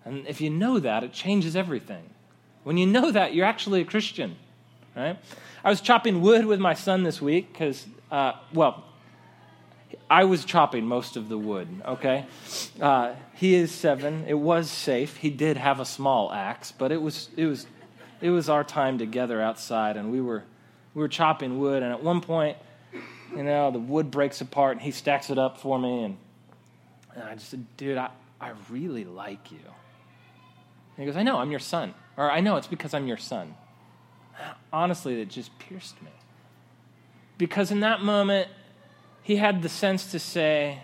And 0.04 0.26
if 0.26 0.40
you 0.40 0.50
know 0.50 0.78
that, 0.78 1.04
it 1.04 1.12
changes 1.12 1.54
everything. 1.54 2.02
When 2.64 2.76
you 2.76 2.86
know 2.86 3.10
that, 3.10 3.34
you're 3.34 3.46
actually 3.46 3.80
a 3.80 3.84
Christian, 3.84 4.36
right? 4.96 5.18
I 5.64 5.70
was 5.70 5.80
chopping 5.80 6.20
wood 6.20 6.46
with 6.46 6.60
my 6.60 6.74
son 6.74 7.02
this 7.02 7.20
week 7.20 7.52
because, 7.52 7.86
uh, 8.10 8.32
well, 8.52 8.84
I 10.08 10.24
was 10.24 10.44
chopping 10.44 10.86
most 10.86 11.16
of 11.16 11.28
the 11.28 11.38
wood, 11.38 11.68
okay? 11.86 12.26
Uh, 12.80 13.14
he 13.34 13.54
is 13.54 13.70
seven. 13.72 14.24
It 14.26 14.34
was 14.34 14.70
safe. 14.70 15.16
He 15.16 15.30
did 15.30 15.56
have 15.56 15.80
a 15.80 15.84
small 15.84 16.32
axe, 16.32 16.72
but 16.72 16.92
it 16.92 17.00
was, 17.00 17.28
it 17.36 17.46
was, 17.46 17.66
it 18.20 18.30
was 18.30 18.48
our 18.48 18.64
time 18.64 18.98
together 18.98 19.40
outside, 19.40 19.96
and 19.96 20.10
we 20.10 20.20
were 20.20 20.44
we 20.94 21.02
were 21.02 21.08
chopping 21.08 21.60
wood, 21.60 21.82
and 21.82 21.92
at 21.92 22.02
one 22.02 22.20
point, 22.20 22.56
you 23.36 23.44
know, 23.44 23.70
the 23.70 23.78
wood 23.78 24.10
breaks 24.10 24.40
apart, 24.40 24.72
and 24.72 24.82
he 24.82 24.90
stacks 24.90 25.30
it 25.30 25.38
up 25.38 25.58
for 25.58 25.78
me, 25.78 26.02
and, 26.02 26.18
and 27.14 27.24
I 27.24 27.34
just 27.34 27.50
said, 27.50 27.64
dude, 27.76 27.98
I, 27.98 28.10
I 28.40 28.52
really 28.70 29.04
like 29.04 29.50
you. 29.50 29.58
And 29.58 30.98
he 30.98 31.06
goes, 31.06 31.16
I 31.16 31.22
know, 31.22 31.38
I'm 31.38 31.50
your 31.50 31.60
son. 31.60 31.94
Or 32.16 32.30
I 32.30 32.40
know, 32.40 32.56
it's 32.56 32.66
because 32.66 32.94
I'm 32.94 33.06
your 33.06 33.16
son. 33.16 33.54
Honestly, 34.72 35.20
it 35.20 35.28
just 35.28 35.58
pierced 35.58 36.00
me. 36.02 36.10
Because 37.38 37.70
in 37.70 37.80
that 37.80 38.02
moment, 38.02 38.48
he 39.22 39.36
had 39.36 39.62
the 39.62 39.68
sense 39.68 40.10
to 40.12 40.18
say, 40.18 40.82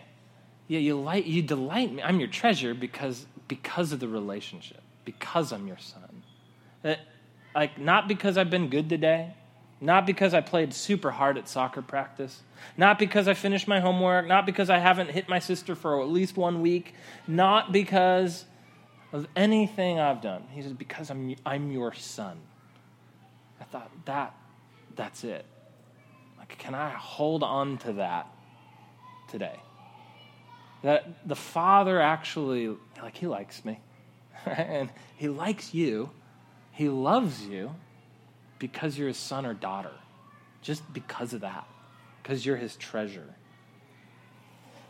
yeah, 0.69 0.79
you, 0.79 0.99
light, 0.99 1.27
you 1.27 1.43
delight 1.43 1.93
me. 1.93 2.03
I'm 2.03 2.19
your 2.19 2.29
treasure 2.29 2.75
because, 2.75 3.27
because 3.49 3.93
of 3.93 4.01
the 4.01 4.09
relationship, 4.09 4.81
because 5.05 5.53
I'm 5.53 5.67
your 5.67 5.79
son. 5.79 6.23
That, 6.83 7.01
like, 7.55 7.79
not 7.79 8.09
because 8.09 8.37
I've 8.37 8.51
been 8.51 8.69
good 8.69 8.89
today, 8.89 9.35
not 9.81 10.07
because 10.07 10.33
I 10.33 10.41
played 10.41 10.73
super 10.73 11.11
hard 11.11 11.37
at 11.37 11.49
soccer 11.49 11.83
practice. 11.83 12.43
Not 12.77 12.99
because 12.99 13.29
I 13.29 13.35
finished 13.35 13.69
my 13.69 13.81
homework. 13.81 14.27
Not 14.27 14.47
because 14.47 14.71
I 14.71 14.79
haven't 14.79 15.11
hit 15.11 15.29
my 15.29 15.39
sister 15.39 15.75
for 15.75 16.01
at 16.01 16.09
least 16.09 16.37
one 16.37 16.63
week. 16.63 16.95
Not 17.29 17.73
because 17.73 18.47
of 19.13 19.29
anything 19.37 20.01
I've 20.01 20.23
done. 20.23 20.45
He 20.51 20.63
says, 20.63 20.73
Because 20.73 21.11
I'm, 21.11 21.37
I'm 21.45 21.71
your 21.71 21.93
son. 21.93 22.39
I 23.61 23.65
thought, 23.65 23.91
that, 24.07 24.35
that's 24.95 25.25
it. 25.25 25.45
Like, 26.39 26.57
can 26.59 26.75
I 26.75 26.91
hold 26.91 27.43
on 27.43 27.77
to 27.79 27.95
that 27.95 28.29
today? 29.29 29.61
That 30.83 31.29
the 31.29 31.37
Father 31.37 32.01
actually, 32.01 32.75
like, 33.03 33.17
He 33.17 33.27
likes 33.27 33.63
me. 33.63 33.81
and 34.47 34.91
He 35.17 35.29
likes 35.29 35.75
you. 35.75 36.11
He 36.73 36.89
loves 36.89 37.43
you 37.43 37.75
because 38.59 38.99
you're 38.99 39.09
His 39.09 39.17
son 39.17 39.47
or 39.47 39.55
daughter. 39.55 39.93
Just 40.63 40.93
because 40.93 41.33
of 41.33 41.43
that. 41.43 41.67
Because 42.23 42.45
you're 42.45 42.57
His 42.57 42.77
treasure. 42.77 43.35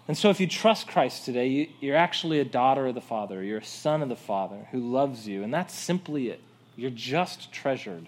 And 0.09 0.17
so, 0.17 0.31
if 0.31 0.39
you 0.39 0.47
trust 0.47 0.87
Christ 0.87 1.25
today, 1.25 1.69
you, 1.81 1.93
are 1.93 1.97
actually 1.97 2.39
a 2.39 2.45
daughter 2.45 2.87
of 2.87 2.95
the 2.95 3.01
Father. 3.01 3.43
You're 3.43 3.59
a 3.59 3.65
son 3.65 4.03
of 4.03 4.09
the 4.09 4.17
Father 4.17 4.69
who 4.71 4.79
loves 4.79 5.27
you. 5.27 5.43
And 5.43 5.53
that's 5.53 5.75
simply 5.75 6.29
it. 6.29 6.41
You're 6.77 6.91
just 6.91 7.53
treasured. 7.53 8.07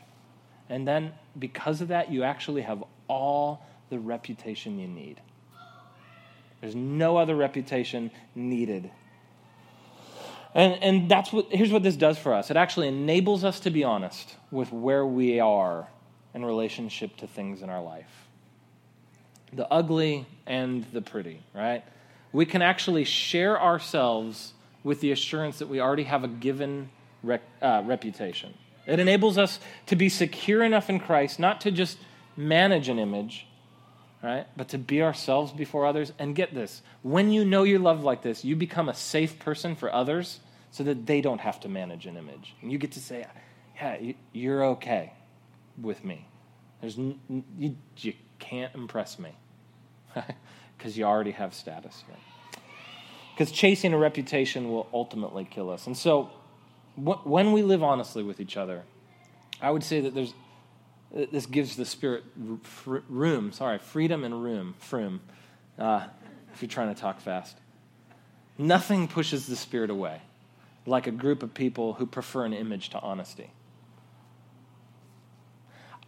And 0.68 0.86
then, 0.86 1.12
because 1.38 1.80
of 1.80 1.88
that, 1.88 2.12
you 2.12 2.22
actually 2.22 2.62
have 2.62 2.84
all 3.08 3.66
the 3.90 3.98
reputation 3.98 4.78
you 4.78 4.86
need. 4.86 5.20
There's 6.60 6.74
no 6.74 7.16
other 7.16 7.34
reputation 7.34 8.10
needed. 8.34 8.90
And, 10.54 10.82
and 10.82 11.10
that's 11.10 11.32
what, 11.32 11.46
here's 11.50 11.70
what 11.70 11.82
this 11.82 11.96
does 11.96 12.18
for 12.18 12.34
us 12.34 12.50
it 12.50 12.56
actually 12.56 12.88
enables 12.88 13.44
us 13.44 13.60
to 13.60 13.70
be 13.70 13.84
honest 13.84 14.36
with 14.50 14.72
where 14.72 15.04
we 15.04 15.40
are 15.40 15.88
in 16.34 16.44
relationship 16.44 17.16
to 17.18 17.26
things 17.26 17.62
in 17.62 17.70
our 17.70 17.82
life 17.82 18.28
the 19.52 19.66
ugly 19.72 20.26
and 20.46 20.84
the 20.92 21.00
pretty, 21.00 21.40
right? 21.54 21.82
We 22.32 22.44
can 22.44 22.62
actually 22.62 23.04
share 23.04 23.60
ourselves 23.60 24.52
with 24.84 25.00
the 25.00 25.12
assurance 25.12 25.58
that 25.58 25.68
we 25.68 25.80
already 25.80 26.04
have 26.04 26.24
a 26.24 26.28
given 26.28 26.90
rec- 27.22 27.42
uh, 27.62 27.82
reputation. 27.84 28.54
It 28.86 29.00
enables 29.00 29.38
us 29.38 29.58
to 29.86 29.96
be 29.96 30.08
secure 30.08 30.62
enough 30.62 30.88
in 30.88 31.00
Christ, 31.00 31.38
not 31.38 31.60
to 31.62 31.70
just 31.70 31.98
manage 32.36 32.88
an 32.88 32.98
image, 32.98 33.47
right? 34.22 34.46
But 34.56 34.68
to 34.70 34.78
be 34.78 35.02
ourselves 35.02 35.52
before 35.52 35.86
others. 35.86 36.12
And 36.18 36.34
get 36.34 36.54
this 36.54 36.82
when 37.02 37.30
you 37.30 37.44
know 37.44 37.62
you're 37.62 37.78
loved 37.78 38.04
like 38.04 38.22
this, 38.22 38.44
you 38.44 38.56
become 38.56 38.88
a 38.88 38.94
safe 38.94 39.38
person 39.38 39.76
for 39.76 39.92
others 39.92 40.40
so 40.70 40.84
that 40.84 41.06
they 41.06 41.20
don't 41.20 41.40
have 41.40 41.60
to 41.60 41.68
manage 41.68 42.06
an 42.06 42.16
image. 42.16 42.54
And 42.62 42.70
you 42.70 42.78
get 42.78 42.92
to 42.92 43.00
say, 43.00 43.26
yeah, 43.76 44.12
you're 44.32 44.64
okay 44.64 45.12
with 45.80 46.04
me. 46.04 46.26
There's, 46.80 46.96
you, 46.96 47.76
you 47.96 48.12
can't 48.38 48.74
impress 48.74 49.18
me 49.18 49.30
because 50.76 50.96
you 50.96 51.04
already 51.04 51.32
have 51.32 51.54
status. 51.54 52.04
Because 53.34 53.50
chasing 53.50 53.92
a 53.92 53.98
reputation 53.98 54.70
will 54.70 54.88
ultimately 54.92 55.44
kill 55.44 55.70
us. 55.70 55.86
And 55.86 55.96
so, 55.96 56.30
when 56.96 57.52
we 57.52 57.62
live 57.62 57.84
honestly 57.84 58.24
with 58.24 58.40
each 58.40 58.56
other, 58.56 58.82
I 59.60 59.70
would 59.70 59.84
say 59.84 60.00
that 60.00 60.14
there's 60.14 60.34
this 61.12 61.46
gives 61.46 61.76
the 61.76 61.84
spirit 61.84 62.24
room. 62.36 63.52
Sorry, 63.52 63.78
freedom 63.78 64.24
and 64.24 64.42
room. 64.42 64.74
Froom. 64.80 65.20
Uh, 65.78 66.06
if 66.52 66.62
you're 66.62 66.68
trying 66.68 66.94
to 66.94 67.00
talk 67.00 67.20
fast, 67.20 67.56
nothing 68.56 69.08
pushes 69.08 69.46
the 69.46 69.56
spirit 69.56 69.90
away 69.90 70.20
like 70.88 71.06
a 71.06 71.10
group 71.10 71.42
of 71.42 71.54
people 71.54 71.94
who 71.94 72.06
prefer 72.06 72.44
an 72.44 72.52
image 72.52 72.90
to 72.90 73.00
honesty. 73.00 73.50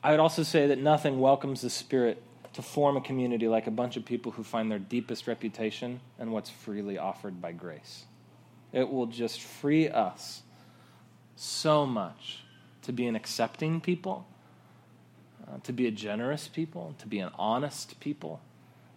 I 0.02 0.10
would 0.12 0.20
also 0.20 0.42
say 0.42 0.66
that 0.68 0.78
nothing 0.78 1.20
welcomes 1.20 1.60
the 1.60 1.70
Spirit 1.70 2.22
to 2.54 2.62
form 2.62 2.96
a 2.96 3.00
community 3.00 3.46
like 3.46 3.66
a 3.66 3.70
bunch 3.70 3.96
of 3.96 4.04
people 4.04 4.32
who 4.32 4.42
find 4.42 4.70
their 4.70 4.78
deepest 4.78 5.26
reputation 5.26 6.00
and 6.18 6.32
what's 6.32 6.50
freely 6.50 6.98
offered 6.98 7.40
by 7.40 7.52
grace. 7.52 8.04
It 8.72 8.90
will 8.90 9.06
just 9.06 9.40
free 9.40 9.88
us 9.88 10.42
so 11.36 11.86
much 11.86 12.42
to 12.82 12.92
be 12.92 13.06
an 13.06 13.14
accepting 13.14 13.80
people, 13.80 14.26
uh, 15.50 15.58
to 15.64 15.72
be 15.72 15.86
a 15.86 15.90
generous 15.90 16.48
people, 16.48 16.94
to 16.98 17.06
be 17.06 17.18
an 17.18 17.30
honest 17.38 17.98
people. 18.00 18.40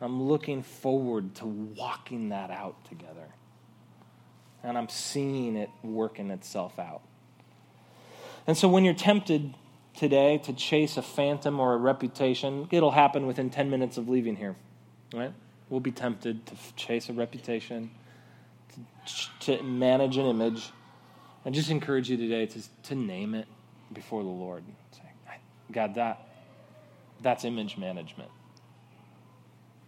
I'm 0.02 0.22
looking 0.24 0.64
forward 0.64 1.36
to 1.36 1.46
walking 1.46 2.30
that 2.30 2.52
out 2.52 2.84
together. 2.86 3.28
And 4.62 4.78
I'm 4.78 4.90
seeing 4.90 5.56
it 5.56 5.70
working 5.82 6.30
itself 6.30 6.78
out. 6.78 7.02
And 8.46 8.58
so 8.58 8.68
when 8.68 8.84
you're 8.84 8.94
tempted 8.94 9.54
today 9.96 10.40
to 10.40 10.54
chase 10.54 10.98
a 10.98 11.02
phantom 11.02 11.60
or 11.60 11.74
a 11.74 11.78
reputation, 11.78 12.68
it'll 12.72 12.92
happen 12.92 13.26
within 13.26 13.50
10 13.50 13.70
minutes 13.70 13.98
of 13.98 14.10
leaving 14.10 14.36
here. 14.36 14.56
Right? 15.14 15.34
We'll 15.70 15.80
be 15.80 15.92
tempted 15.92 16.46
to 16.48 16.56
chase 16.76 17.10
a 17.10 17.14
reputation, 17.14 17.92
to, 19.40 19.58
to 19.58 19.64
manage 19.64 20.18
an 20.18 20.26
image. 20.26 20.72
I 21.46 21.50
just 21.50 21.70
encourage 21.70 22.10
you 22.10 22.18
today 22.18 22.46
to, 22.46 22.62
to 22.84 22.96
name 22.96 23.36
it 23.36 23.48
before 23.94 24.24
the 24.24 24.30
Lord. 24.30 24.64
Say, 24.92 25.02
God, 25.72 25.96
that, 25.96 26.28
that's 27.24 27.46
image 27.46 27.78
management. 27.78 28.30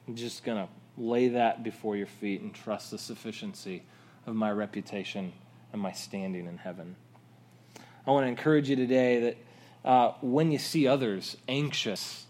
I'm 0.08 0.16
just 0.16 0.44
going 0.44 0.66
to 0.66 0.70
lay 0.98 1.30
that 1.30 1.64
before 1.64 1.96
your 1.96 2.08
feet 2.08 2.42
and 2.42 2.54
trust 2.54 2.92
the 2.92 2.98
sufficiency 2.98 3.84
of 4.26 4.36
my 4.36 4.52
reputation 4.52 5.34
and 5.74 5.82
my 5.82 5.92
standing 5.92 6.48
in 6.48 6.58
heaven. 6.58 6.96
I 8.08 8.12
want 8.12 8.26
to 8.26 8.30
encourage 8.30 8.70
you 8.70 8.76
today 8.76 9.20
that 9.20 9.90
uh, 9.90 10.14
when 10.22 10.52
you 10.52 10.58
see 10.58 10.88
others 10.88 11.38
anxious 11.48 12.26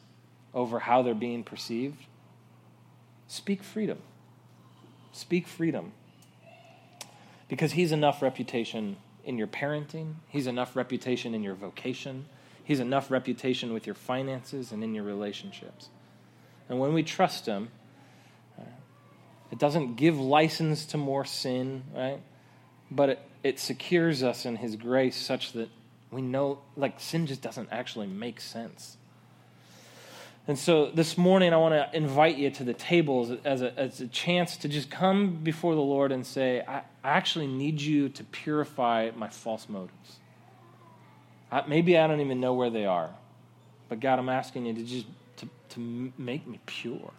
over 0.54 0.80
how 0.80 1.02
they're 1.02 1.14
being 1.14 1.44
perceived, 1.44 2.04
speak 3.28 3.62
freedom. 3.62 4.00
Speak 5.12 5.48
freedom. 5.48 5.92
Because 7.48 7.74
He's 7.74 7.92
enough 7.92 8.22
reputation 8.22 8.98
in 9.24 9.38
your 9.38 9.48
parenting, 9.48 10.16
He's 10.30 10.48
enough 10.48 10.76
reputation 10.76 11.34
in 11.34 11.44
your 11.44 11.56
vocation, 11.56 12.26
He's 12.66 12.80
enough 12.80 13.12
reputation 13.12 13.74
with 13.74 13.86
your 13.86 13.96
finances 13.96 14.72
and 14.72 14.84
in 14.84 14.96
your 14.96 15.04
relationships. 15.04 15.90
And 16.68 16.80
when 16.80 16.94
we 16.94 17.04
trust 17.04 17.46
Him, 17.46 17.70
uh, 18.60 18.64
it 19.52 19.60
doesn't 19.60 19.96
give 19.96 20.20
license 20.20 20.88
to 20.88 20.98
more 20.98 21.26
sin, 21.26 21.84
right? 21.96 22.22
But 22.90 23.10
it, 23.10 23.20
it 23.44 23.60
secures 23.60 24.24
us 24.24 24.46
in 24.46 24.56
His 24.56 24.76
grace 24.76 25.16
such 25.16 25.54
that 25.54 25.70
we 26.10 26.24
know, 26.24 26.60
like, 26.76 27.00
sin 27.00 27.28
just 27.28 27.44
doesn't 27.44 27.70
actually 27.72 28.08
make 28.08 28.42
sense. 28.42 28.98
And 30.48 30.58
so 30.58 30.90
this 30.92 31.20
morning, 31.20 31.54
I 31.54 31.58
want 31.58 31.74
to 31.74 31.96
invite 31.96 32.38
you 32.38 32.50
to 32.52 32.64
the 32.64 32.74
table 32.74 33.40
as 33.46 33.62
a, 33.62 33.80
as 33.80 34.02
a 34.02 34.08
chance 34.08 34.58
to 34.58 34.68
just 34.68 34.90
come 34.90 35.44
before 35.44 35.76
the 35.76 35.82
Lord 35.82 36.12
and 36.12 36.26
say, 36.26 36.62
I, 36.68 36.78
I 37.04 37.12
actually 37.12 37.48
need 37.48 37.80
you 37.80 38.10
to 38.10 38.24
purify 38.24 39.12
my 39.16 39.30
false 39.30 39.70
motives. 39.70 40.20
I, 41.56 41.64
maybe 41.68 41.98
I 41.98 42.08
don't 42.08 42.22
even 42.22 42.40
know 42.40 42.54
where 42.54 42.70
they 42.70 42.86
are, 42.86 43.10
but 43.88 44.00
God, 44.00 44.20
I'm 44.20 44.30
asking 44.30 44.66
you 44.66 44.74
to 44.74 44.84
just 44.84 45.06
to, 45.38 45.50
to 45.70 46.12
make 46.18 46.46
me 46.46 46.60
pure. 46.66 47.12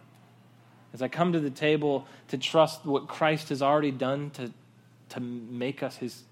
As 0.93 1.01
I 1.01 1.07
come 1.07 1.33
to 1.33 1.39
the 1.39 1.49
table 1.49 2.07
to 2.29 2.37
trust 2.37 2.85
what 2.85 3.07
Christ 3.07 3.49
has 3.49 3.61
already 3.61 3.91
done 3.91 4.29
to, 4.31 4.51
to 5.09 5.19
make 5.19 5.83
us 5.83 5.97
his, 5.97 6.23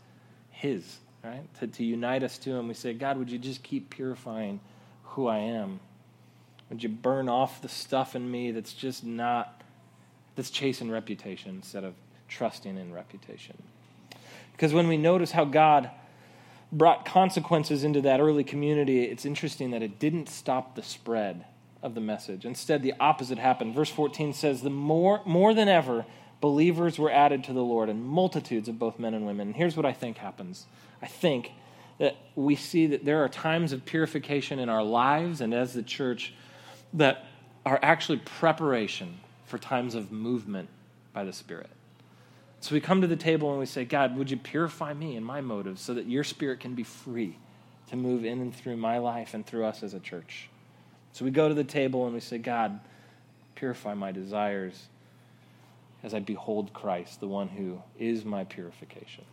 his 0.52 0.98
right? 1.26 1.54
To, 1.60 1.68
to 1.68 1.84
unite 1.84 2.24
us 2.24 2.38
to 2.40 2.52
Him. 2.52 2.68
We 2.68 2.74
say, 2.74 2.94
God, 2.94 3.18
would 3.18 3.30
you 3.30 3.40
just 3.40 3.64
keep 3.64 3.90
purifying 3.90 4.60
who 5.04 5.28
I 5.28 5.40
am? 5.40 5.80
Would 6.70 6.84
you 6.84 6.90
burn 6.90 7.30
off 7.30 7.62
the 7.62 7.70
stuff 7.70 8.16
in 8.16 8.30
me 8.30 8.52
that's 8.52 8.74
just 8.74 9.04
not, 9.04 9.62
that's 10.36 10.50
chasing 10.50 10.92
reputation 10.92 11.56
instead 11.56 11.84
of 11.84 11.94
trusting 12.28 12.78
in 12.78 12.94
reputation? 12.94 13.56
Because 14.52 14.74
when 14.74 14.88
we 14.88 14.98
notice 14.98 15.32
how 15.32 15.46
God 15.46 15.90
brought 16.78 17.06
consequences 17.06 17.84
into 17.84 18.02
that 18.02 18.20
early 18.20 18.44
community, 18.44 19.04
it's 19.04 19.26
interesting 19.26 19.72
that 19.72 19.82
it 19.82 19.98
didn't 19.98 20.28
stop 20.28 20.76
the 20.76 20.84
spread 20.84 21.46
of 21.82 21.96
the 21.96 22.02
message. 22.02 22.46
Instead, 22.46 22.84
the 22.84 22.94
opposite 23.00 23.38
happened. 23.38 23.74
Verse 23.74 23.90
14 23.90 24.34
says, 24.34 24.62
The 24.62 24.70
more, 24.70 25.22
more 25.26 25.54
than 25.54 25.70
ever, 25.70 26.06
believers 26.42 27.00
were 27.00 27.12
added 27.12 27.44
to 27.46 27.54
the 27.54 27.64
Lord, 27.64 27.90
and 27.90 28.04
multitudes 28.04 28.68
of 28.68 28.78
both 28.78 29.00
men 29.00 29.14
and 29.14 29.26
women. 29.26 29.48
And 29.48 29.56
here's 29.56 29.78
what 29.78 29.86
I 29.86 29.94
think 29.94 30.18
happens 30.18 30.66
I 31.02 31.08
think 31.08 31.52
that 31.98 32.18
we 32.36 32.56
see 32.56 32.88
that 32.88 33.06
there 33.06 33.24
are 33.24 33.30
times 33.30 33.72
of 33.72 33.86
purification 33.86 34.60
in 34.60 34.68
our 34.68 34.84
lives 34.84 35.40
and 35.40 35.54
as 35.54 35.74
the 35.74 35.84
church 35.84 36.34
that 36.94 37.26
are 37.66 37.80
actually 37.82 38.18
preparation 38.18 39.20
for 39.46 39.58
times 39.58 39.96
of 39.96 40.12
movement 40.12 40.68
by 41.14 41.24
the 41.24 41.32
Spirit. 41.32 41.70
So 42.60 42.74
we 42.74 42.82
come 42.82 43.02
to 43.02 43.08
the 43.08 43.16
table 43.16 43.52
and 43.52 43.60
we 43.60 43.66
say, 43.66 43.86
God, 43.86 44.18
would 44.18 44.32
you 44.32 44.38
purify 44.38 44.94
me 44.94 45.16
and 45.16 45.26
my 45.26 45.42
motives 45.42 45.82
so 45.82 45.94
that 45.94 46.08
your 46.08 46.24
Spirit 46.24 46.60
can 46.60 46.74
be 46.74 46.84
free 46.84 47.38
to 47.90 47.96
move 47.96 48.26
in 48.26 48.42
and 48.42 48.56
through 48.56 48.78
my 48.78 48.98
life 48.98 49.34
and 49.34 49.46
through 49.46 49.66
us 49.66 49.84
as 49.84 49.94
a 49.94 50.00
church? 50.00 50.50
So 51.12 51.24
we 51.24 51.32
go 51.32 51.48
to 51.48 51.54
the 51.54 51.64
table 51.64 52.06
and 52.06 52.14
we 52.14 52.20
say, 52.20 52.38
God, 52.38 52.80
purify 53.56 53.94
my 53.94 54.12
desires 54.12 54.88
as 56.04 56.14
I 56.14 56.20
behold 56.20 56.74
Christ, 56.74 57.20
the 57.20 57.28
one 57.28 57.48
who 57.48 57.82
is 57.98 58.26
my 58.26 58.44
purification. 58.44 59.26